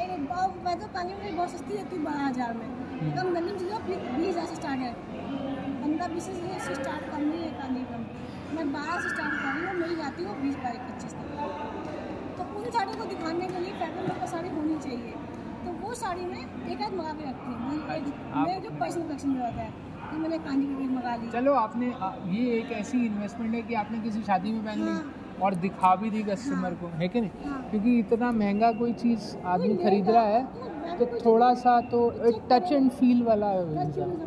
मैं 0.64 0.78
तो 0.80 0.86
कांजीवरम 0.89 1.22
की 1.22 1.32
बहुत 1.36 1.51
सस्ती 1.51 1.74
रहती 1.74 1.97
है 1.97 2.03
बारह 2.05 2.26
हज़ार 2.26 2.53
में। 2.55 2.66
हम्म। 2.93 3.11
कम 3.16 3.34
गली 3.34 3.53
में 3.53 3.59
बीस 4.18 4.28
हज़ार 4.28 4.47
से 4.47 4.55
स्टार्ट 4.55 4.80
है। 4.80 4.93
पंद्रह 5.82 6.09
बीस 6.09 6.24
से 6.24 6.74
स्टार्ट 6.74 7.11
करनी 7.11 7.39
है 7.39 7.51
कांजीवरम 7.59 8.03
मैं 8.57 8.66
बारह 8.72 9.01
से 9.01 9.09
स्टार्ट 9.09 9.32
कर 9.34 9.51
रही 9.51 9.66
हूँ 9.66 9.74
मिल 9.80 9.97
जाती 9.97 10.24
हूँ 10.24 10.41
बीस 10.43 10.57
बाईस 10.57 10.80
पच्चीस 10.89 11.12
तक। 11.12 11.28
तो 12.69 12.73
उन 12.73 12.79
साड़ी 12.79 12.99
को 12.99 13.05
दिखाने 13.11 13.47
के 13.49 13.59
लिए 13.61 13.73
लोग 13.99 14.19
का 14.21 14.27
साड़ी 14.27 14.49
होनी 14.49 14.77
चाहिए। 14.79 15.12
तो 15.64 15.71
वो 15.83 15.95
साड़ी 15.95 16.25
में 16.25 16.41
एक 16.73 16.83
आध 16.83 16.95
मंगा 16.95 17.12
के 17.12 17.29
रखती 17.29 17.53
हूँ। 17.53 17.59
मैं 17.69 17.95
अच्छा, 17.95 18.43
मेरे 18.43 18.61
जो 18.61 18.71
पर्सनल 18.81 19.07
कलेक्शन 19.07 19.29
में 19.29 19.41
रहता 19.41 19.62
है 19.62 19.71
कि 20.11 20.16
मैंने 20.16 20.39
कांजीवरम 20.39 20.77
की 20.79 20.95
मंगा 20.95 21.14
ली। 21.16 21.31
चलो 21.31 21.55
आपने 21.55 21.87
ये 22.35 22.59
एक 22.59 22.73
ऐसी 22.81 23.05
इन्वेस्टमेंट 23.07 23.55
है 23.55 23.62
कि 23.62 23.75
आपने 23.83 24.01
किसी 24.01 24.23
शादी 24.23 24.53
में 24.53 24.64
पहन 24.64 24.79
ली 24.79 24.91
हाँ, 24.91 25.14
और 25.43 25.55
दिखा 25.64 25.95
भी 25.97 26.11
दी 26.11 26.23
कस्टमर 26.23 26.73
हाँ, 26.73 26.81
को 26.81 26.87
है 26.99 27.09
कि 27.09 27.21
नहीं? 27.21 27.31
हाँ। 27.45 27.62
क्योंकि 27.71 27.99
इतना 27.99 28.31
महँगा 28.33 28.73
कोई 28.79 28.93
चीज़ 29.03 29.37
आदमी 29.55 29.75
खरीद 29.77 30.11
रहा 30.11 30.27
है 30.27 30.43
तो 30.99 31.05
तो 31.05 31.19
थोड़ा 31.25 31.53
सा 31.55 31.81
तो 31.91 32.11
एक 32.29 32.43
टच 32.53 32.73
एंड 32.73 32.91
फील 32.93 33.23
वाला 33.23 33.53
चाहिए। 33.55 33.93
तो 33.95 34.05
हूँ। 34.05 34.27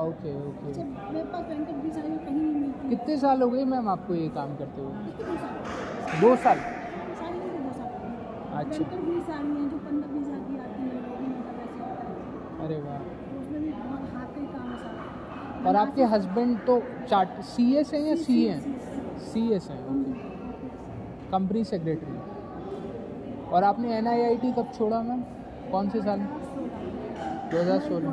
Okay 0.00 0.32
okay. 0.48 0.68
अच्छा 0.70 0.84
मेरे 1.12 1.22
कितने 2.88 3.16
साल 3.16 3.42
हो 3.42 3.48
गए 3.50 3.64
मैम 3.64 3.88
आपको 3.88 4.14
ये 4.14 4.28
काम 4.30 4.56
करते 4.56 4.80
हुए? 4.80 5.83
दो 6.20 6.34
साल। 6.38 6.58
अच्छा। 8.54 8.84
अरे 12.64 12.76
वाह। 12.80 12.98
तो 15.58 15.68
और 15.68 15.76
आपके 15.76 16.04
हस्बैंड 16.12 16.58
तो 16.66 16.74
चार्ट 17.08 17.40
सी 17.44 17.64
एस 17.76 17.92
हैं 17.94 18.00
या 18.00 18.14
सी 18.16 18.44
हैं। 18.44 18.60
सी 19.24 19.42
एस 19.54 19.68
हैं 19.70 19.82
कंपनी 21.32 21.64
सेक्रेटरी 21.64 22.16
और 23.52 23.64
आपने 23.64 23.96
एन 23.96 24.06
आई 24.08 24.22
आई 24.22 24.36
टी 24.36 24.52
कब 24.52 24.70
छोड़ा 24.78 25.00
मैम? 25.02 25.20
कौन 25.70 25.88
से 25.90 26.00
साल? 26.02 26.20
दो 27.50 27.56
हज़ार 27.58 27.80
सोलह। 27.80 28.10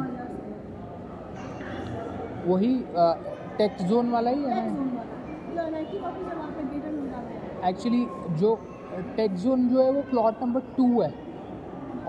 वही 2.45 2.74
टेक 3.58 3.82
जोन 3.89 4.10
वाला 4.12 4.30
ही 4.30 4.43
है 4.43 4.49
ना? 4.60 4.74
एक्चुअली 7.66 8.05
जो 8.39 8.55
टेक 9.18 9.36
जोन 9.36 9.68
जो 9.68 9.82
है 9.84 9.91
वो 9.91 10.01
प्लॉट 10.01 10.43
नंबर 10.43 10.59
टू 10.78 11.01
है। 11.01 11.14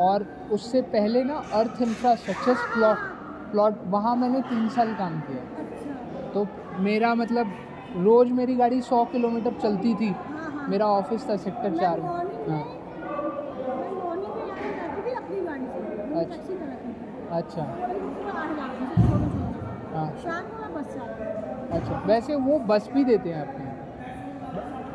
और 0.01 0.23
उससे 0.53 0.81
पहले 0.83 1.23
ना 1.25 1.35
अर्थ 1.53 1.83
इंफ्रास्ट्रक्चर 1.83 2.55
प्लॉट 2.75 2.99
प्लॉट 3.51 3.75
वहाँ 3.87 4.15
मैंने 4.17 4.41
तीन 4.41 4.69
साल 4.69 4.95
काम 4.95 5.21
किया। 5.21 5.43
तो 6.35 6.47
मेरा 6.83 7.15
मतलब 7.15 7.53
रोज़ 7.97 8.33
मेरी 8.33 8.55
गाड़ी 8.57 8.81
सौ 8.83 9.05
किलोमीटर 9.05 9.53
चलती 9.63 9.95
थी। 9.95 10.09
हाँ 10.09 10.51
हाँ। 10.51 10.69
मेरा 10.69 10.87
ऑफ़िस 10.87 11.29
था 11.31 11.37
सेक्टर 11.37 11.77
चार 11.77 12.01
में। 12.01 12.09
हाँ। 12.49 12.63
अच्छा। 16.17 16.35
अच्छा। 17.37 17.63
हाँ। 19.95 20.09
अच्छा। 21.73 22.03
वैसे 22.07 22.35
वो 22.37 22.59
बस 22.69 22.89
भी 22.95 23.05
देते 23.05 23.29
हैं 23.29 23.37
यहाँ। 23.37 23.72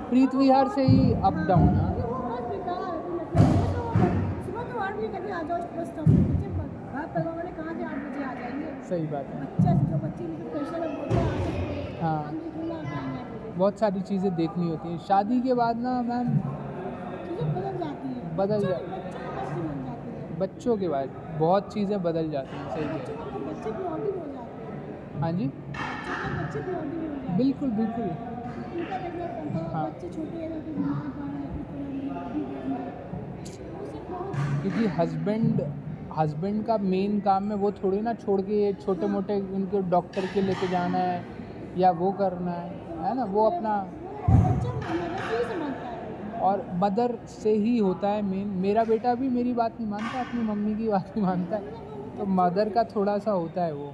प्रीत 0.09 0.35
विहार 0.35 0.67
से 0.67 0.83
ही 0.87 1.13
अप 1.13 1.33
डाउन 1.47 1.67
सही 8.89 9.05
बात 9.07 9.25
है। 9.25 9.39
है। 12.01 12.35
बहुत 13.57 13.79
सारी 13.79 14.01
चीज़ें 14.01 14.35
देखनी 14.35 14.69
होती 14.69 14.89
हैं। 14.89 14.97
शादी 14.97 15.41
के 15.41 15.53
बाद 15.53 15.77
ना 15.77 16.01
मैम 16.01 16.27
बदल 18.37 18.59
जाती 18.59 18.89
हैं 18.89 20.39
बच्चों- 20.39 20.79
को 20.79 20.87
बाद 20.87 21.09
बहुत 21.39 21.73
चीज़ें 21.73 22.03
बदल 22.03 22.29
जाती 22.31 22.57
हैं। 22.57 22.69
सही 22.69 22.83
है। 22.83 23.05
हो 25.21 25.31
जी। 25.31 25.47
बिल्कुल 27.37 27.69
बिल्कुल। 27.69 28.09
है। 29.37 29.85
क्योंकि 34.61 34.85
हस्बैंड 34.97 35.61
हस्बैंड 36.17 36.65
का 36.65 36.77
मेन 36.77 37.19
काम 37.21 37.51
है 37.51 37.57
वो 37.57 37.71
थोड़ी 37.73 37.99
ना 38.01 38.13
छोड़ 38.15 38.41
के 38.41 38.61
ये 38.63 38.73
छोटे 38.75 39.07
मोटे 39.07 39.39
उनको 39.55 39.79
डॉक्टर 39.89 40.25
के 40.33 40.41
लेके 40.41 40.67
जाना 40.67 40.97
है 40.97 41.17
या 41.77 41.91
वो 41.91 42.11
करना 42.11 42.51
है 42.51 42.69
है 43.03 43.15
ना? 43.15 43.23
वो 43.25 43.45
अपना 43.45 43.73
और 46.41 46.65
मदर 46.81 47.17
से 47.27 47.51
ही 47.55 47.77
होता 47.77 48.09
है 48.09 48.21
मेन 48.21 48.47
मेरा 48.61 48.83
बेटा 48.83 49.13
भी 49.15 49.29
मेरी 49.29 49.53
बात 49.53 49.79
नहीं 49.79 49.89
मानता 49.89 50.19
अपनी 50.19 50.41
मम्मी 50.43 50.75
की 50.75 50.87
बात 50.89 51.05
नहीं 51.07 51.25
मानता। 51.25 51.55
है 51.55 51.61
तो 52.17 52.25
मदर 52.33 52.69
का 52.69 52.83
थोड़ा 52.95 53.17
सा 53.19 53.31
होता 53.31 53.63
है 53.65 53.73
वो 53.73 53.89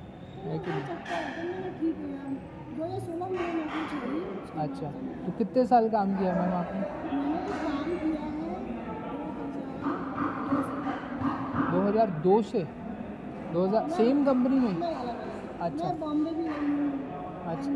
है 0.46 0.60
कि 0.60 0.72
नहीं 0.72 0.84
चक्कर 0.84 1.16
है 1.16 1.32
तो 1.32 1.41
मैंने 1.44 1.70
ठीक 1.80 1.96
है 1.98 2.08
यार 2.12 2.30
दो 2.78 2.84
हज़ार 2.84 3.00
सोलह 3.00 3.26
में 3.26 3.34
मैंने 3.34 3.54
नौकरी 3.54 3.86
छोड़ी 3.86 4.16
उसके 4.16 4.32
बाद 4.32 4.53
अच्छा 4.64 4.88
तो 5.26 5.32
कितने 5.38 5.66
साल 5.66 5.89
काम 5.89 6.16
किया 6.18 6.34
मैम 6.36 6.53
आपने? 6.53 6.82
तो 11.53 11.59
दो 11.72 11.82
हज़ार 11.88 12.09
दो 12.24 12.41
से? 12.51 12.64
दो 13.53 13.66
हज़ार 13.66 13.89
सेम 13.89 14.24
कंपनी 14.26 14.59
में? 14.59 14.76
अच्छा। 15.61 15.88
अच्छा। 17.51 17.72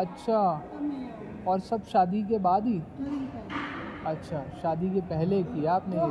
अच्छा। 0.00 0.40
और 1.48 1.60
सब 1.60 1.84
शादी 1.92 2.22
के 2.22 2.38
बाद 2.38 2.66
ही? 2.66 2.80
अच्छा 4.06 4.42
शादी 4.62 4.90
के 4.90 5.00
पहले 5.08 5.42
किया 5.42 5.72
आपने 5.72 5.96
ये? 5.96 6.02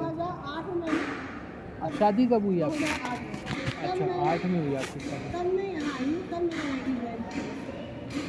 शादी 1.98 2.26
कब 2.28 2.46
हुई 2.46 2.60
आपकी? 2.62 2.84
अच्छा 3.84 4.06
आठ 4.32 4.46
में 4.46 4.60
हुई 4.60 4.76
आपकी 4.76 5.00
शादी। 5.00 5.30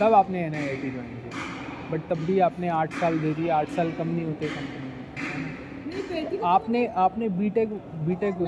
तब 0.00 0.06
हूँ 0.06 0.16
आपने 0.16 0.44
N 0.44 0.54
I 0.54 0.68
I 0.68 0.76
T 0.76 0.90
join 0.90 1.16
किया 1.24 1.90
बट 1.90 2.00
तब 2.10 2.24
भी 2.26 2.38
आपने 2.46 2.68
आठ 2.74 2.92
साल 3.00 3.18
दे 3.18 3.32
दिए 3.34 3.48
आठ 3.56 3.68
साल 3.76 3.90
कम 3.98 4.08
नहीं 4.08 4.24
होते 4.26 4.48
कंपनी 4.48 4.84
में 4.84 4.92
है 4.92 6.40
आपने 6.46 6.86
आपने 7.04 7.28
B 7.38 7.50
tech 7.56 7.72
B 8.06 8.14
tech 8.22 8.40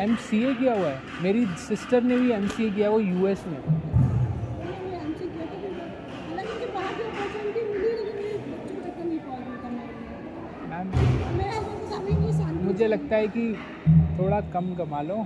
M 0.00 0.14
C 0.24 0.42
A 0.44 0.54
किया 0.54 0.74
हुआ 0.74 0.88
है 0.88 1.22
मेरी 1.22 1.46
सिस्टर 1.68 2.02
ने 2.02 2.18
भी 2.18 2.30
एम 2.32 2.46
सी 2.48 2.66
ए 2.66 2.70
किया 2.70 2.88
है, 2.88 2.92
वो 2.94 3.00
यू 3.00 3.26
एस 3.28 3.44
में 3.46 3.58
है 3.58 3.80
मुझे 12.62 12.86
लगता 12.86 13.16
है 13.16 13.28
कि 13.28 13.52
थोड़ा 14.18 14.40
कम 14.52 14.74
कमा 14.74 15.00
लो 15.02 15.16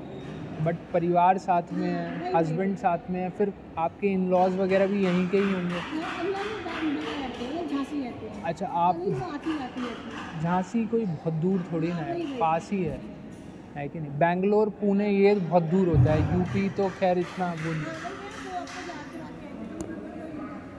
बट 0.67 0.77
परिवार 0.93 1.39
साथ 1.39 1.73
में 1.73 1.89
है 1.89 2.07
हस्बैंड 2.35 2.77
साथ 2.79 3.11
में 3.11 3.21
है, 3.21 3.29
फिर 3.31 3.53
आपके 3.79 4.07
इन 4.13 4.29
लॉज 4.31 4.57
वगैरह 4.57 4.87
भी 4.87 5.05
यहीं 5.05 5.27
के 5.31 5.39
ही 5.39 5.53
होंगे। 5.53 5.81
अच्छा 8.45 8.67
आप 8.85 9.03
झांसी 10.43 10.87
कोई 10.87 11.05
बहुत 11.05 11.35
दूर 11.43 11.59
थोड़ी 11.73 11.89
ना 11.91 12.03
है, 12.03 12.15
पास 12.39 12.69
ही 12.73 12.83
है। 12.83 12.99
है 13.77 13.87
कि 13.89 14.01
नहीं? 14.01 14.11
बैंगलोर, 14.19 14.69
पुणे, 14.81 15.09
ये 15.11 15.35
बहुत 15.37 15.63
दूर 15.73 15.89
होता 15.89 16.13
है, 16.13 16.21
यूपी 16.33 16.69
तो 16.77 16.89
खैर 16.99 17.19
इतना 17.19 17.47
वो 17.55 17.73
नहीं 17.73 17.85
हाँ, 17.85 17.97
वही 17.97 18.17
है, 18.17 18.31
वो 18.45 18.59
आपको 18.59 18.81
जाते 18.87 19.15
रहते 19.19 19.45
हैं, 19.47 19.53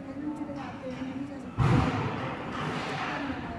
हस्बैंड 0.08 0.34
चले 0.40 0.54
जाते 0.56 0.86
हैं, 0.90 1.02
मैं 1.02 1.14
भी 1.18 1.26
जा 1.28 1.38
सकती 1.38 1.66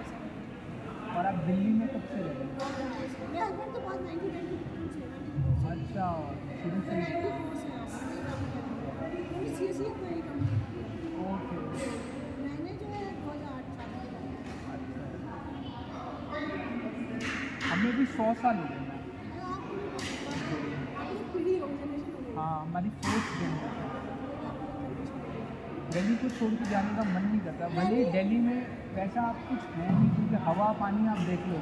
हूँ। 0.08 1.16
और 1.16 1.22
आप 1.26 1.36
दिल्ली 1.46 1.72
में 1.72 1.88
कब 1.88 2.02
से 2.10 2.18
रहे 2.18 2.32
मेरे 2.38 3.40
हस्बैंड 3.40 3.70
तो 3.74 3.80
बहुत 3.80 4.00
1992 4.08 4.86
से 4.94 5.00
हैं, 5.04 5.22
अच्छा 5.72 6.06
शुरू 6.62 6.78
से 6.80 6.94
ही? 6.94 7.02
94 7.04 7.54
से 7.60 7.68
हैं, 7.68 7.84
मैंने 9.30 9.50
CSE 9.58 9.88
में 10.02 10.10
ही 10.10 10.20
काम 10.28 10.40
किया। 10.48 10.86
ओके 11.28 11.56
मैंने 12.42 12.72
जो 12.80 12.86
है 12.94 13.02
2008 13.22 13.66
साल 13.78 13.90
में 13.90 14.02
किया। 14.10 14.26
हमें 17.70 17.92
भी 17.96 18.04
सौ 18.06 18.26
साल 18.42 18.56
हो 18.56 18.64
गए 18.64 18.78
मैम 18.78 18.96
आप 20.18 21.00
अपनी 21.00 21.22
पीढ़ी 21.32 21.54
हो 21.58 21.66
जनरेशन 21.68 22.12
हो 22.12 22.20
गई। 22.20 22.32
हाँ 22.36 22.56
हमारी 22.60 22.90
फोर्थ 23.02 23.26
जनरेशन 23.40 23.72
दिल्ली 25.92 26.16
को 26.22 26.28
छोड़ 26.48 26.58
के 26.58 26.70
जाने 26.70 26.92
का 26.96 27.02
मन 27.04 27.24
नहीं 27.24 27.40
करता 27.46 27.66
भले 27.68 27.96
ही 27.96 28.04
दिल्ली 28.12 28.36
में 28.40 28.60
वैसा 28.94 29.22
आप 29.22 29.40
कुछ 29.48 29.64
है 29.72 29.88
नहीं, 29.94 30.08
क्योंकि 30.14 30.38
हवा, 30.44 30.68
पानी 30.80 31.08
आप 31.08 31.18
देख 31.28 31.42
लो 31.48 31.58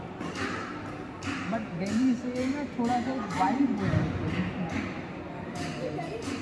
बट 1.50 1.72
दिल्ली 1.80 2.14
से 2.20 2.44
ना 2.50 2.64
थोड़ा 2.78 3.00
सा 3.06 3.14
वाइल्ड 3.40 3.80
हो 3.80 3.88
जाती 3.88 4.30
है 4.34 4.44
हैं? 4.60 6.35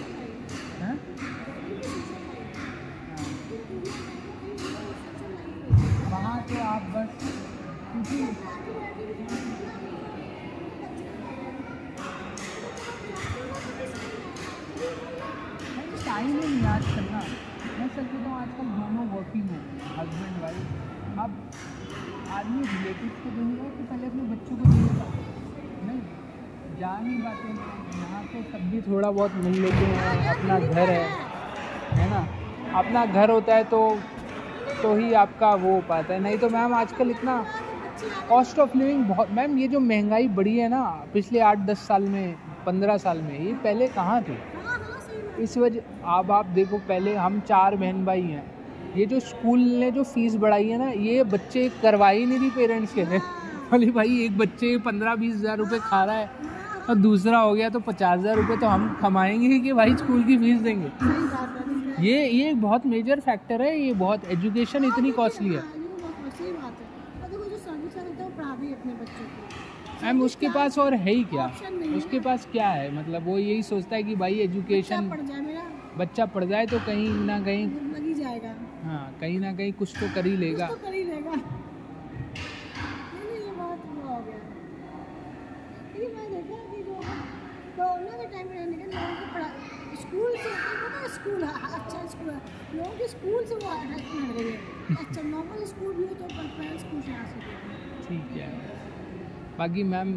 वर्किंग 19.35 19.49
हो 19.51 19.59
हस्बैंड 19.99 20.37
वाइफ 20.43 21.19
अब 21.19 21.31
आदमी 22.35 22.61
रिलेटिव 22.63 23.11
को 23.23 23.31
देंगे 23.31 23.69
तो 23.69 23.85
पहले 23.85 24.07
अपने 24.07 24.23
बच्चों 24.31 24.57
को 24.57 24.65
देगा? 24.71 25.07
नहीं, 25.87 26.01
जा 26.81 26.93
नहीं 27.01 27.19
पाते। 27.19 27.49
यहाँ 28.01 28.25
तो 28.25 28.43
तब 28.53 28.71
भी 28.71 28.81
थोड़ा 28.83 29.11
बहुत 29.11 29.35
मिल 29.35 29.61
लेते 29.63 29.85
हैं, 29.85 30.29
अपना 30.29 30.59
घर 30.59 30.91
है 30.91 31.05
है 31.95 32.11
ना? 32.11 32.27
अपना 32.79 33.05
घर 33.07 33.31
होता 33.31 33.55
है 33.55 33.65
तो 33.65 33.81
तो 34.83 34.95
ही 34.97 35.13
आपका 35.15 35.55
वो 35.55 35.75
हो 35.75 35.81
पाता 35.89 36.15
है। 36.15 36.21
नहीं 36.21 36.39
तो 36.39 36.49
मैम, 36.51 36.75
आजकल 36.75 37.11
इतना 37.11 37.45
कॉस्ट 38.29 38.59
ऑफ़ 38.59 38.77
लिविंग 38.77 39.05
बहुत, 39.05 39.31
मैम, 39.31 39.59
ये 39.59 39.69
जो 39.69 39.81
महँगाई 39.81 40.29
बढ़ी 40.29 40.57
है 40.59 40.69
ना, 40.69 40.83
पिछले 41.15 41.41
आठ 41.41 41.59
दस 41.59 41.87
साल 41.89 42.03
में, 42.03 42.35
पंद्रह 42.67 42.97
साल 42.97 43.19
में, 43.19 43.39
ये 43.39 43.53
पहले 43.55 43.89
कहाँ 43.89 44.23
थी? 44.23 44.37
हाँ 44.57 44.79
हाँ 44.79 45.39
इस 45.41 45.57
वजह, 45.59 45.81
अब 46.17 46.31
आप 46.31 46.47
देखो, 46.47 46.79
पहले 46.79 47.15
हम 47.17 47.41
चार 47.41 47.77
बहन 47.77 48.05
भाई 48.05 48.23
हैं 48.23 48.54
ये 48.97 49.07
जो 49.07 49.21
स्कूल 49.21 49.61
ने 49.61 49.91
जो 49.91 50.03
फ़ीस 50.05 50.35
बढ़ाई 50.37 50.69
है 50.69 50.79
ना 50.79 50.89
ये 51.03 51.23
बच्चे 51.27 51.69
करवा 51.83 52.09
ही 52.09 52.27
नहीं 52.27 52.39
रही 52.39 52.51
पेरेंट्स 52.51 52.95
के। 52.95 53.05
लिए 53.05 53.19
बोले 53.71 53.91
भाई 53.93 54.19
एक 54.25 54.37
बच्चे 54.39 54.77
पंद्रह 54.79 55.15
बीस 55.17 55.35
हज़ार 55.35 55.57
रुपये 55.59 55.79
खा 55.81 56.05
रहा 56.05 56.17
है 56.17 56.29
और 56.89 56.95
दूसरा 56.97 57.39
हो 57.39 57.55
गया 57.55 57.69
तो 57.69 57.81
पचास 57.81 58.19
हज़ार 58.19 58.37
रुपये 58.37 58.57
तो 58.57 58.67
हम 58.67 58.89
कमाएँगे 59.01 59.47
ही 59.49 59.59
कि 59.61 59.73
भाई 59.73 59.97
स्कूल 59.97 60.23
की 60.25 60.37
फ़ीस 60.39 60.61
देंगे। 60.61 60.91
ये 62.01 62.27
ये 62.29 62.51
एक 62.51 62.61
बहुत 62.63 62.87
मेजर 62.87 63.21
फैक्टर 63.21 63.63
है 63.63 63.79
ये 63.79 63.93
बहुत 63.95 64.25
एजुकेशन 64.31 64.85
इतनी 64.85 65.11
कॉस्टली 65.13 65.55
है। 65.55 65.63
मैम 70.03 70.21
उसके 70.23 70.49
पास 70.49 70.79
और 70.79 70.95
है 70.95 71.13
ही 71.13 71.23
क्या। 71.25 71.47
उसके 71.97 72.21
पास 72.21 72.47
क्या 72.53 72.69
है? 72.69 72.91
मतलब 72.95 73.27
वो 73.27 73.39
यही 73.39 73.63
सोचता 73.63 73.97
है 73.97 74.03
कि 74.03 74.15
भाई 74.17 74.39
एजुकेशन 74.41 75.11
बच्चा 75.99 76.27
पढ़ 76.27 76.45
जाए 76.45 76.67
तो 76.67 76.79
कहीं 76.87 77.09
ना 77.27 77.39
कहीं 77.41 77.67
लग 77.67 78.15
जाएगा। 78.15 78.55
हाँ 78.85 79.05
कहीं 79.21 79.39
ना 79.41 79.53
कहीं 79.57 79.73
कुछ 79.73 79.95
तो 80.01 80.07
कर 80.15 80.27
ही 80.27 80.37
लेगा। 80.37 80.67
कुछ 80.67 80.79
तो 80.79 80.87
कर 80.87 80.95
ही 80.95 81.05
लेगा। 81.05 81.33
ये 83.15 83.39
हो 83.49 84.19
गया। 84.27 84.41
मैं 86.15 86.27
देखा 86.33 86.59
कि 86.73 86.83
जो 86.83 86.97
कोरोना 87.77 88.17
के 88.19 88.27
टाइम 88.33 88.49
में 88.49 88.57
रहने 88.57 88.77
के 88.77 88.85
लोगों 88.85 89.15
को 89.21 89.33
पढ़ा 89.35 89.49
स्कूल 90.03 90.37
से 90.37 90.51
पता 90.83 91.07
स्कूल 91.15 91.45
हाँ, 91.45 91.71
अच्छा 91.79 92.07
स्कूल 92.07 92.31
लोगों 92.79 92.91
के 92.99 93.09
स्कूल 93.09 93.45
से 93.45 93.55
वो 93.55 93.71
गई 94.35 94.51
है 94.51 94.97
अच्छा 94.97 95.23
नॉर्मल 95.23 95.65
स्कूल 95.65 95.95
भी 95.95 96.05
हो 96.05 96.15
तो 96.15 96.25
प्राइवेट 96.29 96.79
स्कूल 96.81 97.01
से 97.01 97.13
आ 97.13 97.25
सकते 97.25 98.09
ठीक 98.09 98.37
है। 98.37 98.49
बाकी 99.59 99.83
मैम 99.93 100.13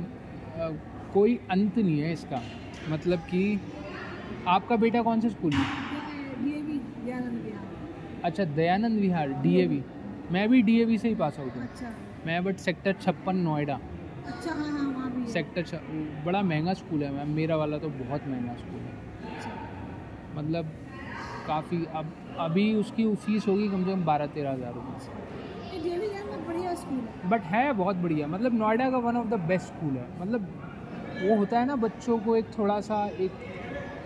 कोई 1.13 1.39
अंत 1.51 1.77
नहीं 1.77 1.99
है 1.99 2.13
इसका। 2.13 2.41
मतलब 2.89 3.19
कि 3.31 3.41
आपका 4.47 4.75
बेटा 4.83 5.01
कौन 5.03 5.21
से 5.21 5.29
स्कूल 5.29 5.53
में 5.53 6.51
ये 6.51 6.61
भी 6.61 6.77
दयानंद 7.05 7.41
बिहार 7.43 8.16
अच्छा 8.27 8.43
दयानंद 8.43 8.99
विहार 8.99 9.29
डीएवी 9.41 9.83
मैं 10.31 10.47
भी 10.49 10.61
डीएवी 10.61 10.97
से 10.97 11.07
ही 11.07 11.15
पास 11.15 11.39
आउट 11.39 11.55
हूँ 11.55 11.63
अच्छा। 11.63 11.93
मैं 12.25 12.43
बट 12.43 12.57
सेक्टर 12.57 12.93
छप्पन 13.01 13.35
नोएडा। 13.35 13.79
अच्छा 14.27 14.53
हाँ 14.53 14.71
हाँ 14.71 15.25
सेक्टर 15.27 15.63
छ- 15.63 15.79
बड़ा 16.25 16.41
महँगा 16.41 16.73
स्कूल 16.73 17.03
है 17.03 17.11
मैम 17.11 17.29
मेरा 17.35 17.55
वाला 17.55 17.77
तो 17.77 17.89
बहुत 17.89 18.27
महँगा 18.27 18.55
स्कूल 18.55 18.79
है। 18.79 19.35
अच्छा। 19.35 19.51
मतलब 20.35 20.71
काफ़ी 21.47 21.85
अब 21.95 22.11
अभी 22.39 22.73
उसकी 22.75 23.05
फ़ीस 23.15 23.47
होगी 23.47 23.67
कम 23.69 23.85
से 23.85 23.91
कम 23.91 24.03
बारह 24.05 24.25
तेरह 24.27 24.51
हज़ार 24.51 24.73
रुपये 24.73 24.93
बट 27.29 27.41
है। 27.43 27.71
बहुत 27.73 27.95
बढ़िया 27.95 28.27
मतलब 28.27 28.53
नोएडा 28.53 28.89
का 28.91 28.97
one 28.97 29.17
of 29.17 29.27
the 29.27 29.39
best 29.47 29.67
school 29.67 29.97
है। 29.97 30.07
मतलब 30.21 30.47
वो 31.23 31.35
होता 31.35 31.59
है 31.59 31.65
ना 31.65 31.75
बच्चों 31.75 32.17
को 32.19 32.35
एक 32.35 32.45
थोड़ा 32.57 32.79
सा 32.81 33.05
एक 33.19 33.31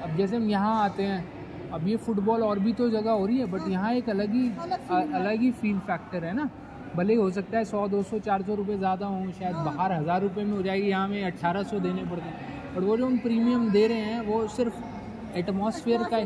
अब 0.04 0.16
जैसे 0.18 0.36
हम 0.36 0.50
यहाँ 0.50 0.84
आते 0.84 1.04
हैं 1.04 1.41
अब 1.74 1.88
ये 1.88 1.96
फुटबॉल 1.98 2.44
और 2.44 2.60
भी 2.60 2.74
तो 2.74 2.90
जगह 2.90 3.12
हो 3.12 3.26
रही 3.26 3.38
है 3.38 3.46
बट 3.48 3.68
यहाँ 3.70 3.94
एक 3.94 4.10
अलग 4.10 4.34
ही 4.34 4.48
अलग 4.60 5.26
है। 5.26 5.38
ही 5.38 5.52
फील 5.54 5.80
फैक्टर 5.82 6.26
है 6.26 6.34
ना। 6.34 6.50
भले 6.96 7.14
ही 7.14 7.20
हो 7.20 7.30
सकता 7.32 7.58
है 7.58 7.66
सौ 7.66 7.88
दो 7.88 8.02
सौ 8.04 8.20
चार 8.22 8.42
सौ 8.42 8.56
रुपये 8.56 8.78
ज़्यादा 8.78 9.06
हों 9.08 9.32
शायद 9.32 9.56
बाहर 9.58 9.92
हज़ार 9.94 10.22
रुपये 10.22 10.44
में 10.46 10.52
हो 10.54 10.62
जाएगी 10.62 10.88
यहाँ 10.88 11.08
में 11.08 11.24
अट्ठारह 11.24 11.64
सौ 11.64 11.80
देने 11.80 12.04
पड़ते 12.06 12.26
हैं। 12.26 12.76
बट 12.76 12.84
वो 12.84 12.98
जो 12.98 13.06
हम 13.06 13.18
प्रीमियम 13.20 13.70
दे 13.72 13.86
रहे 13.88 13.98
हैं 14.02 14.22
वो 14.26 14.48
सिर्फ़ 14.50 15.38
एटमॉस्फेयर 15.38 16.04
का 16.04 16.18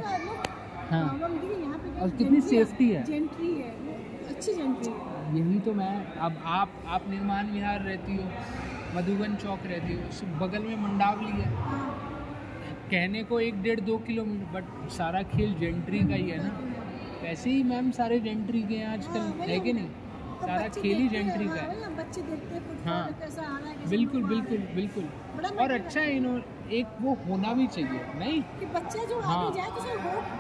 हाँ। 0.91 1.03
है, 1.03 1.29
पे 1.75 2.01
और 2.01 2.09
कितनी 2.11 2.41
सेफ्टी 2.43 2.89
है। 2.89 3.03
है। 3.03 3.19
है 4.49 4.67
यही 5.35 5.59
तो 5.59 5.73
मैं 5.73 5.93
अब 6.17 6.41
आप 6.45 6.69
आप 6.87 7.09
निर्माण 7.09 7.51
विहार 7.51 7.81
रहती 7.81 8.15
हो 8.15 8.23
मधुबन 8.95 9.35
चौक 9.35 9.65
रहती 9.65 9.93
हो 9.93 10.27
बगल 10.39 10.63
में 10.63 10.75
मंडावली 10.81 11.31
है। 11.31 11.53
हाँ। 11.63 11.94
कहने 12.91 13.23
को 13.23 13.39
एक 13.39 13.61
डेढ़ 13.61 13.79
दो 13.79 13.97
किलोमीटर 13.97 14.61
बट 14.61 14.89
सारा 14.89 15.21
खेल 15.21 15.53
जेंट्री 15.53 15.99
का 15.99 16.15
ही 16.15 16.29
है 16.29 16.37
ना। 16.37 16.59
वैसे 17.23 17.49
ही 17.49 17.63
मैम 17.63 17.91
सारे 17.91 18.19
जेंट्री 18.19 18.61
के 18.61 18.75
हैं 18.75 18.87
आजकल 18.87 19.19
हाँ, 19.19 19.47
है 19.47 19.59
कि 19.59 19.73
नहीं? 19.73 19.87
तो 20.41 20.47
सारा 20.47 20.67
खेल 20.67 20.97
ही 20.97 21.07
जेंट्री 21.07 21.45
का 21.45 21.51
हाँ, 21.51 21.69
है 21.69 21.95
बच्चे 21.97 22.21
देखते। 22.21 22.59
कैसा 23.19 23.41
कैसे 23.63 23.89
बिल्कुल 23.89 24.23
बिल्कुल 24.23 24.57
बिल्कुल। 24.57 25.03
और 25.59 25.71
अच्छा 25.71 26.01
है। 26.01 26.15
इन्होंने 26.15 26.77
एक 26.77 26.87
वो 27.01 27.13
होना 27.27 27.53
भी 27.53 27.67
चाहिए 27.67 27.99
नहीं? 28.15 28.41
कि 28.59 28.65
बच्चा 28.65 29.03
जो 29.03 29.19
हाँ। 29.19 29.53
जाए 29.53 29.69
तो 29.69 29.81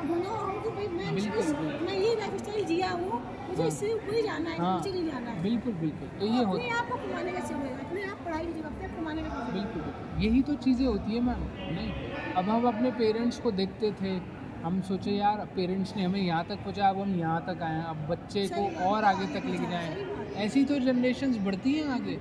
होना 0.07 0.29
हो 0.29 0.61
कि 0.61 0.69
भाई 0.69 0.87
मैं 0.87 1.15
बिल्कुल। 1.15 1.65
मैं 1.85 1.93
ये 1.93 2.63
जिया 2.63 2.91
हूँ 2.91 3.09
मुझे 3.49 3.61
हाँ। 3.61 3.67
इससे 3.67 3.93
ऊपर 3.93 4.21
जाना 4.25 4.49
है 4.49 4.57
हाँ। 4.57 4.77
नीचे 4.77 4.91
नहीं 4.91 5.05
जाना 5.11 5.31
है। 5.31 5.43
बिल्कुल 5.43 5.73
बिल्कुल। 5.73 6.07
तो 6.19 6.25
ये 6.25 6.43
होता 6.43 6.79
आप 6.79 6.89
को 6.89 6.97
कमाने 6.97 7.31
का 7.31 7.39
समय 7.39 7.69
अपने 7.69 8.03
आप 8.03 8.17
पढ़ाई 8.25 8.45
की 8.45 8.53
जगह 8.53 8.67
अपने 8.67 8.87
कमाने 8.87 9.21
का 9.21 9.29
है। 9.29 9.53
बिल्कुल 9.53 9.81
बिल्कुल। 9.81 10.23
यही 10.25 10.41
तो 10.41 10.53
चीज़ें 10.53 10.85
होती 10.87 11.15
है 11.15 11.21
मैम 11.21 11.43
नहीं? 11.75 12.04
अब 12.37 12.49
हम 12.49 12.67
अपने 12.67 12.91
पेरेंट्स 12.91 13.39
को 13.39 13.51
देखते 13.51 13.91
थे। 13.91 14.19
हम 14.63 14.81
सोचे 14.81 15.11
यार 15.11 15.45
पेरेंट्स 15.55 15.95
ने 15.95 16.03
हमें 16.03 16.21
यहाँ 16.21 16.45
तक 16.45 16.55
पहुँचा 16.55 16.87
अब 16.87 16.99
हम 16.99 17.15
यहाँ 17.15 17.41
तक 17.41 17.61
आए 17.63 17.73
हैं। 17.73 17.83
अब 17.83 18.07
बच्चे 18.09 18.47
को 18.47 18.85
और 18.85 19.03
आगे 19.03 19.25
तक 19.25 19.45
लेके 19.45 19.69
जाएँ। 19.71 20.33
ऐसी 20.35 20.65
तो 20.65 20.79
जनरेशन 20.79 21.33
बढ़ती 21.45 21.73
हैं 21.73 21.87
आगे। 21.87 22.15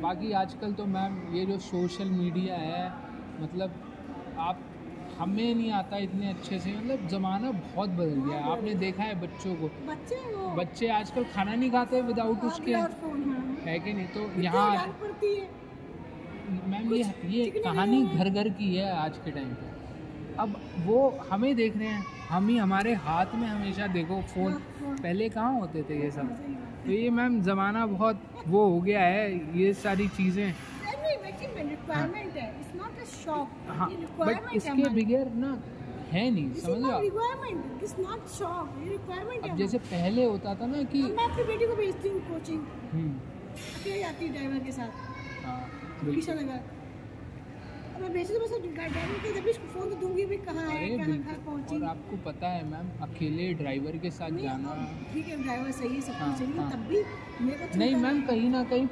बाकी 0.00 0.32
आजकल 0.32 0.72
तो 0.72 0.86
मैम 0.86 1.34
ये 1.34 1.46
जो 1.46 1.58
सोशल 1.58 2.04
मीडिया 2.04 2.56
है 2.56 2.92
मतलब 3.40 3.74
आप 4.38 4.60
हमें 5.18 5.54
नहीं 5.54 5.70
आता 5.72 5.96
इतने 5.96 6.28
अच्छे 6.28 6.58
से। 6.58 6.72
मतलब 6.72 7.08
ज़माना 7.08 7.50
बहुत 7.50 7.90
बदल 7.90 8.20
गया 8.28 8.38
है। 8.38 8.52
आपने 8.52 8.74
देखा 8.74 9.02
है 9.02 9.20
बच्चों 9.20 9.54
को। 9.54 9.68
बच्चे 9.86 10.16
वो। 10.16 10.48
बच्चे 10.48 10.88
आजकल 10.88 11.24
खाना 11.24 11.54
नहीं 11.54 11.70
खाते 11.70 12.00
विदाउट 12.00 12.44
उसके। 12.44 12.72
without 12.72 13.04
phone, 13.04 13.26
हाँ। 13.26 13.56
है 13.66 13.78
कि 13.78 13.92
नहीं? 13.92 14.06
तो 14.06 14.42
यहाँ 14.42 14.76
है। 14.76 14.92
मैम 16.50 16.94
ये 16.94 17.04
ये 17.28 17.50
कहानी 17.50 18.04
घर 18.06 18.28
घर 18.30 18.48
की 18.48 18.74
है 18.76 18.92
आज 18.92 19.18
के 19.18 19.30
टाइम 19.30 19.48
पे। 19.48 19.74
अब 20.38 20.60
वो 20.84 20.98
हमें 21.30 21.54
देख 21.56 21.76
रहे 21.76 21.88
हैं 21.88 22.04
हम 22.28 22.48
ही 22.48 22.56
हमारे 22.56 22.94
हाथ 22.94 23.34
में 23.34 23.46
हमेशा 23.48 23.86
देखो 23.86 24.20
फ़ोन 24.22 24.52
हाँ, 24.52 24.60
हाँ। 24.80 24.96
पहले 24.96 25.28
कहाँ 25.28 25.52
होते 25.60 25.82
थे 25.82 26.02
ये 26.02 26.10
सब? 26.10 26.28
तो 26.86 26.92
ये 26.92 27.10
मैम 27.10 27.40
ज़माना 27.42 27.86
बहुत 27.86 28.20
वो 28.46 28.68
हो 28.68 28.80
गया 28.80 29.00
है 29.00 29.58
ये 29.58 29.72
सारी 29.74 30.08
चीज़ें। 30.08 30.44
है। 30.44 30.54
है 33.68 33.76
हाँ 33.76 33.90
बट 34.18 34.28
है 34.28 34.56
इसके। 34.56 34.88
बगैर 34.88 35.30
ना 35.34 35.62
है 36.12 36.30
नहीं 36.30 36.54
समझ 36.54 36.84
आप? 36.84 37.00
है 39.44 39.50
अब 39.50 39.56
जैसे 39.56 39.78
पहले 39.78 40.24
होता 40.24 40.54
था 40.54 40.66
ना 40.66 40.82
कि 40.82 41.02
मैं 41.02 41.24
अपनी 41.24 41.44
बेटी 41.44 41.66
को 41.66 41.76
भेजती 41.76 42.08
हूँ 42.08 42.20
कोचिंग 42.20 42.60
जाती 44.00 44.26
है 44.26 44.32
ड्राइवर 44.32 44.58
के 44.58 44.72
साथ। 44.72 45.85
हाँ 45.96 46.58
अब 47.96 48.02
मैं 48.02 48.12
भेजती 48.12 48.34
हूँ 48.34 48.72
ड्राइवर 48.74 49.18
के 49.22 49.32
जब 49.34 49.44
भी 49.44 49.52
फ़ोन 49.52 49.90
तो 49.90 49.96
दूँगी 50.00 50.24
भी 50.26 50.36
कहाँ 50.36 50.64
है 50.64 50.88
अरे 50.96 51.16
कहाँ 51.18 51.34
पहुँची। 51.46 51.76
आपको 51.90 52.16
पता 52.24 52.48
है 52.48 52.64
मैम 52.70 52.88
अकेले 53.02 53.52
ड्राइवर 53.60 53.96
के 54.02 54.10
साथ 54.10 54.36
जाना 54.42 54.74
ठीक 55.12 55.28
है 55.28 55.42
ड्राइवर 55.42 55.70
सही 55.70 55.94
है 55.94 56.00
सब 56.00 56.12
हाँ, 56.12 56.28
कुछ 56.28 56.38
सही 56.38 56.52
है 56.52 56.58
हाँ। 56.58 56.70
तब 56.72 56.84
भी 56.88 57.02
मेरे 57.46 57.66
को 57.66 57.78
नहीं 57.78 57.94
मैम 57.96 58.20
कहीं 58.26 58.50
ना 58.50 58.62
कहीं 58.64 58.86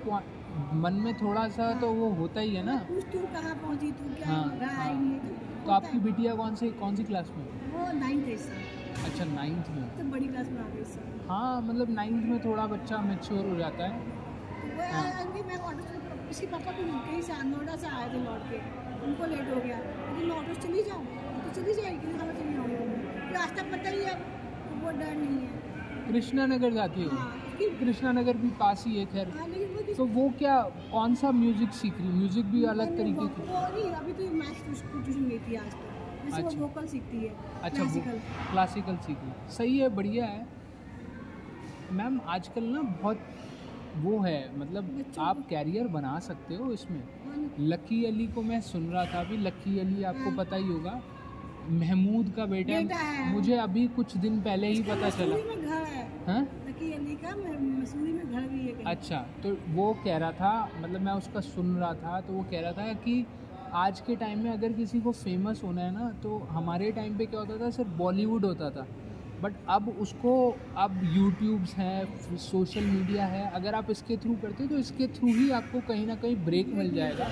मन 0.83 0.95
में 1.05 1.13
थोड़ा 1.19 1.47
सा 1.49 1.73
तो 1.81 1.91
वो 1.93 2.09
होता 2.15 2.41
ही 2.41 2.55
है 2.55 2.65
ना। 2.67 2.77
पूछ 2.89 3.05
तू 3.13 3.19
कहाँ 3.35 3.55
पहुँची? 3.55 3.91
तू 3.93 4.15
क्या 4.15 4.27
हाँ, 4.29 4.43
हाँ। 4.63 4.85
आई 4.87 4.95
नहीं 4.95 5.11
है 5.13 5.65
तो 5.65 5.71
आपकी 5.71 5.99
बिटिया 5.99 6.35
कौन 6.35 6.55
सी 6.57 6.71
कौन 6.81 6.97
सी 6.97 7.05
क्लास 7.05 7.31
में? 7.37 7.45
वो 7.73 7.91
नाइन्थ 7.99 8.27
है 8.27 8.33
इस 8.35 8.49
अच्छा 9.05 9.25
नाइन्थ 9.25 9.71
में। 9.71 9.89
तो 9.99 10.05
बड़ी 10.11 10.27
क्लास 10.27 10.49
में 10.49 10.61
आ 10.61 10.69
गई 10.69 11.27
हाँ 11.29 11.61
मतलब 11.63 11.91
नाइन्थ 11.91 12.27
में 12.27 12.39
थोड़ा 12.45 12.67
बच्चा 12.67 12.99
मेच्योर 13.03 13.47
हो 13.49 13.57
जाता 13.59 13.85
है। 13.85 13.99
तो 14.65 14.93
हाँ। 14.93 15.05
मैं 15.47 15.59
से 16.35 16.45
इसके 16.45 16.47
पापा 16.53 16.73
को 16.73 16.83
कहीं 16.83 17.23
से 17.23 17.43
नोएडा 17.45 17.77
से 17.77 17.87
आए 17.89 18.09
थे 18.13 18.19
लौट 18.21 18.43
के। 18.51 18.59
उनको 19.07 19.27
लेट 19.27 19.49
हो 19.49 19.61
गया। 19.61 19.79
लेकिन 19.79 20.29
मैं 20.29 20.37
ऑटो 20.37 20.55
से 20.55 20.61
चली 20.61 20.83
जाऊँ? 20.83 21.05
तो 21.45 21.51
चली 21.55 21.75
जाएगी 21.75 22.07
लेकिन 22.07 22.21
हमें 22.21 22.35
चली 22.35 22.53
जाऊँगी 22.55 23.35
रास्ता 23.35 23.63
पता 23.71 23.91
ही 23.91 24.03
है 24.03 24.15
तो 24.15 24.85
वो 24.85 24.91
डर 24.99 25.15
नहीं 25.15 25.39
है। 25.41 25.49
कृष्णा 26.09 26.47
नगर 26.47 26.73
जाती 26.73 27.01
है? 27.01 27.09
हाँ 27.09 27.33
कृष्णा 27.81 28.13
नगर 28.13 28.37
भी 28.37 28.49
पास 28.61 28.85
ही 28.87 28.97
है। 28.99 29.05
खैर 29.07 29.29
हाँ 29.31 29.47
तो 29.97 30.05
वो 30.15 30.29
क्या 30.39 30.61
कौन 30.91 31.15
सा 31.15 31.31
म्यूज़िक 31.33 31.73
सीख 31.73 31.99
रही 31.99 32.09
म्यूज़िक 32.11 32.47
भी 32.47 32.65
अलग 32.73 32.97
तरीके 32.99 33.27
की। 33.35 33.43
वो 33.43 33.61
नहीं 33.69 33.91
अभी 33.93 34.13
तो 34.13 34.33
मैथ 34.35 34.65
ट्यूशन 34.65 35.29
गई 35.29 35.39
थी 35.39 35.57
आज 35.57 35.73
तो। 35.73 35.93
जैसे 36.25 36.43
अच्छा। 36.43 36.59
वो 36.59 36.63
वोकल 36.63 36.87
सीखती 36.87 37.19
है 37.19 37.31
अच्छा 37.63 37.77
क्लासिकल 37.77 38.19
क्लासिकल 38.51 38.97
सीख 39.07 39.17
रही 39.19 39.53
सही 39.57 39.79
है 39.79 39.89
बढ़िया 39.97 40.27
है। 40.27 40.47
मैम 41.93 42.21
आजकल 42.29 42.65
ना 42.67 42.83
बहुत 43.03 43.19
वो 43.97 44.19
है 44.21 44.39
मतलब 44.59 45.05
आप 45.21 45.47
कैरियर 45.51 45.89
बना 45.89 46.19
सकते 46.19 46.55
हो 46.55 46.73
इसमें। 46.73 47.01
हाँ 47.25 47.51
लकी 47.61 48.05
अली 48.05 48.27
को 48.27 48.43
मैं 48.43 48.61
सुन 48.63 48.87
रहा 48.89 49.05
था 49.05 49.21
अभी 49.21 49.37
लकी 49.39 49.79
अली 49.79 50.03
आपको 50.05 50.31
हाँ। 50.31 50.37
पता 50.39 50.57
ही 50.57 50.69
होगा 50.69 51.01
महमूद 51.73 52.33
का 52.37 52.47
बेटा 52.47 52.81
बेटा। 52.81 53.25
मुझे 53.25 53.57
अभी 53.59 53.87
कुछ 53.89 54.17
दिन 54.17 54.41
पहले 54.41 54.69
ही 54.69 54.83
पता 54.83 55.11
चला। 55.11 55.37
में 55.37 55.63
घर 55.63 56.47
लकी 56.69 56.93
अली 56.93 57.15
का 57.15 57.37
मसूरी 57.37 58.13
में 58.13 58.33
घर 58.33 58.49
भी 58.49 58.61
है 58.61 58.85
अच्छा 58.85 59.19
तो 59.43 59.57
वो 59.75 59.93
कह 60.05 60.17
रहा 60.17 60.33
था 60.33 60.53
मतलब 60.81 61.01
मैं 61.01 61.13
उसका 61.13 61.41
सुन 61.41 61.75
रहा 61.77 61.93
था 61.95 62.21
तो 62.21 62.33
वो 62.33 62.43
कह 62.51 62.61
रहा 62.61 62.73
था 62.73 62.93
कि 63.07 63.25
आज 63.75 64.01
के 64.01 64.17
टाइम 64.17 64.43
में 64.45 64.51
अगर 64.51 64.73
किसी 64.73 65.01
को 65.01 65.13
फ़ेमस 65.13 65.63
होना 65.65 65.83
है 65.83 65.93
ना 65.93 66.11
तो 66.23 66.37
हमारे 66.51 66.91
टाइम 66.93 67.17
पे 67.19 67.27
क्या 67.27 67.41
होता 67.41 67.65
था 67.65 67.71
सिर्फ़ 67.71 67.91
बॉलीवुड 67.99 68.45
होता 68.45 68.71
था। 68.71 68.87
बट 69.45 69.55
अब 69.69 69.89
उसको 70.01 70.35
अब 70.79 71.01
यूट्यूब्स 71.15 71.75
हैं 71.75 72.37
सोशल 72.41 72.85
मीडिया 72.85 73.25
है 73.27 73.51
अगर 73.55 73.75
आप 73.75 73.91
इसके 73.91 74.17
थ्रू 74.17 74.35
करते 74.43 74.63
हो 74.63 74.69
तो 74.69 74.79
इसके 74.79 75.07
थ्रू 75.17 75.29
ही 75.31 75.51
आपको 75.53 75.81
कहीं 75.89 76.07
ना 76.07 76.15
कहीं 76.17 76.37
ब्रेक 76.45 76.69
मिल 76.75 76.95
जाएगा। 76.95 77.29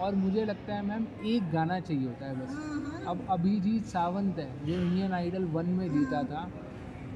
और 0.00 0.14
मुझे 0.14 0.44
लगता 0.44 0.74
है 0.74 0.86
मैम 0.86 1.06
एक 1.26 1.50
गाना 1.52 1.78
चाहिए 1.80 2.06
होता 2.06 2.26
है 2.26 2.34
बस। 2.36 2.54
हाँ 2.54 2.80
हाँ। 2.82 3.04
अब 3.08 3.26
अभिजीत 3.30 3.84
सावंत 3.86 4.38
है 4.38 4.66
जो 4.66 4.72
इंडियन 4.74 5.12
आइडल 5.12 5.44
वन 5.52 5.66
में 5.70 5.88
जीता 5.92 6.22
था 6.24 6.50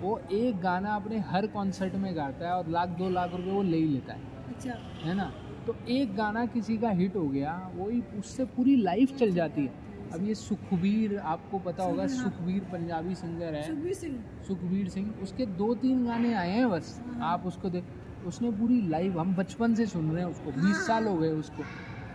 वो 0.01 0.19
एक 0.33 0.61
गाना 0.61 0.95
अपने 0.97 1.19
हर 1.29 1.47
कॉन्सर्ट 1.47 1.95
में 1.97 2.15
गाता 2.17 2.49
है 2.49 2.55
और 2.55 2.69
लाख 2.71 2.89
दो 2.99 3.09
लाख 3.11 3.31
रुपए 3.33 3.51
वो 3.51 3.63
ले 3.63 3.77
ही 3.77 3.87
लेता 3.87 4.13
है। 4.13 4.21
अच्छा। 4.49 4.75
है 5.03 5.15
ना? 5.15 5.33
तो 5.67 5.75
एक 5.91 6.15
गाना 6.17 6.45
किसी 6.49 6.77
का 6.79 6.91
हिट 6.99 7.17
हो 7.17 7.29
गया 7.29 7.53
वही 7.75 8.03
उससे 8.19 8.45
पूरी 8.53 8.77
लाइफ 8.83 9.17
चल 9.17 9.33
जाती 9.33 9.63
है। 9.63 9.88
अब 10.13 10.27
ये 10.27 10.35
सुखबीर 10.35 11.17
आपको 11.19 11.59
पता 11.59 11.85
होगा 11.85 12.07
सुखबीर 12.07 12.61
पंजाबी 12.73 13.15
सिंगर 13.15 13.55
है। 13.55 13.63
सुखबीर 13.63 13.95
सिंह। 13.95 14.15
सुखबीर 14.47 14.89
सिंह 14.89 15.13
उसके 15.23 15.47
दो 15.59 15.75
तीन 15.75 16.05
गाने 16.07 16.33
आए 16.35 16.51
हैं 16.51 16.71
बस। 16.71 17.01
आप 17.23 17.47
उसको 17.47 17.71
देख 17.71 17.85
उसने 18.27 18.51
पूरी 18.51 18.81
लाइव 18.89 19.19
हम 19.21 19.35
बचपन 19.35 19.75
से 19.75 19.87
सुन 19.87 20.11
रहे 20.11 20.25
हैं 20.25 20.31
उसको 20.31 20.51
बीस 20.53 20.87
साल 20.87 21.07
हो 21.07 21.17
गए 21.17 21.31
उसको। 21.35 21.63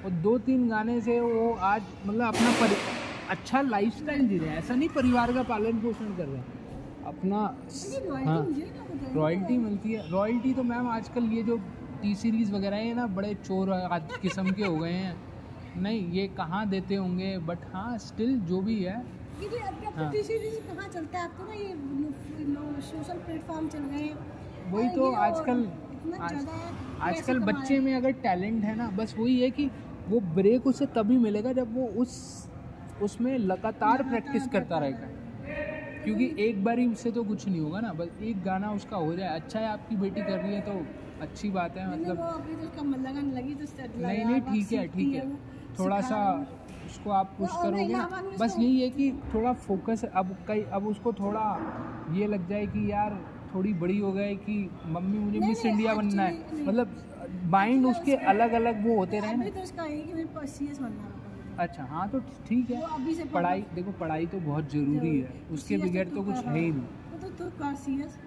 और 0.05 0.11
दो 0.23 0.37
तीन 0.39 0.67
गाने 0.69 0.99
से 1.01 1.19
वो 1.19 1.53
आज 1.63 1.81
मतलब 2.05 2.25
अपना 2.25 2.51
परि 2.61 2.75
अच्छा 3.29 3.61
लाइफ 3.61 3.97
स्टाइल 3.97 4.27
जी 4.27 4.37
रहे 4.37 4.49
हैं। 4.49 4.57
ऐसा 4.57 4.75
नहीं 4.75 4.89
परिवार 4.89 5.33
का 5.33 5.43
पालन 5.43 5.79
पोषण 5.81 6.15
कर 6.17 6.25
रहे 6.25 6.37
हैं। 6.37 6.61
अपना 7.05 7.37
हाँ। 8.25 8.45
रॉयल्टी 9.13 9.57
मिलती 9.57 9.93
है। 9.93 10.09
रॉयल्टी 10.11 10.53
तो 10.53 10.63
मैम 10.63 10.87
आजकल 10.89 11.23
ये 11.33 11.43
जो 11.43 11.57
टी 12.01 12.13
सीरीज़ 12.15 12.51
वगैरह 12.53 12.77
है 12.77 12.93
ना 12.93 13.07
बड़े 13.09 13.33
चोर 13.35 13.69
किस्म 14.21 14.51
के 14.51 14.65
हो 14.65 14.75
गए 14.77 14.91
हैं। 14.91 15.15
नहीं 15.78 16.11
ये 16.11 16.28
कहाँ 16.28 16.69
देते 16.69 16.95
होंगे? 16.95 17.38
बट 17.38 17.57
हाँ 17.74 17.97
स्टिल 17.97 18.39
जो 18.39 18.61
भी 18.61 18.84
है। 18.84 19.05
क्योंकि 19.39 19.57
हाँ। 19.57 20.11
कहाँ 20.76 20.88
चलता 20.89 21.19
है? 21.19 21.28
तो 21.28 21.43
ना 21.43 21.53
ये 21.53 21.74
सोशल 22.82 23.17
प्लेटफॉर्म 23.17 23.67
चल 23.67 23.80
गए 23.80 23.97
हैं। 23.97 24.17
वही 24.71 24.89
तो 24.89 25.11
आजकल 25.11 25.67
आज- 26.21 26.47
आजकल 27.01 27.39
बच्चे 27.39 27.80
में 27.80 27.95
अगर 27.95 28.11
टैलेंट 28.11 28.63
है 28.63 28.76
ना 28.76 28.88
बस 28.88 29.15
वही 29.19 29.41
है 29.41 29.49
कि 29.51 29.71
वो 30.09 30.19
ब्रेक 30.19 30.67
उसे 30.67 30.86
तभी 30.86 31.17
मिलेगा 31.17 31.53
जब 31.53 31.76
वो 31.76 31.88
उस 31.88 32.43
उसमें 33.01 33.38
लगातार 33.38 34.03
प्रैक्टिस 34.03 34.47
करता 34.47 34.78
रहेगा। 34.78 35.07
क्योंकि 36.03 36.36
एक 36.39 36.63
बार 36.63 36.80
ही 36.80 36.88
उससे 36.88 37.11
तो 37.11 37.24
कुछ 37.24 37.47
नहीं 37.47 37.59
होगा 37.59 37.80
ना 37.80 37.93
बस 37.93 38.07
एक 38.21 38.43
गाना 38.43 38.71
उसका 38.71 38.97
हो 38.97 39.15
जाए 39.15 39.36
अच्छा 39.36 39.59
है 39.59 39.67
आपकी 39.67 39.95
बेटी 39.95 40.21
कर 40.21 40.39
रही 40.39 40.53
है 40.53 40.61
तो 40.61 40.86
अच्छी 41.21 41.49
बात 41.49 41.78
है 41.78 41.86
रहे 41.86 41.93
हैं। 41.93 41.97
वो 41.97 42.03
मतलब 42.03 42.17
तो 42.17 42.24
तो 43.88 44.01
नहीं 44.01 44.26
नहीं 44.26 44.41
ठीक 44.41 44.71
है 44.71 44.88
ठीक 44.88 45.15
है। 45.15 45.52
थोड़ा 45.80 45.99
सा 46.01 46.19
उसको 46.86 47.11
आप 47.11 47.34
पुश 47.38 47.49
करोगे। 47.61 47.93
ना 47.93 48.07
बस 48.39 48.55
यही 48.59 48.82
है 48.82 48.89
कि 48.89 49.11
थोड़ा 49.34 49.53
फोकस 49.53 50.03
अब 50.05 50.36
कई 50.47 50.61
अब 50.71 50.88
उसको 50.88 51.13
थोड़ा 51.13 51.45
ये 52.13 52.28
लग 52.28 52.47
जाए 52.49 52.65
कि 52.67 52.91
यार 52.91 53.17
थोड़ी 53.55 53.74
बड़ी 53.74 53.97
हो 53.99 54.11
गए 54.11 54.36
कि 54.36 54.57
मम्मी 54.86 55.19
मुझे 55.19 55.39
मिस 55.39 55.65
इंडिया 55.65 55.93
बनना 55.93 56.24
है। 56.24 56.65
मतलब 56.65 56.95
माइंड 57.45 57.86
उसके 57.86 58.15
अलग 58.32 58.53
अलग 58.53 58.86
वो 58.88 58.97
होते 58.97 59.19
रहे 59.19 59.36
ना। 59.36 59.45
तो 59.45 60.91
अच्छा 61.59 61.84
हाँ 61.84 62.09
तो 62.09 62.19
ठीक 62.47 62.69
है। 62.71 63.26
पढ़ाई 63.26 63.63
देखो 63.74 63.91
पढ़ाई 63.91 64.26
तो 64.26 64.39
बहुत 64.39 64.71
ज़रूरी 64.71 65.19
है। 65.19 65.34
उसके 65.51 65.78
तो 65.78 65.84
बगैर 65.84 66.07
तो 66.07 66.24
कुछ 66.24 66.36
है 66.36 66.59
ही। 66.59 66.71
नहीं। 66.71 67.02
तो 67.38 67.43
तू 67.43 67.49
कर 67.57 67.73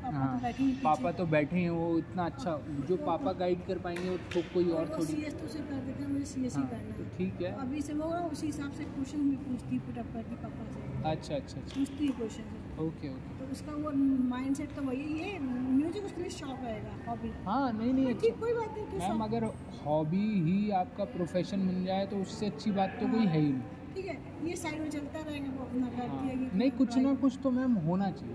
पापा 0.02 0.16
हाँ। 0.18 0.36
तो 0.36 0.42
बैठे 0.42 0.62
ही 0.62 0.72
पापा 0.84 1.10
तो 1.12 1.26
बैठे 1.26 1.56
हैं 1.56 1.70
वो 1.70 1.98
इतना 1.98 2.24
अच्छा 2.24 2.52
जो 2.88 2.96
पापा 2.96 3.32
गाइड 3.32 3.66
कर 3.66 3.78
पाएँगे 3.78 4.08
वो 4.10 4.16
तो 4.34 4.40
कोई 4.54 4.70
और 4.70 4.88
थोड़ी 4.88 5.04
सीएस 5.04 5.34
तो 5.34 5.44
उसे 5.44 5.58
कर 5.58 5.80
देते 5.86 6.02
हैं 6.02 6.10
मुझे 6.10 6.24
सीएस 6.24 6.56
ही 6.56 6.62
हाँ 6.62 6.70
करना 6.70 6.96
तो 6.96 7.02
है। 7.02 7.16
ठीक 7.18 7.42
है। 7.42 7.52
अभी 7.60 7.82
से 7.82 7.94
वो 7.94 8.08
उसी 8.30 8.46
हिसाब 8.46 8.72
से 8.72 8.84
क्वेश्चन 8.84 9.28
भी 9.30 9.36
पूछती 9.36 9.78
पुटअप 9.78 10.12
करती 10.14 10.36
पापा 10.36 10.64
से। 10.72 11.10
अच्छा 11.10 11.34
अच्छा 11.34 11.60
अच्छा। 11.60 11.74
पूछती 11.76 12.06
है 12.06 12.12
क्वेश्चन 12.12 12.82
ओके 12.84 13.08
ओके 13.08 13.38
तो 13.38 13.50
उसका 13.52 13.72
वो 13.74 13.90
माइंडसेट 14.28 14.74
तो 14.76 14.82
वही 14.82 15.18
है 15.18 15.38
म्यूज़िक 15.42 16.04
उसके 16.04 16.20
लिए 16.20 16.30
शौक 16.30 16.58
रहेगा 16.64 16.96
हॉबी 17.08 17.32
हाँ 17.46 17.72
नहीं 17.72 17.92
नहीं 17.92 18.06
अच्छा। 18.06 18.20
ठीक 18.20 18.38
कोई 18.40 18.52
बात 18.52 18.74
नहीं 18.78 18.98
मैम 18.98 19.24
अगर 19.24 19.44
हॉबी 19.84 20.26
ही 20.50 20.70
आपका 20.80 21.04
प्रोफेशन 21.14 21.66
बन 21.68 21.84
जाए 21.84 22.06
तो 22.06 22.16
उससे 22.16 22.46
अच्छी 22.46 22.70
बात 22.70 22.96
तो 23.00 23.08
कोई 23.08 23.26
है 23.26 23.40
ही 23.40 23.52
नहीं। 23.52 23.94
ठीक 23.94 24.06
है 24.06 24.18
ये 24.48 24.56
साइड 24.56 24.80
में 24.80 24.90
चलता 24.90 25.20
रहेगा 25.20 25.52
वो 25.58 25.64
अपना 25.64 25.86
करती 25.88 26.16
हाँ, 26.16 26.24
है 26.26 26.58
नहीं 26.58 26.70
कुछ 26.70 26.96
ना 26.98 27.14
कुछ 27.14 27.38
तो 27.42 27.50
मैम 27.50 27.74
होना 27.86 28.10
चाहिए। 28.10 28.34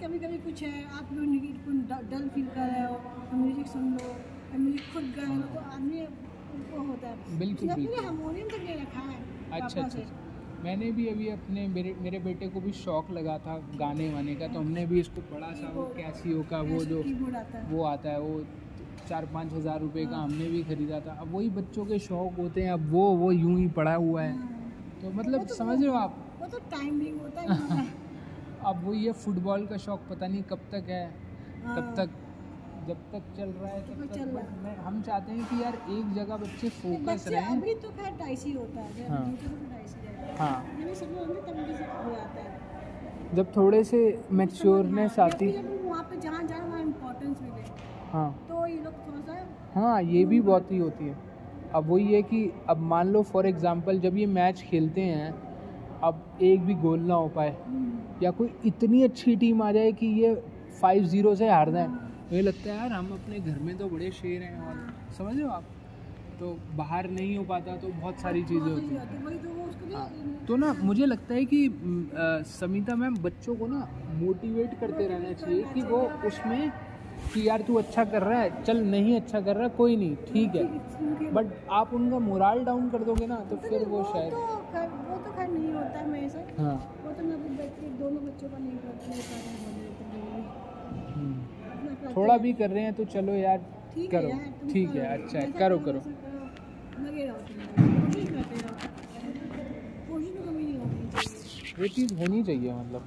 कभी 0.00 0.18
कभी 0.18 0.36
कुछ 0.40 0.62
है 0.62 0.82
आप 0.98 1.12
लोग 1.12 1.26
डल 2.10 2.28
फील 2.34 2.46
कर 2.48 2.66
रहे 2.66 2.84
हो 2.84 3.00
म्यूज़िक 3.34 3.66
सुन 3.68 3.90
लो 3.92 4.14
म्यूज़िक 4.54 4.92
खुद 4.92 5.04
गाए 5.16 5.34
लो 5.36 5.42
तो 5.54 5.60
आदमी 5.72 6.00
वो 6.70 6.84
होता 6.84 7.08
है 7.08 7.38
बिल्कुल, 7.38 7.68
बिल्कुल। 7.70 8.04
हारमोनियम 8.04 8.48
तक 8.48 8.62
ले 8.66 8.74
रखा 8.74 9.00
है 9.00 9.18
अच्छा 9.52 9.80
अच्छा 9.80 9.98
अच्छा। 9.98 10.62
मैंने 10.64 10.90
भी 10.92 11.06
अभी 11.08 11.28
अपने 11.30 11.66
मेरे 11.68 11.94
मेरे 12.00 12.18
बेटे 12.20 12.48
को 12.48 12.60
भी 12.60 12.72
शौक 12.78 13.10
लगा 13.10 13.36
था 13.46 13.56
गाने 13.78 14.08
वाने 14.14 14.34
का 14.36 14.48
तो 14.48 14.60
हमने 14.60 14.86
भी 14.86 15.00
इसको 15.00 15.20
बड़ा 15.30 15.52
सा 15.52 15.72
वो 15.74 15.84
कैसियो 15.96 16.42
का 16.50 16.60
वो 16.64 16.84
जो 16.86 17.02
है 17.02 17.64
वो 17.70 17.84
आता 17.84 18.10
है 18.10 18.20
वो 18.20 18.42
चार 19.08 19.26
पाँच 19.34 19.52
हज़ार 19.52 19.80
रुपये 19.80 20.04
का 20.06 20.16
हाँ। 20.16 20.24
हमने 20.24 20.48
भी 20.48 20.62
ख़रीदा 20.64 21.00
था 21.00 21.16
अब 21.20 21.34
वही 21.34 21.48
बच्चों 21.52 21.86
के 21.86 21.98
शौक 22.00 22.38
होते 22.38 22.62
हैं 22.62 22.72
अब 22.72 22.90
वो 22.90 23.08
वो 23.16 23.32
यूँ 23.34 23.58
ही 23.58 23.66
पड़ा 23.78 23.94
हुआ 23.96 24.22
है 24.22 24.36
हाँ। 24.36 25.00
तो 25.02 25.10
मतलब 25.12 25.46
तो 25.46 25.54
समझ 25.54 25.80
रहे 25.80 25.88
हो 25.88 25.96
आप 25.98 26.16
वो 26.40 26.46
तो 26.48 26.58
टाइमिंग 26.70 27.20
होता 27.20 27.40
है। 27.40 27.88
अब 28.66 28.84
वो 28.84 28.92
ये 28.94 29.12
फुटबॉल 29.12 29.66
का 29.66 29.76
शौक 29.76 30.00
पता 30.10 30.26
नहीं 30.26 30.42
कब 30.42 30.58
तक 30.72 30.88
है 30.88 31.14
हाँ। 31.64 31.76
तब 31.76 31.94
तक 31.96 32.10
जब 32.88 32.96
तक 33.12 33.22
चल 33.36 33.48
रहा 33.48 33.70
है 33.70 33.80
तब 33.80 34.02
तक 34.04 34.14
चल 34.14 34.24
रहा 34.24 34.42
बट 34.42 34.62
मैं 34.64 34.76
हम 34.76 35.02
चाहते 35.02 35.32
हैं 35.32 35.44
कि 35.44 35.62
यार 35.62 35.74
एक 35.74 36.12
जगह 36.14 36.36
बच्चे 36.36 36.68
फोकस 36.68 37.24
रहें। 37.28 37.56
अभी 37.56 37.74
तो 37.74 37.88
खैर 37.88 38.12
डाइसी 38.12 38.52
होता 38.52 38.80
है 38.80 39.08
हाँ। 39.08 39.18
रहेगा 39.18 40.44
हाँ। 40.44 40.64
हो। 42.04 42.14
है 42.36 43.34
जब 43.34 43.56
थोड़े 43.56 43.84
से 43.84 44.24
मैच्योरनेस 44.30 45.18
हाँ, 45.18 45.26
आती 45.26 45.46
वहाँ 45.88 46.02
पे 46.02 46.16
जहाँ 46.20 46.42
वहाँ 46.42 46.80
इम्पोर्टेंस 46.80 47.36
मिले 47.42 47.62
हाँ। 48.12 48.46
तो 48.48 48.66
ये 48.66 48.76
लोग 48.76 48.94
थोड़ा 49.06 49.20
सा 49.20 49.80
हाँ 49.80 50.02
ये 50.02 50.24
भी 50.24 50.40
बहुत 50.40 50.72
ही 50.72 50.78
होती 50.78 51.06
है। 51.06 51.16
अब 51.74 51.90
वही 51.90 52.14
है 52.14 52.22
कि 52.22 52.52
अब 52.68 52.78
मान 52.78 53.08
लो 53.08 53.22
फॉर 53.22 53.46
एग्जांपल 53.46 54.00
जब 54.00 54.16
ये 54.16 54.26
मैच 54.26 54.62
खेलते 54.62 55.00
हैं 55.00 55.49
अब 56.04 56.38
एक 56.42 56.60
भी 56.60 56.74
गोल 56.74 57.00
ना 57.00 57.14
हो 57.14 57.28
पाए। 57.28 57.56
या 58.22 58.30
कोई 58.30 58.48
इतनी 58.66 59.02
अच्छी 59.02 59.34
टीम 59.36 59.62
आ 59.62 59.70
जाए 59.72 59.92
कि 59.92 60.06
ये 60.22 60.34
फाइव 60.80 61.04
ज़ीरो 61.04 61.34
से 61.34 61.48
हार 61.48 61.70
जाए 61.70 61.86
मुझे 61.86 62.40
लगता 62.42 62.70
है 62.70 62.76
यार 62.76 62.92
हम 62.92 63.10
अपने 63.12 63.38
घर 63.40 63.58
में 63.58 63.76
तो 63.78 63.88
बड़े 63.88 64.10
शेर 64.10 64.42
हैं 64.42 64.58
और 64.60 64.74
समझ 65.18 65.34
रहे 65.36 65.44
हो 65.44 65.50
आप? 65.50 65.64
तो 66.40 66.56
बाहर 66.76 67.08
नहीं 67.10 67.36
हो 67.36 67.44
पाता 67.44 67.76
तो 67.76 67.88
बहुत 67.88 68.20
सारी 68.20 68.42
चीज़ें 68.42 68.70
होती 68.70 68.94
हैं। 68.94 69.00
है। 69.00 70.46
तो 70.46 70.46
तो 70.46 70.56
ना 70.56 70.72
मुझे 70.80 71.06
लगता 71.06 71.34
है 71.34 71.44
कि 71.44 71.68
समिता 72.50 72.94
मैम 72.96 73.16
बच्चों 73.22 73.56
को 73.56 73.66
ना 73.66 73.86
मोटिवेट 74.20 74.78
करते 74.80 75.06
रहना 75.08 75.32
चाहिए 75.32 75.62
कि 75.74 75.82
वो 75.82 76.00
उसमें 76.24 76.70
कि 77.34 77.48
यार 77.48 77.62
तू 77.62 77.74
अच्छा 77.74 78.04
कर 78.04 78.22
रहा 78.22 78.40
है 78.40 78.62
चल 78.64 78.82
नहीं 78.86 79.16
अच्छा 79.16 79.40
कर 79.40 79.56
रहा 79.56 79.68
कोई 79.68 79.96
नहीं 79.96 80.16
ठीक 80.32 80.54
है। 80.54 81.30
बट 81.32 81.52
आप 81.70 81.92
उनका 81.94 82.18
मोराल 82.18 82.64
डाउन 82.64 82.88
कर 82.90 83.04
दोगे 83.04 83.26
ना 83.26 83.36
तो 83.50 83.56
फिर 83.68 83.84
वो 83.84 84.02
शायद 84.04 84.32
तो 84.32 84.99
खैर 85.40 85.50
नहीं 85.50 85.72
होता 85.72 85.98
है 85.98 86.08
मेरे 86.08 86.26
हाँ। 86.56 86.72
वो 87.04 87.12
तो 87.12 87.22
मैं 87.24 87.34
अपने 87.34 87.50
बच्चे 87.58 87.86
दोनों 87.98 88.24
बच्चों 88.24 88.48
का 88.48 88.58
नहीं 88.58 88.78
करती। 88.78 89.06
हम्म, 91.12 92.12
थोड़ा 92.16 92.36
भी 92.38 92.52
कर 92.52 92.70
रहे 92.70 92.82
हैं 92.84 92.92
तो 92.94 93.04
चलो 93.14 93.34
यार 93.34 93.58
करो। 94.12 94.30
ठीक 94.72 94.88
है 94.96 95.06
अच्छा 95.12 95.38
है 95.38 95.46
करो 95.52 95.78
करो, 95.86 96.00
वो 101.78 101.86
चीज़ 101.88 102.12
होनी 102.14 102.42
चाहिए 102.42 102.72
मतलब। 102.72 103.02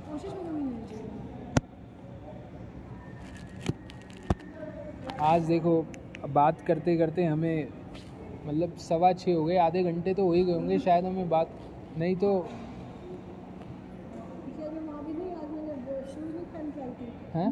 आज 5.21 5.41
देखो 5.45 5.73
बात 6.33 6.61
करते 6.67 6.95
करते 6.97 7.25
हमें 7.25 7.67
मतलब 8.45 8.75
सवा 8.79 9.11
छः 9.13 9.33
हो 9.33 9.43
गए 9.45 9.57
आधे 9.65 9.83
घंटे 9.83 10.13
तो 10.13 10.23
हो 10.25 10.33
ही 10.33 10.43
गए 10.43 10.53
होंगे 10.53 10.79
शायद 10.79 11.05
हमें 11.05 11.29
बात 11.29 11.49
नहीं 11.97 12.15
तो 12.15 12.29
हैं? 17.35 17.49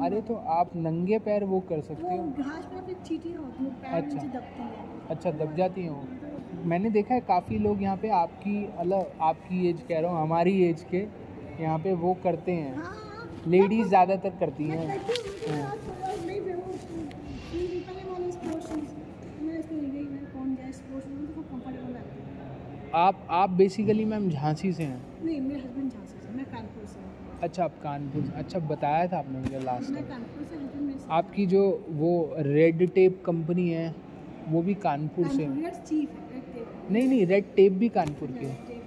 अरे 0.00 0.20
तो 0.22 0.34
आप 0.52 0.70
नंगे 0.76 1.18
पैर 1.18 1.44
वो 1.44 1.60
कर 1.68 1.80
सकते 1.80 2.16
हो। 2.16 2.24
घास 2.38 2.64
पे 2.64 2.80
फिर 2.86 2.96
चीटियाँ 3.06 3.42
होती 3.42 3.64
हैं 3.64 3.72
पैर 3.80 3.94
अच्छा। 3.94 4.22
दबती 4.28 4.62
है। 4.62 5.08
अच्छा 5.10 5.30
दब 5.34 5.54
जाती 5.56 5.82
हैं 5.82 5.90
वो। 5.90 6.64
मैंने 6.64 6.90
देखा 6.90 7.14
है 7.14 7.20
काफ़ी 7.28 7.58
लोग 7.58 7.82
यहाँ 7.82 7.96
पे 7.96 8.08
आपकी 8.18 8.54
अलग 8.78 9.18
आपकी 9.22 9.68
एज 9.70 9.82
कह 9.88 10.00
रहा 10.00 10.10
हूँ 10.10 10.20
हमारी 10.22 10.54
एज 10.62 10.82
के 10.90 11.02
यहाँ 11.62 11.78
पे 11.78 11.92
वो 11.96 12.14
करते 12.24 12.52
हैं। 12.52 12.74
हाँ 12.76 12.84
हाँ। 12.84 13.28
लेडीज़ 13.48 13.88
ज़्यादातर 13.88 14.30
करती 14.40 14.64
हैं 14.64 14.86
करती 14.88 15.50
हूँ 15.50 15.56
मुझे 15.56 15.62
आज 15.62 15.78
थोड़ा 15.88 16.14
नहीं 16.16 16.40
मैं 16.40 16.54
वो 16.54 16.72
तीन 16.72 17.66
दिन 17.66 17.80
पहले 17.80 18.02
मैंने 18.10 18.30
स्पोर्ट्स 18.32 18.66
शूज़ 18.68 19.42
मैं 19.42 19.58
इसमें 19.58 19.80
ले 19.82 19.88
गई 19.88 20.04
मैं 20.04 20.24
कौन 20.32 20.54
जाए 20.56 20.72
स्पोर्ट्स 20.72 21.06
शूज़ 21.06 21.18
मुझे 21.18 21.32
कंफर्टेबल 21.42 21.92
लगती 21.92 22.18
है 22.20 22.34
आप 22.96 23.26
आप 23.38 23.50
बेसिकली 23.56 24.04
मैम 24.10 24.28
झांसी 24.30 24.72
से 24.72 24.82
हैं? 24.82 25.00
नहीं 25.24 25.40
मेरे 25.40 25.60
हस्बैंड 25.60 25.90
झांसी 25.90 26.18
से 26.20 26.36
मैं 26.36 26.44
कानपुर 26.44 26.86
से 26.86 27.00
हूँ। 27.00 27.38
अच्छा 27.42 27.64
आप 27.64 27.74
कानपुर 27.82 28.22
से 28.24 28.32
अच्छा 28.38 28.58
बताया 28.68 29.06
था 29.06 29.18
आपने 29.18 29.38
मुझे 29.38 29.58
लास्ट 29.60 29.90
मैं 29.90 30.02
टाइम 30.02 30.08
कानपुर 30.12 30.44
से 30.46 30.56
हस्बैंड 30.56 30.86
मेरे 30.86 31.12
आपकी 31.18 31.46
जो 31.46 31.62
वो 31.98 32.12
रेड 32.48 32.88
टेप 32.94 33.22
कंपनी 33.26 33.68
है 33.70 33.94
वो 34.48 34.62
भी 34.62 34.74
कानपुर 34.86 35.28
से 35.28 35.42
है? 35.42 35.48
कानपुर 35.48 35.70
चीफ 35.82 36.10
है 36.10 36.28
रेड 36.32 36.54
टेप 36.54 36.88
नहीं 36.90 37.08
नहीं 37.08 37.26
रेड 37.26 37.54
टेप 37.56 37.72
भी 37.82 37.88
कानपुर 37.98 38.30
के 38.40 38.46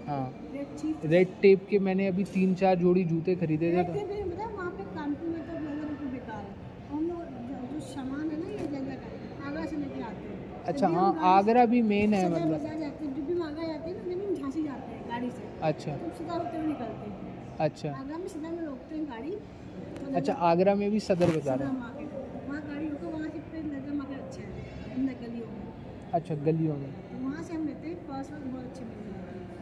हाँ। 0.09 0.23
रेड 0.53 1.11
रेड 1.11 1.35
टेप 1.41 1.67
के 1.69 1.79
मैंने 1.87 2.07
अभी 2.07 2.23
तीन 2.33 2.53
चार 2.63 2.75
जोड़ी 2.77 3.03
जूते 3.05 3.35
खरीदे 3.35 3.71
थे 3.71 3.75
रेड 3.75 3.87
तो 3.87 3.93
टेप 3.93 4.39
है 4.39 4.47
वहाँ 4.47 4.69
पे 4.71 4.83
कानपुर 4.95 5.29
में 5.29 5.41
तो 5.41 5.53
ब्लेजर 5.53 5.85
बिल्कुल 5.85 6.07
बेकार 6.09 6.39
है। 6.39 6.55
हम 6.91 7.07
लोग 7.09 7.21
जो- 7.49 7.73
जो 7.73 7.79
सामान 7.87 8.29
है 8.29 8.39
ना 8.39 8.49
ये 8.51 8.67
ब्लेजर 8.67 8.95
का 8.95 9.47
आगरा 9.49 9.65
से 9.65 9.75
लेके 9.77 10.01
आते 10.03 10.27
हैं। 10.27 10.37
अच्छा 10.67 10.87
हाँ 10.89 11.09
आगरा 11.27 11.65
भी 11.65 11.81
मेन 11.83 12.13
है 12.13 12.29
मतलब 12.31 12.49
बाज़ार 12.51 12.79
जाते 12.79 13.05
हैं 13.05 13.13
जब 13.15 13.25
भी 13.27 13.33
हम 13.33 13.41
आगरा 13.43 13.67
जाते 13.67 13.89
हैं 13.89 13.95
ना 13.95 14.03
जब 14.03 14.19
भी 14.19 14.25
हम 14.25 14.35
झांसी 14.35 14.63
जाते 14.63 14.91
हैं 14.91 15.07
गाड़ी 15.09 15.29
से 15.29 15.47
अच्छा। 15.63 15.91
तो 15.91 16.09
सीधा 16.17 16.33
होते 16.33 16.57
हुए 16.57 16.67
निकलते 16.67 17.09
हैं। 17.09 17.57
अच्छा। 17.59 17.89
आगरा 17.91 18.17
में 18.17 18.27
सीधा 18.27 18.49
में 18.49 18.65
रोकते 18.65 18.95
हैं 18.95 19.05
गाड़ी। 19.05 19.31
तो 19.31 20.15
अच्छा 20.15 20.33
आगरा 20.49 20.75
में 20.75 20.89
भी 20.91 20.99
सदर 20.99 21.31
बाज़ार 21.31 21.63
है? 21.63 21.69
वहाँ 21.69 22.61
गाड़ी 22.61 22.87
रोको 22.87 23.07
वहाँ 23.07 23.29
से 23.29 23.39
फिर 23.51 23.63
लेदर 23.63 23.93
मार्केट 23.93 24.19
अच्छा 24.19 24.41
है। 24.41 24.93
अंदर 24.95 25.13
गलियों 25.21 25.47
में। 25.47 26.11
अच्छा 26.13 26.35
गलियों 26.45 26.75
में। 26.75 26.91
तो 27.09 27.17
वहाँ 27.25 27.43
से 27.43 27.53
हम 27.53 27.65
लेते 27.67 27.87
हैं 27.87 27.95
पर्स 28.07 28.31
वर्स 28.31 28.43
बहुत 28.43 28.65
अच्छे 28.65 28.83
मिल 28.85 28.97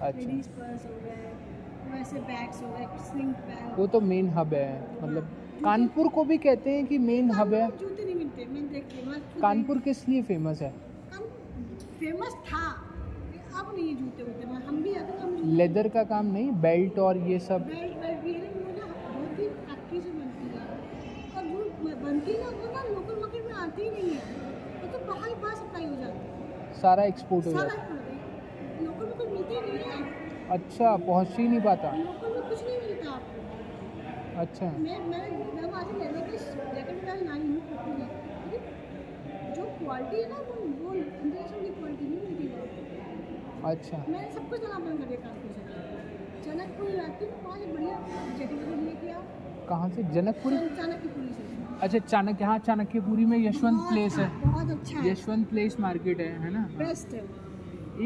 हैं। 0.04 0.14
लेडीज़ 0.18 0.50
पर्स 0.50 0.86
हो 0.86 0.96
गए 1.04 1.34
वैसे 1.92 2.20
बैग्स 2.22 2.62
हो 2.62 2.68
गए 2.70 2.88
स्लिंग 3.04 3.34
बैग 3.50 3.78
वो 3.80 3.88
तो 3.88 4.00
मेन 4.04 4.30
हब 4.30 4.54
है 4.54 5.02
मतलब 5.04 5.30
कानपुर 5.64 6.08
को 6.10 6.24
भी 6.24 6.38
कहते 6.38 6.72
हैं 6.72 6.86
कि 6.88 6.98
मेन 7.00 7.32
हब 7.32 7.54
है। 7.54 7.68
जूते 7.70 8.04
नहीं 8.04 8.16
मिलते 8.16 8.46
मैंने 8.46 8.68
देखे 8.70 9.40
कानपुर 9.42 9.80
किस 9.80 10.08
लिए 10.10 10.22
फ़ेमस 10.24 10.62
है? 10.62 10.74
फ़ेमस 12.00 12.34
था। 12.48 12.66
नहीं 13.78 13.88
ये 13.88 13.96
जूते 13.96 14.22
होते 14.22 14.46
मैं। 14.46 14.60
हम 14.68 14.82
भी 14.84 14.92
हैं 14.92 15.04
हम 15.20 15.36
लेदर 15.58 15.88
का 15.96 16.04
काम 16.12 16.32
नहीं 16.32 16.52
बेल्ट 16.62 17.00
और 17.00 17.18
ये 17.32 17.40
सब। 17.48 17.68
बेल्ट 17.68 18.24
भी 18.24 18.34
है 18.34 18.48
ना 18.78 18.86
बहुत 18.86 19.40
ही 19.40 19.48
फैक्ट्री 19.50 20.02
से 20.02 20.12
बनती 20.12 20.48
है। 20.54 20.64
और 21.38 21.44
जो 21.46 21.96
बनती 22.04 22.32
है 22.32 22.40
ना 22.40 22.50
वो 22.52 22.72
ना 22.74 22.82
लोकल 22.90 23.20
मार्केट 23.20 23.44
में 23.46 23.58
आती 23.66 23.82
ही 23.82 23.90
नहीं 23.92 24.12
है। 24.12 24.24
वो 24.82 24.88
तो 24.88 25.06
बाहर 25.06 25.36
बाहर 25.44 25.56
सप्लाई 25.56 25.86
हो 25.86 25.96
जाती 25.96 26.20
है। 26.20 26.82
सारा 26.82 27.04
एक्सपोर्ट 27.14 27.46
हो 27.46 27.52
जाता 27.52 27.76
लोकल 28.84 29.08
में 29.10 29.26
मिलता 29.34 29.54
ही 29.54 29.62
नहीं 29.62 29.80
है। 29.80 29.94
है 29.94 30.02
अच्छा 30.50 30.96
पहुँच 31.08 31.36
ही 31.40 31.48
नहीं 31.48 31.62
पाता। 31.62 31.96
लोकल 31.98 32.30
में 32.34 32.44
कुछ 32.50 32.60
नहीं 32.64 32.78
मिलता। 32.80 33.12
आपको 33.12 33.38
अच्छा। 34.42 34.66
मैं 34.66 35.00
मैं 35.06 35.22
मैं 35.56 35.64
वहाँ 35.64 35.84
से 35.84 35.94
लेने 36.00 36.22
के 36.22 36.38
जैकेट 36.76 36.98
में 36.98 37.26
लाई 37.26 37.40
हूँ 37.40 37.60
जो 39.56 39.64
क्वालिटी 39.78 40.22
है 40.22 40.28
ना 40.30 40.40
वो 40.48 40.56
वो 40.84 40.94
इंटरनेशनल 40.94 41.62
की 41.64 41.70
क्वालिटी 41.70 42.06
नहीं 42.06 42.20
मिलती 42.22 42.48
वहाँ 42.48 42.66
पे 42.68 43.47
अच्छा। 43.66 43.98
मैंने 44.10 44.30
सब 44.34 44.50
कुछ 44.50 44.62
जाना 44.62 44.80
बंद 44.80 45.00
कर 45.00 45.06
दिया 45.06 45.18
चाणक्यपुरी 46.46 46.94
रहती 46.94 47.26
हूँ 47.26 47.44
वहाँ 47.46 47.58
से 47.58 47.66
बढ़िया 47.74 47.98
वगैरह 47.98 48.82
लेके 48.82 49.12
आओ 49.12 49.22
कहाँ 49.70 49.90
से? 49.90 50.04
जनकपुरी? 50.14 50.58
चाणक्यपुरी 50.78 51.28
से। 51.28 51.46
अच्छा 51.82 52.00
चाणक्य 52.00 52.46
हाँ 52.46 52.58
चाणक्यपुरी 52.60 53.26
में 53.26 53.38
यशवंत 53.38 53.80
प्लेस 53.90 54.18
है। 54.18 54.28
बहुत 54.42 54.70
अच्छा 54.72 55.00
है। 55.00 55.10
यशवंत 55.12 55.50
प्लेस 55.50 55.80
मार्केट 55.80 56.20
है 56.20 56.32
है 56.44 56.50
ना? 56.54 56.60
बेस्ट 56.78 57.14
है। 57.14 57.24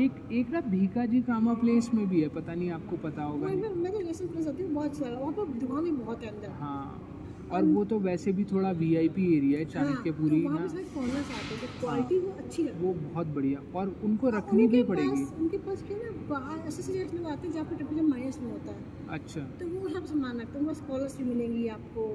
एक 0.03 0.31
एक 0.31 0.49
ना 0.51 0.59
भीका 0.69 1.05
जी 1.05 1.21
कामा 1.21 1.53
प्लेस 1.61 1.89
में 1.93 2.07
भी 2.09 2.21
है 2.21 2.27
पता 2.35 2.53
नहीं 2.53 2.71
आपको 2.71 2.97
पता 3.07 3.23
होगा। 3.23 3.45
वहीं 3.47 3.61
पे 3.61 3.69
मैं 3.69 3.91
तो 3.91 3.99
प्लेस 3.99 4.47
आती 4.47 4.63
हूँ 4.63 4.71
बहुत 4.73 4.91
अच्छा 4.91 5.09
वहाँ 5.19 5.31
पर 5.33 5.45
दुकान 5.59 5.83
भी 5.83 5.91
बहुत 5.91 6.23
है 6.23 6.29
अंदर। 6.29 6.49
हाँ। 6.59 7.10
और 7.53 7.63
वो 7.65 7.83
तो 7.85 7.99
वैसे 7.99 8.31
भी 8.31 8.43
थोड़ा 8.51 8.71
वीआईपी 8.81 9.25
एरिया 9.37 9.59
है 9.59 9.65
चाणक्यपुरी 9.65 10.41
हाँ, 10.45 10.57
तो 10.57 10.59
ना? 10.59 10.67
पे 10.67 10.69
सारे 10.69 10.83
फॉरनर्स 10.93 11.31
आते 11.31 11.55
हैं 11.55 11.59
तो 11.61 11.79
क्वालिटी 11.79 12.19
वो 12.19 12.31
अच्छी 12.37 12.63
है 12.63 12.73
वो 12.81 12.93
बहुत 12.93 13.27
बढ़िया 13.37 13.61
और 13.75 13.95
उनको 14.03 14.29
रखनी 14.37 14.67
भी 14.67 14.83
पड़ेगी। 14.83 15.23
उनके 15.39 15.57
पास 15.65 15.83
क्या 15.87 15.97
ना 15.97 16.11
बाहर 16.29 16.67
एसोसिएट 16.67 17.13
लोग 17.13 17.25
आते 17.31 17.47
हैं 17.47 17.53
जहाँ 17.53 17.65
पे 17.65 17.75
टेम्परेचर 17.75 18.03
माइनस 18.03 18.39
में 18.41 18.51
होता 18.51 18.71
है। 18.71 19.17
अच्छा। 19.17 19.41
तो 19.59 19.67
वो 19.69 19.89
सब 19.89 20.05
सामान 20.05 20.39
रखते 20.41 20.59
हैं 20.59 20.73
स्कॉलर्स 20.75 21.17
भी 21.17 21.23
मिलेंगी 21.23 21.67
आपको 21.77 22.07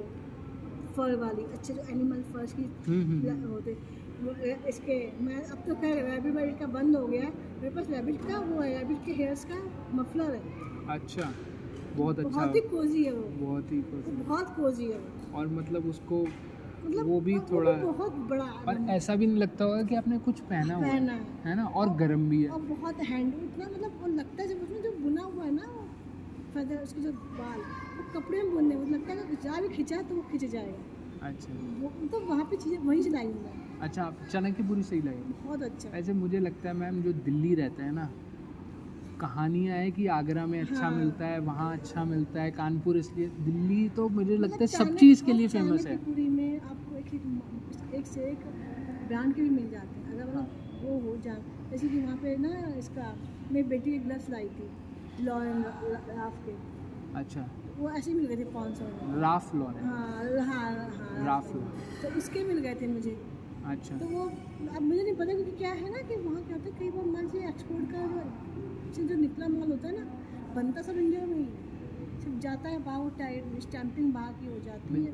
फर 0.97 1.17
वाली 1.17 1.43
अच्छे 1.53 1.75
जो 1.75 1.83
एनिमल 1.91 2.23
फर्स 2.33 2.53
की 2.53 2.63
हम्म 2.63 3.03
हम्म, 3.03 3.29
हम्म। 3.29 3.51
होते 3.53 3.77
इसके 4.69 4.95
मैं 5.23 5.43
अब 5.45 5.59
तो 5.67 5.75
खैर 5.75 6.05
रैबिट 6.05 6.35
वैबिट 6.35 6.59
का 6.59 6.67
बंद 6.75 6.97
हो 6.97 7.07
गया 7.07 7.23
है 7.23 7.33
मेरे 7.63 7.75
पास 7.75 7.91
रैबिट 7.91 8.21
का 8.29 8.39
वो 8.41 8.61
है 8.61 8.79
रैबिट 8.79 9.05
के 9.07 9.13
हेयर्स 9.13 9.45
का 9.45 9.59
मफलर 9.95 10.35
है। 10.35 10.41
अच्छा 10.95 11.33
बहुत 11.97 12.19
अच्छा। 12.19 12.31
बहुत 12.31 12.55
ही 12.57 12.61
कोजी 12.61 13.03
है 13.05 13.13
वो। 13.13 13.29
बहुत 13.45 13.73
ही 13.73 13.81
कुछ 13.83 14.09
बहुत 14.27 14.55
कोजी 14.57 14.85
है 14.85 14.99
वो। 14.99 15.16
और 15.35 15.49
मतलब 15.49 15.87
उसको 15.87 16.23
मतलब 16.85 17.07
वो 17.07 17.21
भी 17.21 17.35
और 17.35 17.47
थोड़ा 17.51 17.73
बहुत 17.73 18.15
बड़ा 18.31 18.45
और 18.69 18.81
ऐसा 18.91 19.15
भी 19.15 19.27
नहीं 19.27 19.37
लगता 19.37 19.65
होगा 19.65 19.83
कि 19.83 19.95
आपने 19.95 20.19
कुछ 20.19 20.41
पहना 20.41 20.75
हुआ 20.75 20.87
है। 20.87 21.01
है। 21.07 21.21
है 21.45 21.55
ना? 21.57 21.65
और 21.67 21.95
गर्म 21.97 22.29
भी 22.29 22.43
है। 22.43 22.51
और 22.51 22.61
बहुत 22.63 23.01
हैंड 23.01 23.35
इतना 23.35 23.65
मतलब 23.65 24.01
वो 24.03 24.09
लगता 24.09 24.43
है 24.43 24.49
जब 24.49 24.63
उसमें 24.63 24.83
जो 24.83 24.93
बुना 25.03 25.23
हुआ 25.23 25.45
है 25.45 25.55
ना 25.55 25.67
वो 25.67 25.85
फेदर 26.55 26.83
उसके 26.83 27.01
जो 27.01 27.13
बाल 27.13 27.59
वो 27.99 28.21
कपड़े 28.21 28.43
में 28.43 28.53
बुनने 28.55 28.77
वो 28.77 28.85
लगता 28.85 29.13
है 29.13 29.27
कि 29.29 29.37
जहाँ 29.43 29.63
भी 29.63 29.69
खिंचा 29.69 30.03
तो 30.03 30.15
वो 30.15 30.23
खिंच 30.23 30.45
जाएगा। 30.45 31.27
अच्छा। 31.29 31.55
वो 31.81 32.07
तो 32.09 32.21
वहाँ 32.27 32.45
पे 32.45 32.57
चीज़ें 32.57 32.79
वहीं 32.79 33.03
से 33.03 33.11
लाई 33.11 33.27
है। 33.27 33.65
अच्छा 33.81 34.03
आप 34.03 34.19
चाणक्यपुरी 34.33 34.83
सही 34.83 35.01
लगे 35.01 35.33
बहुत 35.47 35.63
अच्छा। 35.63 35.89
ऐसे 35.99 36.13
मुझे 36.13 36.39
लगता 36.39 36.69
है 36.69 36.75
मैम 36.75 37.03
जो 37.03 37.13
दिल्ली 37.13 37.55
रहता 37.55 37.85
है 37.85 37.93
ना 37.93 38.09
कहानियाँ 39.21 39.77
है 39.77 39.91
कि 39.91 40.07
आगरा 40.15 40.47
में 40.47 40.61
अच्छा 40.61 40.81
हाँ। 40.81 40.91
मिलता 40.91 41.27
है 41.27 41.39
वहाँ 41.41 41.73
अच्छा 41.73 42.05
मिलता 42.05 42.43
है 42.43 42.51
कानपुर 42.51 42.97
इसलिए 42.97 43.29
दिल्ली 43.41 43.89
तो 43.89 44.09
मुझे 44.09 44.37
लगता 44.37 44.57
है 44.57 44.65
मतलब 44.65 44.87
सब 44.87 44.97
चीज़ 44.97 45.25
के 45.25 45.33
लिए 45.33 45.49
फ़ेमस 45.49 45.87
है। 45.87 45.97
चाणक्यपुरी 45.97 46.29
में 46.29 46.61
आपको 46.61 46.97
एक 46.97 47.15
एक 47.15 47.95
एक 47.95 48.07
से 48.07 48.25
एक 48.31 48.45
ब्रांड 49.09 49.35
के 49.35 49.43
भी 49.43 49.51
मिल 49.51 49.71
जाते 49.71 50.01
हैं। 50.01 50.13
अगर 50.13 50.27
मतलब 50.27 50.83
वो 50.85 50.99
हो 51.01 51.17
जा 51.17 51.35
जैसे 51.71 51.89
कि 51.89 52.01
वहाँ 52.01 52.17
पे 52.17 52.37
ना 52.37 52.75
इसका 52.79 53.15
मेरी 53.53 53.69
बेटी 53.69 53.91
के 53.91 53.99
ग्लव्स 53.99 54.31
लाई 54.31 54.49
थी 54.49 54.69
राफ 55.25 56.43
के। 56.47 56.57
अच्छा। 57.19 57.49
वो 57.79 57.91
ऐसे 57.91 58.13
मिल 58.15 58.27
गए 58.27 58.37
थे 58.37 58.45
पाँच 58.53 58.77
सौ। 58.77 58.85
राफ 59.21 59.55
हाँ 59.55 59.67
हाँ 60.47 60.71
हाँ 60.73 61.25
राफ 61.27 61.53
तो 62.03 62.17
उसके 62.19 62.45
मिल 62.45 62.59
गए 62.59 62.75
थे 62.75 62.87
मुझे। 62.87 63.17
अच्छा। 63.67 63.97
तो 63.99 64.07
वो 64.07 64.25
अब 64.77 64.83
मुझे 64.83 65.03
नहीं 65.03 65.15
पता 65.15 65.35
क्योंकि 65.35 65.53
क्या 65.53 65.71
है 65.73 65.91
ना 65.91 66.03
कि 66.09 66.17
वहाँ 66.17 66.43
क्या 66.45 66.57
होता 66.57 66.69
है 66.69 66.79
कई 66.79 66.91
बार 66.91 67.05
मान 67.07 67.25
लीजिए 67.25 67.49
एक्सपोर्ट 67.49 67.91
का 67.93 68.05
से 68.95 69.03
जो 69.05 69.15
निकला 69.17 69.49
माल 69.49 69.71
होता 69.71 69.89
है 69.89 69.95
ना 69.97 70.05
बनता 70.57 70.83
सब 70.83 70.99
इंडिया 70.99 71.27
में 71.27 71.37
ही। 71.37 71.43
है 71.43 72.07
सिर्फ़ 72.21 72.39
जाता 72.43 72.69
है 72.69 72.79
बाहर 72.85 73.11
टाइट 73.19 73.61
स्टैंपिंग 73.63 74.13
बाहर 74.13 74.33
की 74.33 74.47
हो 74.47 74.59
जाती 74.67 75.03
है। 75.05 75.13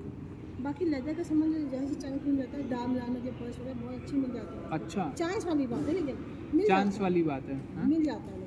बाकी 0.62 0.84
लेदर 0.84 1.14
का 1.14 1.22
सामान 1.22 1.52
जो 1.52 1.60
जैसे 1.70 1.94
चंक 1.96 2.26
मिल 2.26 2.36
जाता 2.36 2.58
है 2.58 2.68
दाम 2.70 2.94
लाना 2.96 3.18
जो 3.20 3.32
पर्स 3.32 3.58
वगैरह 3.60 3.80
बहुत 3.80 3.94
अच्छी 3.94 4.16
मिल 4.16 4.32
जाती 4.32 4.58
है। 4.58 4.70
अच्छा। 4.72 5.12
चांस 5.18 5.46
वाली 5.46 5.66
बात 5.66 5.88
है 5.88 5.94
लेकिन 5.94 6.66
चांस 6.68 7.00
वाली 7.00 7.22
बात 7.22 7.48
है 7.48 7.54
है? 7.54 7.60
हाँ? 7.76 7.88
मिल 7.88 8.04
जाता 8.04 8.32
है 8.32 8.40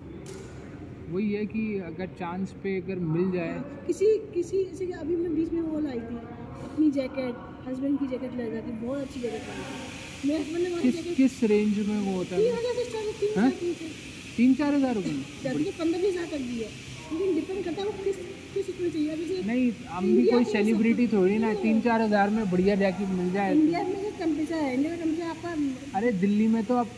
वही 1.09 1.31
है 1.33 1.45
कि 1.45 1.63
अगर 1.87 2.07
चांस 2.19 2.53
पे 2.63 2.75
अगर 2.81 2.99
मिल 3.07 3.31
जाए। 3.31 3.59
किसी 3.87 4.05
किसी 4.33 4.63
जैसे 4.65 4.85
कि 4.85 4.93
अभी 5.01 5.15
मैं 5.15 5.33
बीच 5.35 5.51
में 5.53 5.61
वो 5.63 5.79
लाई 5.79 5.99
थी 5.99 6.15
अपनी 6.63 6.89
जैकेट 6.91 7.35
हस्बैंड 7.67 7.99
की 7.99 8.07
जैकेट 8.07 8.33
ले 8.37 8.49
जाती 8.51 8.71
बहुत 8.79 8.99
अच्छी 8.99 9.19
जैकेट 9.19 9.41
लाई 9.41 9.59
थी। 9.59 10.27
मेरे 10.27 10.43
हस्बैंड 10.43 10.63
ने 10.65 10.81
किस 10.81 11.15
किस 11.17 11.43
रेंज 11.51 11.87
में 11.87 11.99
वो 11.99 12.17
होता 12.17 12.37
तीन 12.37 12.45
है 12.45 12.57
हज़ार 12.57 12.73
से 12.73 12.83
स्टार्ट 12.85 13.05
है 13.05 13.13
तीन 13.19 13.39
हाँ? 13.39 13.49
हज़ार 13.49 14.13
तीन 14.37 14.53
चार 14.55 14.73
हज़ार 14.75 14.93
रुपये 14.95 15.11
में? 15.13 15.23
जैसे 15.43 15.63
कि 15.63 15.71
पंद्रह 15.71 16.01
बीस 16.01 16.13
हज़ार 16.13 16.25
तक 16.27 16.41
भी 16.43 16.57
है 16.57 16.69
लेकिन 17.11 17.35
डिपेंड 17.35 17.63
करता 17.65 17.81
है 17.81 17.87
वो 17.87 17.93
किस 18.03 18.15
किस 18.53 18.69
उसमें 18.69 18.89
चाहिए। 18.89 19.41
नहीं 19.45 19.71
हम 19.89 20.05
भी 20.07 20.25
कोई 20.27 20.43
सेलिब्रिटी 20.45 21.07
थोड़ी 21.07 21.37
ना 21.39 21.53
तीन 21.55 21.81
चार 21.81 22.01
हज़ार 22.01 22.29
में 22.29 22.49
बढ़िया 22.51 22.75
जैकेट 22.75 23.09
मिल 23.11 23.31
जाए। 23.33 23.53
इंडिया 23.53 23.83
में 23.83 23.95
जो 24.03 24.11
टेम्परेचर 24.19 24.55
है 24.55 24.73
इंडिया 24.73 24.91
का 24.91 24.97
टेम्परेचर 25.03 25.27
आपका 25.29 25.97
अरे 25.97 26.11
दिल्ली 26.23 26.47
में 26.47 26.63
तो 26.65 26.77
अब 26.77 26.89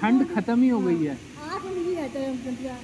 ठंड 0.00 0.26
खत्म 0.34 0.62
ही 0.62 0.68
हो 0.68 0.80
गई 0.80 1.04
है। 1.04 1.18
आठ 1.46 1.64
है 1.64 2.08
टेम्परेचर 2.08 2.76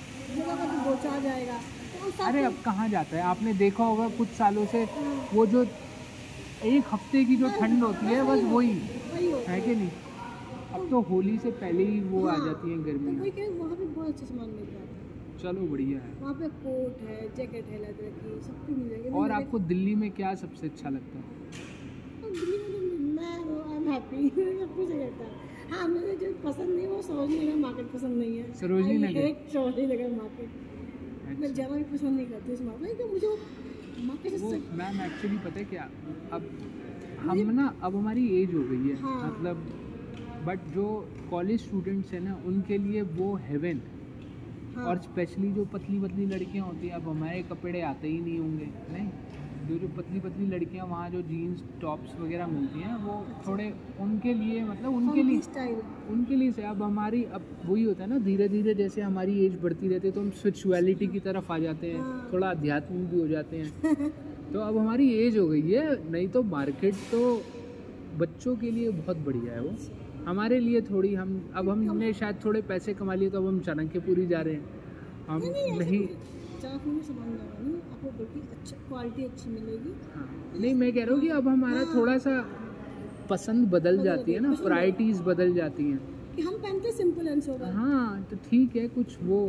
तो 0.84 0.94
चार 1.02 1.22
जाएगा। 1.22 1.60
तो 1.94 2.24
अरे 2.24 2.44
अब 2.44 2.54
कहाँ 2.64 2.88
जाता 2.88 3.16
है? 3.16 3.22
आपने 3.24 3.52
देखा 3.54 3.84
होगा 3.84 4.08
कुछ 4.18 4.28
सालों 4.38 4.66
से 4.66 4.82
हाँ, 4.84 5.28
वो 5.32 5.46
जो 5.46 5.64
एक 6.66 6.84
हफ़्ते 6.92 7.24
की 7.24 7.36
जो 7.36 7.48
ठंड 7.50 7.82
होती 7.82 8.06
है 8.06 8.22
बस 8.26 8.42
वही 8.46 8.70
है। 9.48 9.60
कि 9.60 9.74
नहीं? 9.74 9.90
अब 10.82 10.90
तो 10.90 11.00
होली 11.02 11.36
से 11.38 11.50
पहले 11.50 11.84
ही 11.84 12.00
वो 12.02 12.26
आ 12.26 12.32
हाँ, 12.32 12.46
जाती 12.46 12.70
हैं 12.70 12.78
तो 12.78 12.84
गर्मियाँ 12.84 13.22
वही 13.22 13.48
वहाँ 13.58 13.76
पे 13.76 13.86
बहुत 13.86 14.08
अच्छा 14.08 14.26
सामान 14.26 14.48
मिल 14.48 14.64
जाता 14.66 14.80
है। 14.80 15.10
चलो 15.42 15.66
बढ़िया 15.66 15.98
है। 15.98 16.12
वहाँ 16.22 16.34
पे 16.34 16.48
कोट 16.48 17.02
है 17.02 17.28
जैकेट 17.36 17.68
है 17.68 17.78
लेदर 17.78 18.10
की 18.16 18.40
सब 18.40 18.66
कुछ 18.66 18.76
मिल 18.76 18.88
जाएगा। 18.88 19.16
और 19.18 19.30
आपको 19.32 19.58
दिल्ली 19.72 19.94
में 19.94 20.10
क्या 20.12 20.34
सबसे 20.34 20.66
अच्छा 20.66 20.90
लगता 20.90 21.18
है? 21.18 21.24
दिल्ली 22.32 22.58
में 22.58 22.70
तो 22.72 22.80
मैं 23.14 23.26
आई 23.26 23.76
एम 23.76 23.88
हैप्पी 23.88 24.28
सब 24.28 24.74
कुछ 24.76 24.90
रहता 24.90 25.24
है। 25.24 25.50
हाँ 25.72 25.88
मुझे 25.88 26.16
जो 26.16 26.32
पसंद 26.44 26.74
नहीं 26.76 26.86
वो 26.86 27.02
सरोजनी 27.02 27.38
नगर 27.38 27.56
मार्केट 27.56 27.92
पसंद 27.92 28.18
नहीं 28.18 28.36
है। 28.38 28.52
Sarojini 28.54 28.98
Nagar? 28.98 29.20
hate 29.20 29.52
Sarojini 29.52 29.86
Nagar 29.86 30.16
market. 30.16 30.48
मैं 31.22 31.48
अच्छा। 31.48 31.52
ज़रा 31.52 31.76
भी 31.76 31.84
पसंद 31.84 32.16
नहीं 32.16 32.26
करती 32.26 32.52
उस 32.52 32.62
मार्केट 32.62 32.96
क्योंकि 32.96 33.12
मुझे 33.12 33.28
मार्केट 34.06 34.32
मैम 34.72 35.00
एक्चुअली 35.02 35.38
पता 35.38 35.58
है 35.58 35.64
क्या? 35.64 35.82
अब 36.32 36.46
हम 37.20 37.50
ना 37.50 37.66
अब 37.82 37.96
हमारी 37.96 38.26
एज 38.42 38.54
हो 38.54 38.62
गई 38.64 38.88
है। 38.88 38.96
हाँ। 38.96 39.30
मतलब 39.30 39.91
बट 40.46 40.58
जो 40.74 40.84
कॉलेज 41.30 41.60
स्टूडेंट्स 41.60 42.12
हैं 42.12 42.20
ना 42.20 42.34
उनके 42.46 42.78
लिए 42.78 43.02
वो 43.02 43.34
हेवन 43.48 43.80
हाँ, 44.76 44.84
और 44.84 44.98
स्पेशली 44.98 45.50
जो 45.52 45.64
पतली 45.64 45.98
पतली 46.00 46.26
लड़कियाँ 46.26 46.66
होती 46.66 46.86
हैं 46.86 46.94
अब 46.94 47.08
हमारे 47.08 47.42
कपड़े 47.42 47.80
आते 47.80 48.08
ही 48.08 48.20
नहीं 48.20 48.38
होंगे 48.38 48.66
नहीं? 48.92 49.08
जो 49.68 49.78
जो 49.78 49.88
पतली 49.88 50.20
पतली 50.20 50.46
लड़कियाँ 50.46 50.86
वहाँ 50.86 51.08
जो 51.10 51.22
जीन्स 51.22 51.62
टॉप्स 51.80 52.18
वगैरह 52.20 52.46
मिलती 52.46 52.80
हैं 52.80 52.94
वो 52.96 53.26
थोड़े 53.46 53.72
उनके 54.00 54.34
लिए 54.34 54.62
मतलब 54.64 54.94
उनके 54.96 55.22
लिए 55.22 55.40
स्टाइल 55.40 55.82
उनके 56.10 56.36
लिए 56.36 56.52
से 56.52 56.62
अब 56.62 56.82
हमारी 56.82 57.22
अब 57.24 57.46
वही 57.64 57.82
होता 57.82 58.04
है 58.04 58.10
ना 58.10 58.18
धीरे 58.18 58.48
धीरे 58.48 58.74
जैसे 58.74 59.00
हमारी 59.00 59.38
एज 59.46 59.58
बढ़ती 59.62 59.88
रहती 59.88 60.08
है 60.08 60.12
तो 60.14 60.20
हम 60.20 60.30
स्पिरिचुअलिटी 60.30 61.06
की 61.06 61.20
तरफ़ 61.20 61.52
आ 61.52 61.58
जाते 61.58 61.86
हैं 61.86 62.00
हाँ। 62.00 62.28
थोड़ा 62.32 62.50
अध्यात्म 62.50 63.06
भी 63.06 63.20
हो 63.20 63.28
जाते 63.28 63.56
हैं। 63.56 64.10
तो 64.52 64.60
अब 64.60 64.78
हमारी 64.78 65.08
एज 65.16 65.38
हो 65.38 65.46
गई 65.48 65.70
है 65.70 66.10
नहीं 66.10 66.28
तो 66.28 66.42
मार्केट 66.42 66.94
तो 67.10 67.20
बच्चों 68.18 68.56
के 68.56 68.70
लिए 68.70 68.90
बहुत 68.90 69.16
बढ़िया 69.16 69.52
है 69.52 69.60
वो। 69.60 69.74
हमारे 70.26 70.58
लिए 70.60 70.80
थोड़ी 70.80 71.14
हम 71.14 71.30
अब 71.56 71.68
हमने 71.68 72.12
शायद 72.12 72.36
थोड़े 72.44 72.60
पैसे 72.62 72.94
कमा 72.94 73.14
लिए 73.14 73.30
तो 73.30 73.38
अब 73.38 73.46
हम 73.46 73.60
चाणक्यपुरी 73.60 74.26
जा 74.26 74.40
रहे 74.40 74.54
हैं। 74.54 74.80
हम 75.28 75.42
नहीं 75.42 75.78
नहीं 75.78 76.02
आपको 77.74 78.10
बल्कि 78.18 78.40
क्वालिटी 78.88 79.24
अच्छी 79.24 79.50
मिलेगी। 79.50 79.92
हाँ। 80.14 80.28
नहीं 80.60 80.74
मैं 80.74 80.92
कह 80.92 81.04
रहा 81.04 81.14
हूँ 81.14 81.20
कि 81.20 81.28
अब 81.28 81.48
हमारा 81.48 81.84
थोड़ा 81.94 82.16
सा 82.18 82.34
पसंद 83.30 83.68
बदल 83.68 83.98
बदल 83.98 84.04
जाती 84.04 84.32
है 84.32 84.40
ना 84.40 84.52
प्रायोरिटीज 84.62 85.20
बदल 85.26 85.54
जाती 85.54 85.84
हैं। 85.84 85.98
कि 86.36 86.42
हम 86.42 86.54
पहनते 86.54 86.92
सिंपल 86.92 87.28
एंड 87.28 87.42
सोबर 87.42 87.72
हाँ 87.72 88.22
तो 88.30 88.36
ठीक 88.36 88.76
है 88.76 88.86
कुछ 88.88 89.16
वो। 89.22 89.40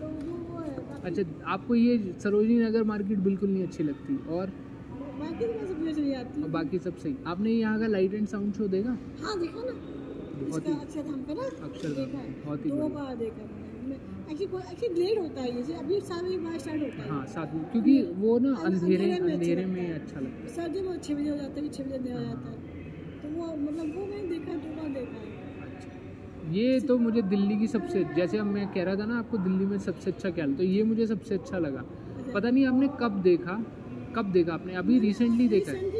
तो 0.00 0.06
वो 0.06 0.36
वो 0.50 0.62
अच्छा 1.04 1.22
आपको 1.46 1.74
ये 1.74 2.14
सरोजनी 2.22 2.58
नगर 2.58 2.84
मार्केट 2.84 3.18
बिल्कुल 3.18 3.50
नहीं 3.50 3.62
अच्छी 3.62 3.84
लगती 3.84 4.16
और? 4.28 4.52
बाकी 5.18 5.46
तो 5.46 5.52
मैं 5.52 5.66
सब 5.66 5.84
चली 5.86 6.10
जाती 6.10 6.40
हूँ 6.40 6.50
बाकी 6.52 6.78
सब 6.78 6.96
सही। 6.98 7.14
आपने 7.26 7.50
यहाँ 7.50 7.78
का 7.80 7.86
लाइट 7.86 8.14
एंड 8.14 8.26
साउंड 8.28 8.54
शो 8.54 8.68
देखा? 8.68 8.96
हाँ 9.22 9.38
देखा 9.40 9.62
ना? 9.64 9.74
बहुत 10.40 10.66
ही 10.66 10.72
अक्षरधाम 10.72 11.20
पे 11.24 11.34
ना? 11.34 11.44
अक्षरधाम, 11.66 12.32
बहुत 12.44 12.64
ही 12.64 12.70
दो 12.70 12.88
बार 12.88 13.14
देखा 13.16 13.42
मैंने। 13.42 13.94
एक्चुअली 13.94 14.46
कोई 14.46 14.62
एक्चुअली 14.72 15.04
लेट 15.04 15.18
होता 15.18 15.40
है 15.40 15.48
ये 15.50 15.74
अभी 15.74 16.00
स्टार्ट 16.00 16.82
होता 16.82 17.02
है। 17.02 17.08
हाँ 17.10 17.46
क्योंकि 17.72 18.00
वो 18.16 18.38
ना 18.38 18.54
अंधेरे 18.64 19.10
अंधेरे 19.12 19.66
में 19.66 19.82
अच्छा 19.82 19.90
लगता 19.90 19.90
है। 19.90 20.00
अच्छा 20.00 20.20
लगता 20.20 20.42
है। 20.42 20.54
सर्दी 20.54 20.80
में 20.80 20.98
छः 20.98 21.14
बजे 21.14 21.30
हो 21.30 21.36
जाता 21.36 21.60
है 21.60 21.68
छः 21.68 21.84
बजे 21.84 21.96
अंधेरा 21.96 22.18
हो 22.18 22.24
जाता 22.24 22.48
है। 22.48 22.56
तो 23.22 23.28
वो 23.28 23.46
मतलब 23.56 23.96
वो 23.96 24.06
मैंने 24.06 24.28
देखा 24.28 24.52
दो 24.54 24.74
बार 24.76 24.88
देखा 24.88 25.18
है। 25.18 25.26
अच्छा। 25.66 26.52
ये 26.52 26.80
तो 26.80 26.98
मुझे 26.98 27.22
दिल्ली 27.24 27.58
की 27.58 27.66
सबसे 27.66 28.04
जैसे 28.16 28.38
अब 28.38 28.46
मैं 28.46 28.66
कह 28.68 28.82
रहा 28.84 28.96
था 28.96 29.04
ना 29.04 29.18
आपको 29.18 29.38
दिल्ली 29.38 29.66
में 29.66 29.78
सबसे 29.78 30.10
अच्छा 30.10 30.30
क्या 30.30 30.46
तो 30.56 30.62
ये 30.62 30.82
मुझे 30.82 31.06
सबसे 31.06 31.34
अच्छा 31.34 31.58
लगा। 31.58 31.84
पता 32.34 32.50
नहीं 32.50 32.66
आपने 32.66 32.88
कब 33.00 33.20
देखा? 33.22 33.56
कब 34.16 34.32
देखा 34.32 34.54
आपने? 34.54 34.74
अभी 34.74 34.98
रिसेंटली 35.00 35.48
देखा 35.48 35.72
है। 35.72 35.92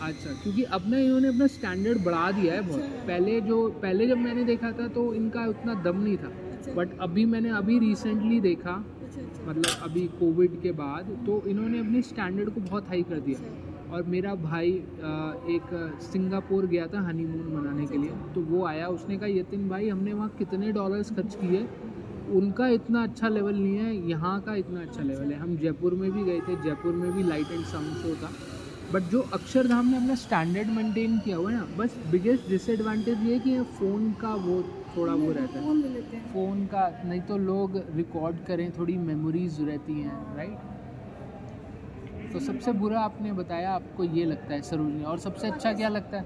अच्छा 0.00 0.30
क्योंकि 0.42 0.62
अब 0.64 0.82
ना 0.86 0.98
इन्होंने 0.98 1.28
अपना 1.28 1.46
स्टैंडर्ड 1.48 2.04
बढ़ा 2.04 2.30
दिया 2.32 2.54
है 2.54 2.60
बहुत। 2.62 2.80
अच्छा। 2.80 3.06
पहले 3.06 3.40
जो 3.40 3.56
पहले 3.82 4.06
जब 4.06 4.18
मैंने 4.18 4.44
देखा 4.44 4.70
था 4.72 4.86
तो 4.90 5.12
इनका 5.14 5.46
उतना 5.46 5.74
दम 5.82 5.96
नहीं 5.98 6.16
था। 6.16 6.28
अच्छा। 6.52 6.74
बट 6.74 6.98
अभी 7.00 7.24
मैंने 7.26 7.50
अभी 7.58 7.78
रिसेंटली 7.78 8.40
देखा 8.40 8.72
अच्छा 8.72 9.20
अच्छा। 9.20 9.50
मतलब 9.50 9.82
अभी 9.82 10.06
कोविड 10.20 10.60
के 10.62 10.72
बाद 10.74 11.10
तो 11.26 11.42
इन्होंने 11.48 11.78
अपने 11.78 12.02
स्टैंडर्ड 12.04 12.50
को 12.50 12.60
बहुत 12.60 12.88
हाई 12.88 13.02
कर 13.02 13.20
दिया। 13.20 13.38
अच्छा। 13.40 13.92
और 13.92 14.02
मेरा 14.04 14.34
भाई 14.36 14.70
एक 15.50 15.68
सिंगापुर 16.02 16.66
गया 16.66 16.86
था 16.86 17.00
हनीमून 17.02 17.46
मनाने 17.54 17.86
के 17.86 17.98
लिए। 17.98 18.10
तो 18.34 18.40
वो 18.46 18.64
आया 18.66 18.88
उसने 18.90 19.16
कहा 19.16 19.28
यतिन 19.28 19.68
भाई 19.68 19.88
हमने 19.88 20.12
वहाँ 20.12 20.28
कितने 20.38 20.72
डॉलर्स 20.72 21.12
खर्च 21.12 21.34
किए? 21.34 21.66
उनका 22.32 22.66
इतना 22.70 23.02
अच्छा 23.02 23.28
लेवल 23.28 23.54
नहीं 23.54 23.76
है 23.76 23.94
यहाँ 24.10 24.40
का 24.40 24.54
इतना 24.56 24.80
अच्छा 24.80 25.02
लेवल 25.02 25.32
है। 25.32 25.38
हम 25.38 25.56
जयपुर 25.56 25.94
में 25.94 26.10
भी 26.12 26.24
गए 26.24 26.40
थे 26.48 26.56
जयपुर 26.62 26.94
में 26.94 27.10
भी 27.12 27.22
लाइट 27.22 27.50
एंड 27.52 27.64
साउंड 27.66 27.94
शो 27.96 28.14
था। 28.16 28.30
बट 28.92 29.02
जो 29.10 29.20
अक्षरधाम 29.34 29.86
ने 29.86 29.96
अपना 29.96 30.14
स्टैंडर्ड 30.16 30.68
मेंटेन 30.68 31.18
किया 31.18 31.36
हुआ 31.36 31.50
है 31.50 31.56
ना 31.56 31.66
बस 31.78 31.96
बिगेस्ट 32.10 32.48
डिसएडवांटेज 32.48 33.22
ये 33.22 33.32
है 33.34 33.38
कि 33.40 33.60
फ़ोन 33.78 34.12
का 34.20 34.34
वो 34.36 34.62
थोड़ा 34.96 35.14
वो 35.14 35.32
रहता 35.32 35.58
है। 35.58 35.64
फ़ोन 35.64 35.82
ले 35.82 35.88
लेते 35.88 36.16
हैं। 36.16 36.32
फ़ोन 36.32 36.64
का 36.66 36.88
नहीं 37.04 37.20
तो 37.22 37.36
लोग 37.38 37.76
रिकॉर्ड 37.96 38.36
करें 38.46 38.70
थोड़ी 38.78 38.96
मेमोरीज 38.98 39.60
रहती 39.60 40.00
हैं 40.00 40.36
राइट 40.36 40.58
तो 42.32 42.40
सबसे 42.40 42.72
बुरा 42.74 43.00
आपने 43.00 43.32
बताया 43.32 43.70
आपको 43.72 44.04
ये 44.06 44.24
लगता 44.24 44.54
है 44.54 44.60
सरोजनी। 44.62 45.04
और 45.04 45.18
सबसे 45.18 45.46
अच्छा 45.48 45.72
क्या 45.72 45.88
लगता 45.88 46.16
है। 46.16 46.24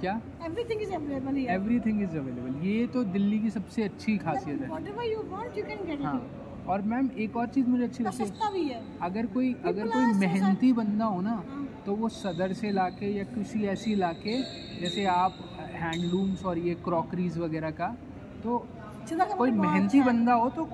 क्या? 0.00 0.20
Everything 0.46 0.82
is 0.82 0.92
available 0.94 1.36
everything 1.56 2.02
is 2.02 2.16
available 2.18 2.66
ये 2.66 2.86
तो 2.94 3.02
दिल्ली 3.16 3.38
की 3.38 3.50
सबसे 3.50 3.82
अच्छी 3.82 4.16
खासियत 4.18 4.60
है। 4.60 5.10
यू 5.10 5.20
वांट 5.30 5.54
कैन 5.56 5.84
गेट 5.86 6.02
हाँ। 6.04 6.20
और 6.68 6.82
मैम 6.90 7.10
एक 7.18 7.36
और 7.36 7.46
चीज़ 7.54 7.66
मुझे 7.68 7.84
अच्छी 7.84 8.04
लगती 8.04 8.62
है। 8.68 8.80
अगर 9.02 9.26
कोई 9.34 9.52
अगर 9.64 9.88
कोई 9.88 10.12
मेहनती 10.20 10.72
बंदा 10.72 11.04
हो 11.04 11.20
ना 11.20 11.30
हाँ। 11.30 11.66
तो 11.86 11.94
वो 11.96 12.08
सदर 12.08 12.52
से 12.60 12.70
लाके 12.72 13.10
या 13.16 13.24
किसी 13.34 13.64
ऐसी 13.68 13.92
इलाके 13.92 14.36
जैसे 14.80 15.04
आप 15.14 15.36
हैंडलूम्स 15.74 16.44
और 16.44 16.58
ये 16.58 16.74
क्रॉकरीज 16.84 17.38
वगैरह 17.38 17.70
का 17.80 17.94
तो 18.44 18.58
कोई 19.12 19.50
मेहनती 19.50 19.98
अच्छा 19.98 20.10
बंदा 20.10 20.32
हो 20.32 20.48
तो 20.50 20.64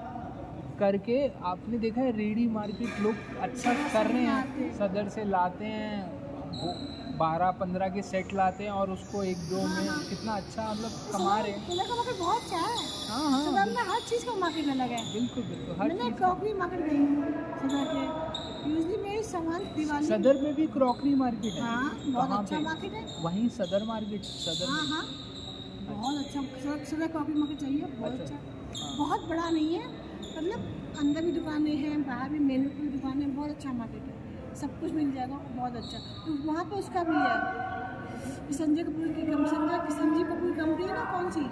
करके 0.80 1.16
आपने 1.44 1.78
देखा 1.78 2.00
है 2.00 2.10
रेडी 2.16 2.46
मार्केट 2.50 3.00
लोग 3.02 3.40
अच्छा 3.40 3.72
कर 3.92 4.06
रहे 4.06 4.22
हैं। 4.24 4.70
सदर 4.78 5.08
से 5.08 5.24
लाते 5.24 5.64
हैं 5.64 6.99
बारह 7.20 7.50
पंद्रह 7.60 7.88
के 7.94 8.02
सेट 8.02 8.32
लाते 8.34 8.64
हैं 8.64 8.70
और 8.72 8.90
उसको 8.90 9.22
एक 9.24 9.38
दो 9.48 9.62
में 9.68 9.88
कितना 10.10 10.32
अच्छा 10.32 10.68
मतलब 10.70 10.92
कमा 11.12 11.38
रहे 11.40 11.52
हैं। 11.52 11.78
का 11.80 11.94
मार्केट 11.94 12.18
बहुत 12.18 12.42
अच्छा 12.42 12.56
है। 12.58 12.76
हाँ 13.08 13.30
हाँ। 13.30 13.40
सदर 13.46 13.72
में 13.74 13.82
हर 13.90 14.00
चीज़ 14.10 14.24
का 14.26 14.34
मार्केट 14.36 14.68
अलग 14.70 14.90
है। 14.90 15.02
बिल्कुल 15.12 15.44
बिल्कुल 15.44 15.76
हर 15.80 15.88
मैंने 15.88 16.10
क्रॉकरी 16.20 16.52
मार्केट 16.54 16.80
गई 16.80 16.98
हूँ 16.98 17.32
सदर 17.62 17.84
के। 17.92 18.70
यूजली 18.70 18.96
मेरे 19.02 19.22
सामान 19.22 19.64
दिवाली 19.76 20.06
सदर 20.06 20.40
में 20.42 20.54
भी 20.54 20.66
क्रॉकरी 20.76 21.14
मार्केट 21.14 21.52
है। 21.54 21.62
हाँ 21.62 21.90
बहुत 22.06 22.38
अच्छा 22.38 22.60
मार्केट 22.60 22.92
है। 22.92 23.04
वहीं 23.24 23.48
सदर 23.58 23.84
मार्केट 23.84 24.22
सदर 24.36 24.70
हाँ 24.70 24.86
हाँ। 24.86 25.02
बहुत 25.90 26.24
अच्छा। 26.24 26.42
सदर 26.42 26.84
सदर 26.86 27.06
क्रॉकरी 27.08 27.34
मार्केट 27.34 27.60
चाहिए 27.60 27.92
बहुत 27.98 28.20
अच्छा। 28.20 28.34
अच्छा। 28.36 28.84
हाँ। 28.84 28.96
बहुत 28.98 29.28
बड़ा 29.28 29.48
नहीं 29.50 29.74
है 29.74 29.88
मतलब 30.36 30.96
अंदर 31.00 31.24
भी 31.24 31.32
दुकानें 31.32 31.76
हैं 31.76 32.02
बाहर 32.02 32.28
भी 32.28 32.38
मेन 32.46 32.68
पर 32.70 32.90
दुकानें 32.96 33.34
बहुत 33.36 33.50
अच्छा 33.50 33.72
मार्केट 33.72 34.02
है। 34.02 34.09
सब 34.56 34.80
कुछ 34.80 34.92
मिल 34.92 35.12
जाएगा 35.12 35.36
बहुत 35.56 35.76
अच्छा। 35.76 35.98
तो 36.26 36.32
वहाँ 36.44 36.64
पे 36.64 36.76
उसका 36.76 37.02
भी 37.04 37.16
है। 37.16 38.52
संजय 38.52 38.82
कपूर 38.82 39.08
की 39.08 39.22
कम 39.22 39.44
संजय 39.46 39.90
संजीव 39.94 40.26
कपूर 40.26 40.52
कंपनी 40.54 40.84
है 40.84 40.94
ना 40.94 41.04
कौन 41.12 41.30
सी? 41.30 41.44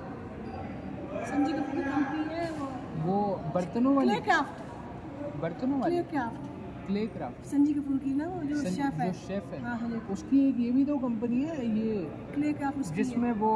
संजय 1.25 1.53
कपूर 1.53 1.75
की 1.75 1.91
कंपनी 1.91 2.35
है 2.35 2.51
वो 2.51 2.67
वो 3.05 3.19
बर्तनों 3.55 3.95
वाली 3.97 4.11
क्ले 4.11 4.21
क्राफ्ट 4.21 5.41
बर्तनों 5.43 5.81
वाली। 5.81 5.95
Clay 5.95 6.03
craft 6.11 6.47
clay 6.87 7.07
craft 7.07 7.47
Sanjay 7.47 7.73
Kapoor 7.73 7.97
की 7.99 8.13
ना 8.15 8.27
वो 8.29 8.43
जो 8.43 8.63
शेफ 8.65 8.95
है। 8.95 9.07
जो 9.07 9.19
शेफ 9.19 9.53
है। 9.53 9.61
हाँ 9.63 9.77
हाँ 9.79 10.07
उसकी 10.13 10.49
एक 10.49 10.61
ये 10.61 10.71
भी 10.73 10.85
तो 10.85 10.97
कंपनी 10.99 11.43
है 11.43 11.67
ये 11.79 11.97
क्ले 12.35 12.53
क्राफ्ट 12.53 12.79
उसकी 12.79 12.97
जिसमें 12.97 13.33
वो 13.43 13.53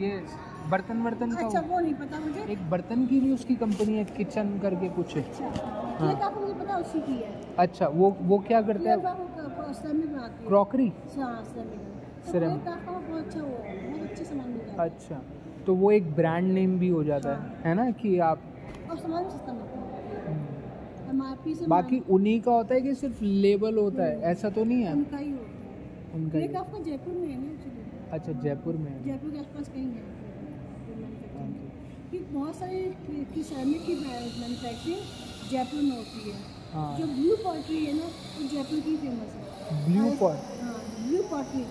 ये 0.00 0.10
बर्तन 0.70 1.02
वर्तन 1.02 1.30
है। 1.30 1.36
का 1.36 1.46
अच्छा 1.46 1.60
वो 1.60 1.80
नहीं 1.80 1.94
पता 1.94 2.18
मुझे। 2.20 2.44
एक 2.52 2.68
बर्तन 2.70 3.06
की 3.06 3.20
भी 3.20 3.32
उसकी 3.32 3.56
कंपनी 3.56 3.96
है 3.96 4.04
किचन 4.16 4.58
करके 4.58 4.88
कुछ 4.96 5.16
है। 5.16 5.22
अच्छा। 5.22 5.46
पता 6.68 6.78
उसी 6.78 7.00
की 7.00 7.12
है। 7.12 7.56
अच्छा 7.58 7.88
वो 7.88 8.16
वो 8.22 8.38
क्या 8.38 8.62
करता 8.62 8.90
है? 8.90 8.96
क्रॉकरी? 10.46 10.92
हाँ 11.16 11.44
तो 11.44 12.40
बहुत 12.40 12.68
अच्छा 13.16 13.40
अच्छे 14.02 14.24
अच्छा 14.78 15.22
तो 15.66 15.74
वो 15.74 15.90
एक 15.90 16.14
ब्रांड 16.14 16.52
नेम 16.52 16.78
भी 16.78 16.88
हो 16.88 17.04
जाता 17.04 17.30
है 17.30 17.36
हाँ। 17.36 17.62
है 17.64 17.74
ना 17.74 17.90
कि 17.90 18.18
आप 18.18 18.40
हम्म, 20.28 21.68
बाकी 21.68 21.98
उन्हीं 22.10 22.40
का 22.40 22.52
होता 22.52 22.74
है 22.74 22.80
कि 22.80 22.94
सिर्फ़ 22.94 23.24
लेबल 23.24 23.78
होता 23.78 24.04
है? 24.04 24.20
ऐसा 24.20 24.50
तो 24.50 24.64
नहीं 24.64 24.82
है? 24.82 24.92
उनका 24.92 25.16
ही 25.16 25.30
होता 25.30 25.42
है। 25.42 26.14
उनका 26.14 26.38
ही 26.38 26.48
क्राफ्ट 26.48 26.72
का 26.72 26.78
जयपुर 26.78 27.14
में 27.14 27.28
है 27.28 27.38
ना 27.38 28.12
अच्छा 28.12 28.32
जयपुर 28.32 28.76
में 28.76 28.90
है। 28.90 29.04
जयपुर 29.04 29.30
के 29.30 29.38
आसपास 29.38 29.68
कहीं 29.68 29.86
है 29.86 30.18
कि 32.10 32.18
बहुत 32.18 32.54
सारे 32.54 32.94
की- 33.06 33.24
की 33.86 33.94
मैन्युफैक्चरिंग 33.94 34.98
जयपुर 35.50 35.82
में 35.82 35.96
होती 35.96 36.30
है। 36.30 36.57
हाँ। 36.72 36.88
जो 36.98 37.06
ब्लू 37.08 37.36
पॉटरी 37.42 37.84
है 37.84 37.92
ना 37.96 38.06
वो 38.06 38.48
जयपुर 38.48 38.80
की 38.80 38.96
फ़ेमस 39.02 39.34
है। 39.34 39.84
ब्लू 39.84 40.10
पॉट 40.20 40.36
हाँ 40.62 40.74
ब्लू 40.98 41.22
पॉटरी 41.30 41.64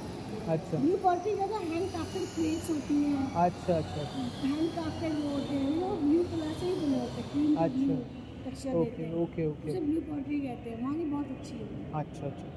अच्छा। 0.53 0.78
ब्लू 0.78 0.98
पॉटरी 1.03 1.34
ज़्यादा 1.36 1.57
हैंड 1.64 1.90
क्राफ्टेड 1.91 2.24
प्लेट्स 2.36 2.69
होती 2.69 2.95
हैं। 2.95 3.26
अच्छा 3.44 3.74
अच्छा। 3.76 4.02
अच्छा 4.02 4.48
हैंड 4.48 4.72
क्राफ्टेड 4.74 5.14
वो 5.15 5.30
होते 5.30 5.56
हैं 5.56 5.72
वो 5.80 5.95
ब्लू 5.98 6.24
कलर 6.32 6.53
से 6.60 6.65
ही 6.65 6.74
बने 6.76 6.99
होते 6.99 7.22
हैं 7.34 7.98
अच्छा। 8.45 8.72
ओके 8.80 9.11
ओके 9.22 9.45
ओके 9.45 9.69
उसे 9.69 9.80
ब्लू 9.82 10.02
पॉटरी 10.03 10.40
कहते 10.40 10.69
हैं 10.69 10.82
वहाँ 10.82 10.94
की 10.95 11.06
बहुत 11.06 11.32
अच्छी 11.32 11.56
है। 11.56 11.91
अच्छा 12.02 12.26
अच्छा 12.28 12.56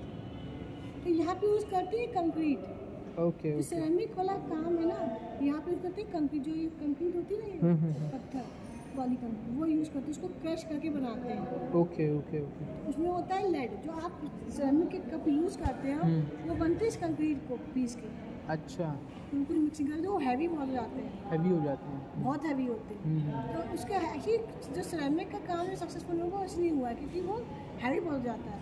तो 1.04 1.10
यहाँ 1.10 1.34
पे 1.34 1.46
यूज़ 1.46 1.64
करते 1.70 1.98
हैं 1.98 2.08
कंक्रीट 2.12 3.18
ओके 3.20 3.52
ओके 3.54 3.62
सिरेमिक 3.68 4.16
वाला 4.18 4.32
काम 4.48 4.76
है 4.78 4.86
ना 4.88 4.98
यहाँ 5.42 5.60
पे 5.60 5.70
यूज़ 5.70 5.82
करते 5.82 6.02
हैं 6.02 6.10
कंक्रीट 6.12 6.42
जो 6.42 6.54
ये 6.54 6.66
कंक्रीट 6.80 7.16
होती 7.16 7.34
है 7.34 7.40
ना 7.40 7.46
हम्म, 7.62 7.76
हम्म, 7.76 7.92
हम्म। 7.92 8.08
पत्थर। 8.10 8.44
वाली 8.96 9.16
कंक्रीट 9.16 9.58
वो 9.58 9.66
यूज़ 9.66 9.88
करते 9.88 10.00
हैं 10.00 10.10
उसको 10.10 10.28
क्रश 10.42 10.64
करके 10.64 10.90
बनाते 10.90 11.28
हैं। 11.28 11.72
ओके 11.72 12.10
ओके 12.18 12.40
ओके 12.42 12.88
उसमें 12.88 13.08
होता 13.08 13.34
है 13.34 13.50
लेड 13.50 13.76
जो 13.82 13.92
आप 13.92 14.20
सिरेमिक 14.48 14.88
के 14.88 14.98
कप 15.10 15.28
यूज़ 15.28 15.58
करते 15.58 15.88
हैं 15.88 16.00
हम्म। 16.00 16.48
वो 16.48 16.54
बनते 16.54 16.84
हैं 16.84 16.92
इस 16.92 16.96
कंक्रीट 16.96 17.48
को 17.48 17.56
पीस 17.74 17.96
के। 17.96 18.08
अच्छा। 18.52 18.96
उनको 19.34 19.54
मिक्सिंग 19.54 19.88
करके 19.88 20.06
वो 20.06 20.18
हैवी 20.18 20.48
बहुत 20.48 20.68
जाते 20.68 21.00
हैं। 21.00 21.30
हैवी 21.30 21.50
हो 21.50 21.60
जाते 21.64 21.90
हैं। 21.90 22.22
बहुत 22.24 22.44
हैवी 22.44 22.66
होते 22.66 22.94
हैं। 22.94 23.02
हम्म, 23.04 23.20
हम्म, 23.20 23.62
तो 23.62 23.74
उसके 23.74 23.94
एक्चुअली 23.94 24.74
जो 24.74 24.82
सिरेमिक 24.82 25.30
का 25.32 25.38
काम 25.46 25.66
है 25.66 25.76
सक्सेसफुल 25.76 26.20
होगा 26.20 26.44
इसलिए 26.44 26.70
हुआ 26.70 26.92
क्योंकि 26.92 27.20
वो 27.20 27.36
हैवी 27.82 28.00
बहुत 28.00 28.22
जाता 28.22 28.50
है। 28.50 28.58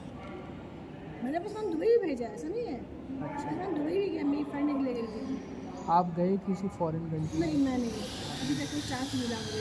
मैंने 1.24 1.38
अपने 1.38 1.48
सामान 1.48 1.70
दुबई 1.70 1.86
भी 1.86 1.98
भेजा 2.06 2.26
है 2.26 2.34
ऐसा 2.34 2.48
नहीं 2.48 2.66
है? 2.66 2.80
अच्छा। 3.22 3.50
मैं 3.50 3.74
दुबई 3.74 3.98
भी 3.98 4.08
गया 4.08 4.24
मेरी 4.24 4.44
फ्रेंड 4.44 4.82
ले 4.82 4.92
गई 4.94 5.02
थी 5.02 5.47
आप 5.90 6.08
गए 6.16 6.36
किसी 6.46 6.68
फॉरेन 6.78 7.04
कंट्री 7.10 7.38
नहीं 7.40 7.58
मैं 7.66 7.76
नहीं। 7.78 7.90
अभी 7.90 8.54
तक 8.56 8.70
कोई 8.72 8.80
चांस 8.88 9.12
मिला 9.14 9.36
मुझे। 9.42 9.60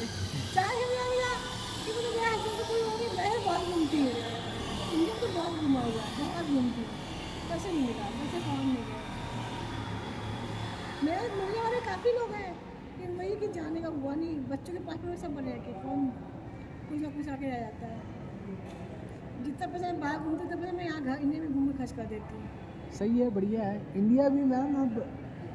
चांस 0.56 0.80
मिला 0.80 1.06
मिला 1.12 1.30
कि 1.84 1.94
मुझे 1.98 2.10
मेरा 2.16 2.32
हस्बैंड 2.32 2.58
तो 2.60 2.66
कोई 2.70 2.82
होगी 2.88 3.06
मैं 3.18 3.30
बहुत 3.46 3.70
घूमती 3.74 4.00
हूँ। 4.00 4.10
इंडिया 4.88 5.14
तो 5.22 5.28
बहुत 5.36 5.62
घुमा 5.62 5.82
हुआ 5.82 6.02
है 6.02 6.10
बहुत 6.18 6.50
घूमती 6.56 6.82
हूँ। 6.82 6.92
कैसे 7.50 7.72
नहीं 7.72 7.86
मिला 7.88 8.10
वैसे 8.16 8.40
कौन 8.48 8.60
नहीं 8.64 8.84
गया 8.88 9.02
मेरे 11.04 11.30
मिलने 11.36 11.62
वाले 11.62 11.80
काफ़ी 11.86 12.12
लोग 12.18 12.34
हैं 12.36 12.50
लेकिन 12.50 13.18
वही 13.18 13.36
कि 13.42 13.48
जाने 13.60 13.82
का 13.82 13.90
हुआ 13.96 14.14
नहीं। 14.16 14.36
बच्चों 14.50 14.74
के 14.74 14.80
पास 14.86 15.04
में 15.06 15.16
सब 15.24 15.36
बने 15.36 15.52
कि 15.66 15.74
कुछ 16.90 17.02
ना 17.02 17.10
कुछ 17.16 17.30
आके 17.30 17.46
रह 17.46 17.60
जाता 17.60 17.86
है। 17.88 18.00
जितना 19.46 19.68
पैसा 19.68 19.92
बाहर 20.02 20.18
घूमती 20.20 20.44
उतना 20.44 20.58
पैसा 20.58 20.74
मैं 20.78 20.86
यहाँ 20.86 21.02
घर 21.04 21.22
इंडिया 21.22 21.42
में 21.42 21.54
घूम 21.54 21.68
के 21.68 21.78
खर्च 21.78 21.92
कर 22.00 22.06
देती 22.12 22.36
हूँ। 22.36 22.46
सही 23.00 23.20
है 23.20 23.30
बढ़िया 23.36 23.64
है। 23.64 23.78
इंडिया 23.96 24.28
भी 24.36 24.44
मैम 24.52 24.76
अब 24.82 25.00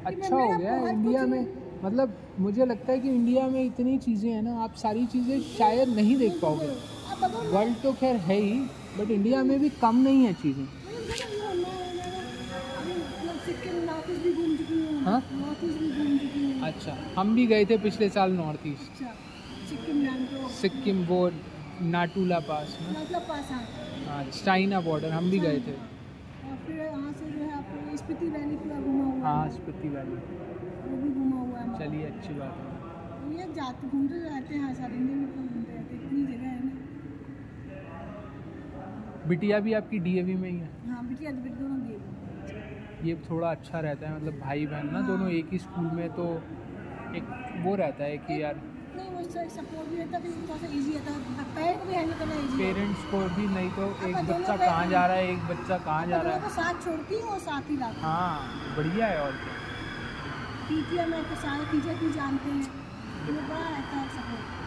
अच्छा 0.05 0.35
हो 0.35 0.57
गया 0.57 0.75
इंडिया 0.89 1.25
में 1.25 1.45
मतलब 1.83 2.17
मुझे 2.39 2.65
लगता 2.65 2.91
है 2.91 2.99
कि 2.99 3.09
इंडिया 3.09 3.47
में 3.47 3.63
इतनी 3.63 3.97
चीज़ें 3.97 4.29
हैं 4.31 4.41
ना 4.41 4.55
आप 4.63 4.73
सारी 4.77 5.05
चीज़ें 5.05 5.39
शायद 5.57 5.89
नहीं 5.95 6.17
देख 6.17 6.39
पाओगे। 6.41 6.67
वर्ल्ड 7.49 7.75
तो 7.83 7.93
खैर 7.93 8.15
है 8.27 8.35
ही 8.35 8.59
बट 8.97 9.11
इंडिया 9.11 9.43
में 9.43 9.59
भी 9.59 9.69
कम 9.81 9.95
नहीं 10.03 10.23
है 10.25 10.33
चीज़ें। 10.33 10.63
मतलब 10.63 10.81
ईस्ट 14.09 14.71
हूँ। 14.71 15.03
हाँ? 15.03 15.21
ईस्ट 15.63 15.81
हूँ। 16.37 16.61
अच्छा 16.67 16.97
हम 17.17 17.35
भी 17.35 17.45
गए 17.47 17.65
थे 17.65 17.77
पिछले 17.79 18.09
साल 18.09 18.31
नॉर्थ 18.33 18.67
ईस्ट 18.67 18.91
अच्छा 18.91 19.13
सिक्किम 19.69 20.05
हो 20.35 20.47
सिक्किम 20.61 21.03
वो 21.05 21.29
नाटूला 21.91 22.39
पास 22.49 22.77
मतलब 22.81 23.21
पास 23.29 23.49
हाँ। 23.51 23.61
हाँ 24.07 24.23
चाइना 24.35 24.79
बॉर्डर 24.81 25.11
हम 25.11 25.29
भी 25.31 25.39
गए 25.39 25.59
थे। 25.59 25.71
फिर 26.65 26.75
यहाँ 26.77 27.13
से 27.13 27.25
है 27.25 27.32
स्पीति 27.97 28.27
वैली 28.29 28.55
पूरा 28.55 28.77
घूमा 28.79 29.03
हुआ 29.05 29.27
हाँ 29.27 29.43
है 29.43 29.49
स्पीति 29.53 29.89
वैली। 29.89 30.15
वो 30.83 30.97
भी 31.01 31.09
घूमा 31.09 31.39
हुआ 31.39 31.59
है 31.59 31.77
चलिए 31.79 32.05
अच्छी 32.05 32.33
बात 32.33 32.55
है। 32.59 33.37
ये 33.37 33.43
जाते 33.55 33.87
घूमते 33.87 34.19
रहते 34.19 34.55
हैं 34.55 34.73
सारे 34.75 34.95
इंडिया 34.95 35.17
में 35.17 35.27
तो 35.27 35.41
घूमते 35.41 35.71
रहते 35.73 35.95
इतनी 35.95 36.23
जगह 36.25 36.47
है 36.47 36.59
ना। 36.65 36.71
बिटिया 39.27 39.59
भी 39.59 39.73
आपकी 39.73 39.99
डीएवी 40.07 40.35
में 40.35 40.49
ही 40.49 40.57
है। 40.57 40.69
हाँ 40.89 41.01
बेटी 41.07 41.25
आज 41.25 41.33
दोनों 41.33 41.79
दिए 41.81 41.97
ये 43.09 43.15
थोड़ा 43.29 43.49
अच्छा 43.51 43.79
रहता 43.79 44.09
है 44.09 44.15
मतलब 44.15 44.39
भाई 44.39 44.65
बहन 44.65 44.91
ना 44.93 45.01
दोनों 45.07 45.29
एक 45.31 45.47
ही 45.51 45.57
स्कूल 45.59 45.85
में 45.95 46.09
तो 46.15 46.25
एक 47.17 47.23
वो 47.65 47.75
रहता 47.75 48.03
है 48.03 48.17
कि 48.17 48.41
यार 48.43 48.61
नहीं 48.95 49.09
वो 49.13 49.21
सपोर्ट 49.55 49.89
भी 49.89 49.97
रहता 49.97 50.19
फिर 50.23 50.31
थोड़ा 50.49 50.57
सा 50.61 50.67
ईजी 50.79 50.91
रहता। 50.97 51.43
पैर 51.55 51.77
को 51.77 51.85
भी 51.87 51.93
हैंडल 51.93 52.15
करना 52.19 52.35
ईजी 52.43 52.57
पेरेंट्स 52.57 53.03
को 53.11 53.19
भी 53.35 53.45
नहीं 53.53 53.69
तो 53.77 53.87
एक 54.09 54.15
बच्चा 54.29 54.55
कहाँ 54.57 54.85
जा 54.89 55.05
रहा 55.05 55.17
है 55.17 55.31
एक 55.33 55.47
बच्चा 55.49 55.77
कहाँ 55.87 56.05
जा 56.07 56.21
रहा 56.21 56.33
है। 56.35 56.49
साथ 56.57 56.81
छोड़ती 56.85 57.19
हूँ 57.21 57.29
और 57.31 57.39
साथ 57.45 57.69
ही 57.69 57.77
लाती 57.77 58.01
हूँ। 58.01 58.75
बढ़िया 58.77 59.07
है 59.07 59.21
और 59.21 59.31
क्या। 59.43 59.55
टीचर 60.67 61.07
मैं 61.13 61.23
तो 61.29 61.35
सारे 61.41 61.65
टीचर 61.71 61.95
भी 62.03 62.11
जानते 62.13 62.49
हैं। 62.49 62.65
तो 63.25 63.33
बड़ा 63.33 63.67
रहता 63.69 63.95
है 63.95 64.07
सपोर्ट 64.15 64.61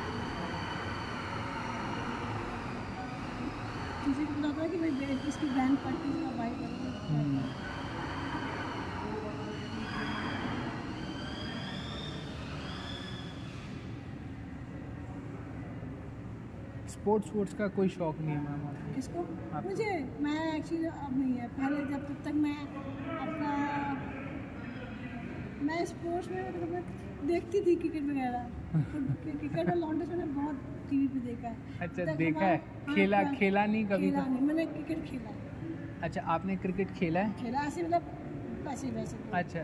टीचर 4.04 4.24
को 4.24 4.34
पता 4.34 4.48
होता 4.48 4.62
है 4.62 4.68
कि 4.68 4.76
भाई 4.78 4.90
इसकी 5.28 5.46
बहन 5.46 5.76
पढ़ती 5.84 6.10
है 6.18 6.36
भाई 6.38 6.50
पढ़ती 6.58 7.14
है। 7.14 7.65
हम्म। 17.10 17.20
स्पोर्ट्स 17.20 17.54
का 17.54 17.66
कोई 17.68 17.88
शौक 17.88 18.18
नहीं 18.18 18.30
है 18.30 18.42
मैम 18.42 18.66
आपको। 18.66 18.94
किसको? 18.94 19.18
मुझे? 19.68 20.08
मैं 20.20 20.54
एक्चुअली 20.56 20.86
अब 20.86 21.18
नहीं 21.18 21.34
है। 21.34 21.48
पहले 21.48 21.76
जब 21.76 22.08
तब 22.08 22.24
तक 22.24 22.34
मैं 22.34 22.56
अपना 23.18 23.52
मैं 25.62 25.84
स्पोर्ट्स 25.84 26.30
में 26.30 26.48
मतलब 26.48 26.84
देखती 27.26 27.60
थी 27.66 27.76
क्रिकेट 27.76 28.02
वगैरह। 28.02 28.50
क्रिकेट 29.38 29.70
और 29.70 29.76
लॉन्डस 29.76 30.08
मैंने 30.08 30.24
बहुत 30.24 30.54
टीवी 30.90 31.08
पे 31.08 31.18
देखा 31.20 31.48
है। 31.48 31.56
अच्छा 31.80 32.14
देखा 32.14 32.44
है 32.44 32.56
हाँ, 32.56 32.94
खेला 32.94 33.18
खेला- 33.22 33.34
खेला 33.36 33.66
नहीं 33.66 33.86
कभी 33.86 34.10
खेला 34.10 34.24
नहीं। 34.26 34.40
मैंने 34.40 34.66
क्रिकेट 34.66 35.04
खेला। 35.04 35.30
अच्छा 36.02 36.20
आपने 36.20 36.56
क्रिकेट 36.56 36.90
खेला 36.90 37.20
है? 37.20 37.32
खेला 37.32 37.60
ऐसे 37.60 37.82
मतलब 37.82 38.02
वैसे 38.66 39.16
अच्छा 39.32 39.60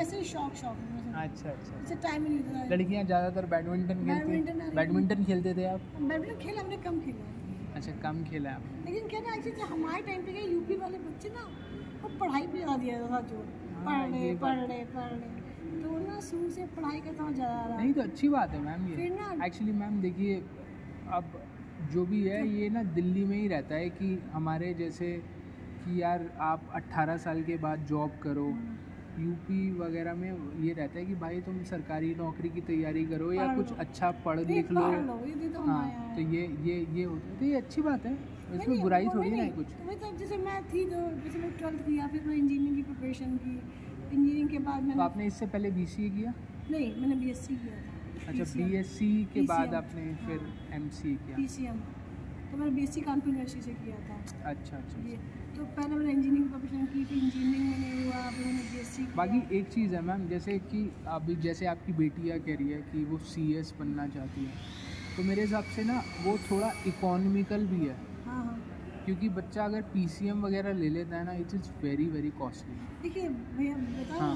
ऐसे 0.00 0.22
शौक 0.24 0.54
शौक 0.62 0.76
अच्छा 1.16 1.50
अच्छा। 1.50 1.80
इससे 1.82 1.94
टाइम 2.02 2.24
ही 2.26 2.30
नहीं 2.30 2.42
था। 2.54 2.64
लड़कियाँ 2.74 3.04
ज़्यादातर 3.04 3.46
बैडमिंटन 3.54 4.04
खेलती 4.06 4.74
बैडमिंटन 4.76 5.24
खेलते 5.24 5.54
थे 5.56 5.64
आप? 5.66 5.80
बैडमिंटन 6.00 6.38
खेला 6.44 6.60
हमने 6.62 6.76
कम 6.86 7.00
खेला 7.00 7.74
अच्छा 7.76 7.92
कम 8.02 8.22
खेला 8.24 8.50
है 8.50 8.56
आपने 8.56 8.90
लेकिन 8.92 9.08
क्या 9.08 9.20
ना 9.20 9.34
एक्चुअली 9.34 9.60
हमारे 9.74 10.02
टाइम 10.06 10.22
पे 10.24 10.44
यूपी 10.52 10.76
वाले 10.76 10.98
बच्चे 11.04 11.28
ना 11.28 11.46
वो 12.02 12.08
पढ़ाई 12.20 12.46
पे 12.46 12.58
ज़्यादा 12.58 12.76
दिया 12.76 12.98
था 13.10 13.20
जो 13.30 13.44
हाँ, 13.76 14.02
पढ़ 14.02 14.10
ले 14.10 14.18
ये 14.18 14.34
पढ़ 14.34 14.56
बात- 14.56 14.68
ले 14.68 14.84
पढ़ 14.94 15.12
ले 15.12 15.82
तो 15.82 15.98
ना 16.08 16.20
शुरू 16.20 16.50
से 16.50 16.66
पढ़ाई 16.76 17.00
का 17.00 17.12
थोड़ा 17.20 17.30
ज़्यादा 17.32 17.64
रहा। 17.66 17.76
नहीं 17.78 17.92
तो 17.92 18.02
अच्छी 18.02 18.28
बात 18.28 18.50
है 18.50 18.60
मैम 18.64 18.86
ये। 18.88 18.96
फिर 18.96 19.12
ना- 19.12 19.44
एक्चुअली 19.46 19.72
मैम 19.72 20.00
देखिए 20.02 20.42
अब 21.12 21.40
जो 21.92 22.04
भी 22.06 22.22
है 22.28 22.46
ये 22.48 22.68
ना 22.70 22.82
दिल्ली 22.96 23.24
में 23.24 23.36
ही 23.36 23.46
रहता 23.48 23.74
है 23.74 23.88
कि 23.90 24.18
हमारे 24.32 24.72
जैसे 24.74 25.08
कि 25.84 26.00
यार 26.02 26.30
आप 26.42 26.70
18 26.76 27.16
साल 27.18 27.42
के 27.42 27.56
बाद 27.58 27.86
जॉब 27.86 28.18
करो। 28.22 28.46
यूपी 29.20 29.60
वगैरह 29.78 30.14
में 30.14 30.30
ये 30.60 30.72
रहता 30.72 30.98
है 30.98 31.04
कि 31.06 31.14
भाई 31.14 31.40
तुम 31.40 31.62
सरकारी 31.70 32.14
नौकरी 32.14 32.48
की 32.48 32.60
तैयारी 32.60 33.04
करो 33.06 33.32
या 33.32 33.46
कुछ 33.56 33.72
अच्छा 33.78 34.10
पढ़ 34.24 34.38
लिख 34.40 34.70
लो। 34.72 34.86
ये 35.26 35.48
तो 35.48 35.62
हाँ 35.62 36.14
तो 36.16 36.20
ये 36.34 36.46
ये 36.64 36.76
ये 36.92 37.04
होता 37.04 37.28
है। 37.28 37.38
तो 37.38 37.44
ये 37.44 37.56
अच्छी 37.56 37.82
बात 37.82 38.06
है। 38.06 38.12
इसमें 38.54 38.80
बुराई 38.80 39.06
थोड़ी 39.06 39.30
ना 39.30 39.42
है 39.42 39.48
कुछ। 39.50 39.66
तो 39.66 39.94
तो 39.94 40.16
जैसे 40.18 40.36
मैं 40.38 40.62
थी 40.64 40.84
तो 40.84 41.00
जैसे 41.24 41.38
मैं 41.38 41.50
ट्वेल्थ 41.58 41.86
किया 41.86 42.06
फिर 42.06 42.24
मैं 42.26 42.36
इंजीनियरिंग 42.36 42.76
की 42.76 42.82
प्रिपरेशन 42.82 43.36
की। 43.36 43.52
इंजीनियरिंग 43.52 44.48
के 44.48 44.58
बाद 44.58 44.80
तो 44.80 44.86
मैंने 44.86 45.02
आपने 45.02 45.26
इससे 45.26 45.46
पहले 45.46 45.70
बी 45.70 45.86
किया? 45.98 46.34
नहीं 46.70 46.94
मैंने 47.00 47.14
बी 47.14 47.30
एस 47.30 47.46
सी 47.46 47.56
किया 47.56 47.76
अच्छा 48.28 48.44
बी 48.44 49.24
के 49.34 49.42
बाद 49.42 49.74
आपने 49.74 50.02
हाँ। 50.02 50.26
फिर 50.26 50.74
एम 50.74 50.88
किया। 50.96 51.36
पीसीएम 51.36 51.78
तो 52.50 52.56
मैंने 52.56 52.70
B 52.70 52.82
S 52.82 52.94
C 52.94 53.00
Kanpur 53.00 53.28
university 53.28 53.62
से 53.62 53.72
किया 53.74 53.96
था। 54.08 54.50
अच्छा 54.50 54.76
अच्छा। 54.76 55.41
तो 55.62 55.66
पहले 55.72 55.96
मैंने 55.96 56.12
इंजीनियरिंग 56.12 56.48
प्रोफेशन 56.50 56.86
की 56.86 57.04
थी 57.04 57.16
इंजीनियरिंग 57.16 57.68
में 57.70 57.78
नहीं 57.78 58.04
हुआ 58.04 58.30
फिर 58.30 58.46
मैंने 58.46 58.62
बी 58.64 59.06
बाकी 59.16 59.58
एक 59.58 59.68
चीज़ 59.74 59.94
है 59.94 60.00
मैम 60.02 60.26
जैसे 60.28 60.58
कि 60.72 60.80
अभी 61.08 61.36
जैसे 61.42 61.66
आपकी 61.66 61.92
बेटियाँ 61.92 62.38
कह 62.40 62.56
रही 62.56 62.68
है 62.70 62.80
कि 62.82 63.04
वो 63.04 63.18
सीएस 63.28 63.72
बनना 63.78 64.06
चाहती 64.08 64.44
है 64.44 64.54
तो 65.16 65.22
मेरे 65.22 65.42
हिसाब 65.42 65.64
से 65.76 65.84
ना 65.84 66.02
वो 66.20 66.36
थोड़ा 66.50 66.72
इकोनॉमिकल 66.86 67.66
भी 67.66 67.84
है। 67.84 67.96
हाँ 68.26 68.44
हाँ। 68.44 68.71
क्योंकि 69.04 69.28
बच्चा 69.36 69.64
अगर 69.64 69.82
पीसीएम 69.92 70.44
वगैरह 70.46 70.72
ले 70.74 70.88
लेता 70.88 71.16
है 71.16 71.24
ना 71.24 71.32
it 71.36 71.54
is 71.54 71.70
very 71.82 72.06
very 72.08 72.30
costly 72.38 72.74
देखिए 73.02 73.28
भैया 73.28 73.76
हाँ 74.18 74.34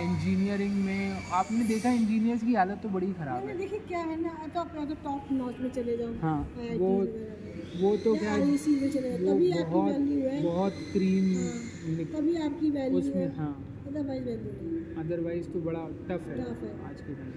इंजीनियरिंग 0.00 0.74
में 0.84 1.30
आपने 1.32 1.64
देखा 1.64 1.90
इंजीनियर्स 1.92 2.42
की 2.42 2.54
हालत 2.54 2.80
तो 2.82 2.88
बड़ी 2.88 3.12
ख़राब 3.12 3.46
है। 3.48 3.56
देखिए 3.58 3.78
क्या 3.88 3.98
है 4.00 4.20
ना 4.22 4.30
तो 4.54 4.60
आप 4.60 4.76
अगर 4.78 4.94
टॉप 5.04 5.32
नॉच 5.32 5.60
में 5.60 5.68
चले 5.70 5.96
जाओ 5.96 6.12
हाँ 6.22 6.38
वो 6.78 6.94
वो 7.82 7.96
तो 7.96 8.14
क्या 8.14 8.30
है, 8.30 8.46
में 8.46 8.56
चले 8.90 9.10
जाओ 9.10 9.20
वो 9.20 9.34
तभी 9.34 9.50
आपकी 9.52 9.80
वैल्यू 9.82 10.28
है। 10.28 10.42
बहुत 10.42 10.74
क्रीम 10.92 11.34
हाँ, 11.36 12.04
तभी 12.14 12.34
आपकी 12.46 12.70
वैल्यू 12.70 12.98
है। 12.98 13.08
उसमें 13.08 13.36
हाँ। 13.36 13.54
अदरवाइज़ 13.96 14.24
नहीं 14.24 15.04
अदरवाइज़ 15.04 15.46
तो 15.46 15.60
बड़ा 15.60 15.88
टफ 16.08 16.28
है 16.28 16.38
है। 16.38 16.42
आज 16.42 17.00
के 17.00 17.14
टाइम 17.14 17.32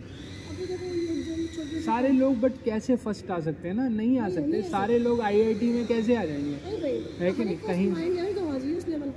सारे 1.81 2.09
लोग 2.09 2.39
बट 2.39 2.51
कैसे 2.65 2.95
फ़र्स्ट 2.95 3.31
आ 3.31 3.39
सकते 3.39 3.67
हैं 3.67 3.75
ना? 3.75 3.87
नहीं 3.87 4.19
आ 4.19 4.29
सकते। 4.29 4.61
सारे 4.61 4.99
लोग 4.99 5.21
आईआईटी 5.21 5.73
में 5.73 5.87
कैसे 5.87 6.15
आ 6.15 6.25
जाएँगे? 6.25 6.57
है 7.19 7.31
कि 7.31 7.45
नहीं? 7.45 7.57
कहीं- 7.57 7.95
तो 8.35 8.45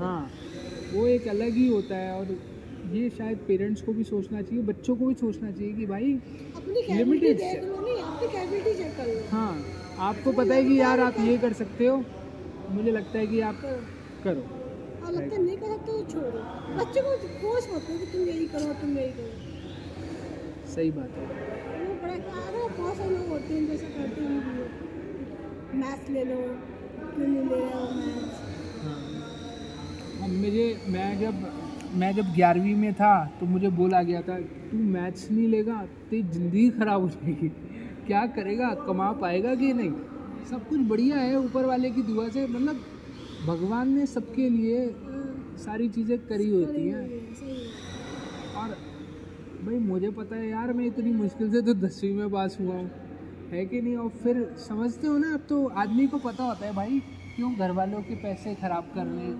हाँ 0.04 0.30
वो 0.92 1.06
एक 1.06 1.28
अलग 1.28 1.48
ही 1.48 1.68
होता 1.68 1.96
है 1.96 2.12
और 2.12 2.36
ये 2.94 3.10
शायद 3.10 3.38
पेरेंट्स 3.48 3.82
को 3.82 3.92
भी 3.92 4.04
सोचना 4.04 4.42
चाहिए 4.42 4.62
बच्चों 4.62 4.96
को 4.96 5.06
भी 5.06 5.14
सोचना 5.14 5.50
चाहिए 5.50 5.72
कि 5.72 5.86
भाई 5.86 6.20
लिमिटेड 6.90 7.40
हाँ 9.30 9.64
आपको 9.98 10.32
पता 10.32 10.54
है 10.54 10.64
कि 10.64 10.80
यार 10.80 11.00
आप 11.00 11.14
ये 11.20 11.38
कर 11.38 11.52
सकते 11.52 11.86
हो? 11.86 12.04
मुझे 12.70 12.92
लगता 12.92 13.18
है 13.18 13.26
कि 13.26 13.40
आप 13.40 13.60
करो। 14.24 14.57
करो 15.08 15.20
है 15.20 15.42
नहीं 15.44 15.56
कर 15.56 15.68
सकते 15.68 15.92
तो 15.92 16.02
छोड़ो 16.12 16.40
बच्चे 16.78 17.00
को 17.00 17.10
फोर्स 17.42 17.68
मत 17.74 17.82
करो 17.86 17.98
कि 17.98 18.06
तुम 18.12 18.26
यही 18.28 18.46
करो 18.54 18.72
तुम 18.80 18.90
यही 18.98 19.12
करो। 19.12 19.30
सही 20.74 20.90
बात 20.96 21.10
है। 21.18 21.26
वो 21.78 21.94
बड़ा 22.02 22.14
अरे 22.14 22.66
बहुत 22.78 22.96
सारे 22.96 23.10
लोग 23.10 23.28
होते 23.28 23.54
हैं 23.54 23.66
जैसे 23.68 23.86
करते 23.92 24.20
हैं 24.22 24.40
भी 24.46 25.78
मैथ्स 25.78 26.10
ले 26.10 26.24
लो 26.24 26.36
क्यों 27.14 27.26
नहीं 27.26 27.44
ले 27.44 27.54
रहे 27.54 27.70
हो 27.72 27.80
मैथ्स 27.94 28.36
हाँ। 28.84 30.28
मुझे 30.28 30.66
मैं 30.88 31.08
जब 31.20 31.34
मैं 32.00 32.12
जब 32.14 32.32
ग्यारहवीं 32.34 32.74
में 32.76 32.92
था 32.94 33.12
तो 33.40 33.46
मुझे 33.46 33.68
बोला 33.76 34.02
गया 34.02 34.20
था 34.22 34.38
तू 34.70 34.78
मैथ्स 34.94 35.30
नहीं 35.30 35.46
लेगा 35.48 35.76
तेरी 36.10 36.22
ज़िंदगी 36.22 36.68
ख़राब 36.70 37.00
हो 37.02 37.08
जाएगी। 37.08 37.48
क्या 38.06 38.24
करेगा 38.36 38.68
कमा 38.86 39.10
पाएगा 39.22 39.54
कि 39.54 39.72
नहीं? 39.72 39.90
सब 40.50 40.68
कुछ 40.68 40.80
बढ़िया 40.88 41.16
है 41.18 41.38
ऊपर 41.38 41.64
वाले 41.66 41.90
की 41.90 42.02
दुआ 42.02 42.28
से 42.28 42.46
मतलब 42.46 42.84
भगवान 43.40 43.88
ने 43.88 44.04
सबके 44.06 44.48
लिए 44.48 44.86
सारी 45.58 45.88
चीज़ें 45.88 46.18
करी 46.28 46.48
होती 46.50 46.86
हैं। 46.88 47.02
और 48.54 48.76
भाई 49.64 49.78
मुझे 49.80 50.10
पता 50.10 50.36
है 50.36 50.48
यार 50.48 50.72
मैं 50.72 50.86
इतनी 50.86 51.12
मुश्किल 51.12 51.50
से 51.52 51.62
तो 51.62 51.74
दसवीं 51.76 52.12
में 52.14 52.30
पास 52.30 52.56
हुआ 52.60 52.74
हूँ। 52.74 52.90
है 53.52 53.64
कि 53.66 53.80
नहीं? 53.80 53.96
और 53.96 54.08
फिर 54.22 54.44
समझते 54.58 55.06
हो 55.06 55.16
ना 55.18 55.32
अब 55.34 55.46
तो 55.48 55.66
आदमी 55.82 56.06
को 56.06 56.18
पता 56.18 56.44
होता 56.44 56.66
है 56.66 56.72
भाई 56.74 56.98
क्यों 57.36 57.52
घर 57.54 57.70
वालों 57.72 58.02
के 58.02 58.14
पैसे 58.22 58.54
ख़राब 58.54 58.90
करने 58.94 59.30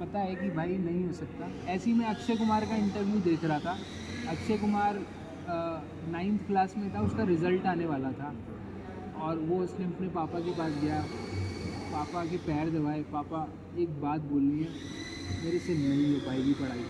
पता 0.00 0.18
है 0.18 0.34
कि 0.36 0.50
भाई 0.50 0.76
नहीं 0.78 1.04
हो 1.06 1.12
सकता। 1.12 1.50
ऐसे 1.68 1.90
ही 1.90 1.96
मैं 1.96 2.06
अक्षय 2.06 2.36
कुमार 2.36 2.64
का 2.64 2.76
इंटरव्यू 2.76 3.20
देख 3.20 3.44
रहा 3.44 3.58
था। 3.58 3.78
अक्षय 4.28 4.56
कुमार 4.56 5.04
नाइन्थ 6.12 6.46
क्लास 6.46 6.74
में 6.78 6.90
था 6.94 7.00
उसका 7.02 7.24
रिज़ल्ट 7.24 7.66
आने 7.66 7.86
वाला 7.86 8.12
था। 8.12 8.34
और 9.18 9.38
वो 9.40 9.62
उसने 9.62 9.84
अपने 9.84 10.08
पापा 10.08 10.40
के 10.40 10.52
पास 10.52 10.72
गया। 10.74 11.00
पापा 11.98 12.24
के 12.24 12.36
पैर 12.36 12.70
दबाए, 12.70 13.02
पापा, 13.02 13.52
एक 13.78 13.88
बात 14.00 14.20
बोलनी 14.20 14.62
है, 14.62 14.68
मेरे 15.44 15.58
से 15.58 15.74
नहीं 15.74 16.14
हो 16.14 16.26
पाएगी 16.26 16.52
पढ़ाई। 16.52 16.84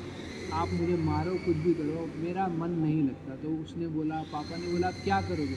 आप 0.52 0.68
मुझे 0.68 0.96
मारो, 0.96 1.34
कुछ 1.34 1.56
भी 1.56 1.74
करो, 1.74 2.10
मेरा 2.16 2.48
मन 2.48 2.70
नहीं 2.70 3.02
लगता। 3.02 3.36
तो 3.36 3.48
उसने 3.62 3.86
बोला, 3.86 4.14
पापा 4.14 4.56
ने 4.56 4.72
बोला, 4.72 4.88
आप 4.88 4.94
क्या 5.04 5.20
करोगे? 5.20 5.54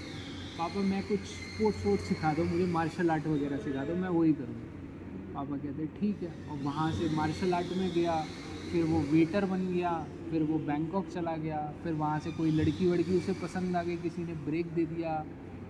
पापा, 0.58 0.80
मैं 0.80 1.08
कुछ 1.08 1.20
स्पोर्ट्स 1.20 1.86
वोर्ट्स 1.86 2.04
सिखा 2.04 2.34
दो, 2.34 2.44
मुझे 2.44 2.66
मार्शल 2.66 3.10
आर्ट 3.10 3.28
वगैरह 3.28 3.58
सिखा 3.58 3.86
दो, 3.86 3.96
मैं 3.96 4.10
वही 4.10 4.34
करूँगा। 4.34 5.34
पापा 5.34 5.58
कहते, 5.58 5.86
ठीक 5.86 6.24
है। 6.24 6.50
और 6.52 6.58
वहाँ 6.64 6.92
से 6.92 7.16
मार्शल 7.16 7.54
आर्ट 7.54 7.78
में 7.78 7.92
गया, 7.94 8.26
फिर 8.72 8.84
वो 8.84 9.00
वेटर 9.00 9.46
बन 9.46 9.74
गया, 9.74 10.06
फिर 10.32 10.44
वो 10.44 10.60
बैंकॉक 10.60 11.08
चला 11.08 11.38
गया, 11.38 11.74
फिर 11.84 11.94
वहाँ 11.94 12.20
से 12.20 12.32
कोई 12.32 12.52
लड़की 12.52 12.88
वड़की 12.88 13.18
उसे 13.18 13.34
पसंद 13.34 13.76
आ 13.76 13.84
गई, 13.84 13.98
किसी 13.98 14.24
ने 14.24 14.34
ब्रेक 14.34 14.66
दे 14.66 14.86
दिया 14.86 15.26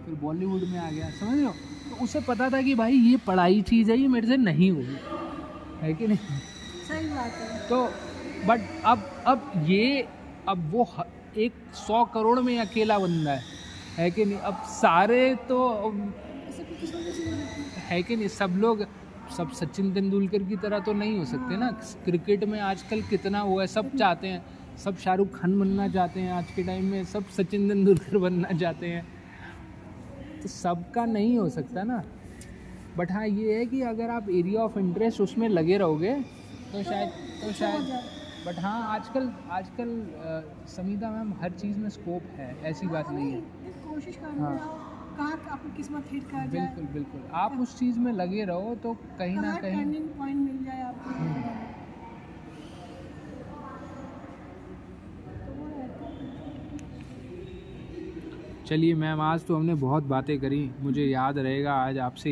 फिर 0.05 0.15
बॉलीवुड 0.15 0.63
में 0.63 0.79
आ 0.79 0.89
गया 0.91 1.09
समझ 1.09 1.37
रहे 1.37 1.45
हो? 1.45 1.51
तो 1.89 2.03
उसे 2.03 2.19
पता 2.19 2.49
था 2.49 2.61
कि 2.61 2.75
भाई 2.75 2.93
ये 2.93 3.17
पढ़ाई 3.17 3.61
चीज़ 3.61 3.91
है 3.91 3.97
ये 3.97 4.07
मेरे 4.07 4.27
से 4.27 4.37
नहीं 4.37 4.71
होगी। 4.71 4.97
है 5.81 5.93
कि 5.93 6.07
नहीं? 6.07 6.17
सही 6.87 7.07
बात 7.07 7.31
है। 7.31 7.67
तो 7.69 7.83
बट 8.47 8.61
अब 8.85 9.23
अब 9.27 9.51
ये 9.67 10.07
अब 10.49 10.71
वो 10.71 10.87
एक 11.37 11.53
सौ 11.73 12.03
करोड़ 12.05 12.39
में 12.39 12.57
अकेला 12.59 12.97
बंदा 12.99 13.31
है। 13.31 13.43
है 13.97 14.09
कि 14.11 14.25
नहीं? 14.25 14.39
अब 14.39 14.63
सारे 14.67 15.35
तो 15.49 15.59
है। 15.91 16.13
है 17.89 18.03
कि 18.03 18.15
नहीं? 18.15 18.27
सब 18.27 18.57
लोग 18.57 18.85
सब 19.37 19.51
सचिन 19.51 19.93
तेंदुलकर 19.93 20.43
की 20.43 20.55
तरह 20.55 20.79
तो 20.79 20.93
नहीं 20.93 21.17
हो 21.17 21.25
सकते 21.25 21.57
ना। 21.57 21.71
क्रिकेट 22.05 22.43
में 22.43 22.59
आजकल 22.59 23.01
कितना 23.01 23.39
हुआ 23.39 23.61
है 23.61 23.67
सब 23.67 23.95
चाहते 23.97 24.27
हैं। 24.27 24.43
सब 24.77 24.97
शाहरुख 24.97 25.39
खान 25.39 25.59
बनना 25.59 25.87
चाहते 25.87 26.19
हैं 26.19 26.31
आज 26.33 26.51
के 26.55 26.63
टाइम 26.63 26.85
में 26.85 27.03
सब 27.03 27.29
सचिन 27.29 27.67
तेंदुलकर 27.69 28.17
बनना 28.17 28.57
चाहते 28.57 28.87
हैं। 28.87 29.20
तो 30.43 30.49
सबका 30.49 31.05
नहीं 31.07 31.37
हो 31.37 31.47
सकता 31.49 31.83
ना। 31.83 32.01
बट 32.97 33.11
हाँ 33.11 33.27
ये 33.27 33.57
है 33.57 33.65
कि 33.65 33.81
अगर 33.89 34.09
आप 34.09 34.29
एरिया 34.31 34.61
ऑफ़ 34.61 34.77
इंटरेस्ट 34.79 35.21
उसमें 35.21 35.47
लगे 35.49 35.77
रहोगे 35.77 36.13
तो 36.73 36.83
शायद 36.83 37.09
तो 37.41 37.51
शायद 37.53 37.91
बट 38.45 38.59
हाँ 38.59 38.81
आजकल 38.95 39.31
आजकल 39.51 39.89
समीता 40.67 41.11
मैम 41.11 41.33
हर 41.41 41.51
चीज़ 41.53 41.79
में 41.79 41.89
स्कोप 41.89 42.23
है 42.37 42.49
ऐसी 42.63 42.87
बात 42.87 43.09
नहीं 43.09 43.31
है। 43.31 43.39
कोशिश 43.85 44.19
हाँ। 44.23 44.57
किस्मत 45.77 46.05
हिट 46.11 46.23
कर 46.23 46.47
जाए। 46.49 46.67
बिल्कुल। 46.67 46.85
बिल्कुल 46.93 47.27
आप 47.35 47.57
उस 47.61 47.77
चीज़ 47.79 47.99
में 47.99 48.11
लगे 48.13 48.43
रहो 48.45 48.75
तो 48.83 48.93
कहीं 49.19 49.37
ना 49.37 49.53
कहीं 49.57 49.85
पॉइंट 50.17 50.39
मिल 50.39 50.63
जाए 50.65 50.81
आपको 50.81 51.09
तो 55.41 55.53
वो 55.53 55.67
रहता 55.69 56.05
है। 56.05 56.29
चलिए 58.71 58.93
मैम 58.95 59.21
आज 59.21 59.41
तो 59.45 59.55
हमने 59.55 59.73
बहुत 59.75 60.03
बातें 60.03 60.37
करी 60.39 60.59
मुझे 60.81 61.05
याद 61.05 61.37
रहेगा 61.37 61.73
आज 61.77 61.97
आपसे 61.99 62.31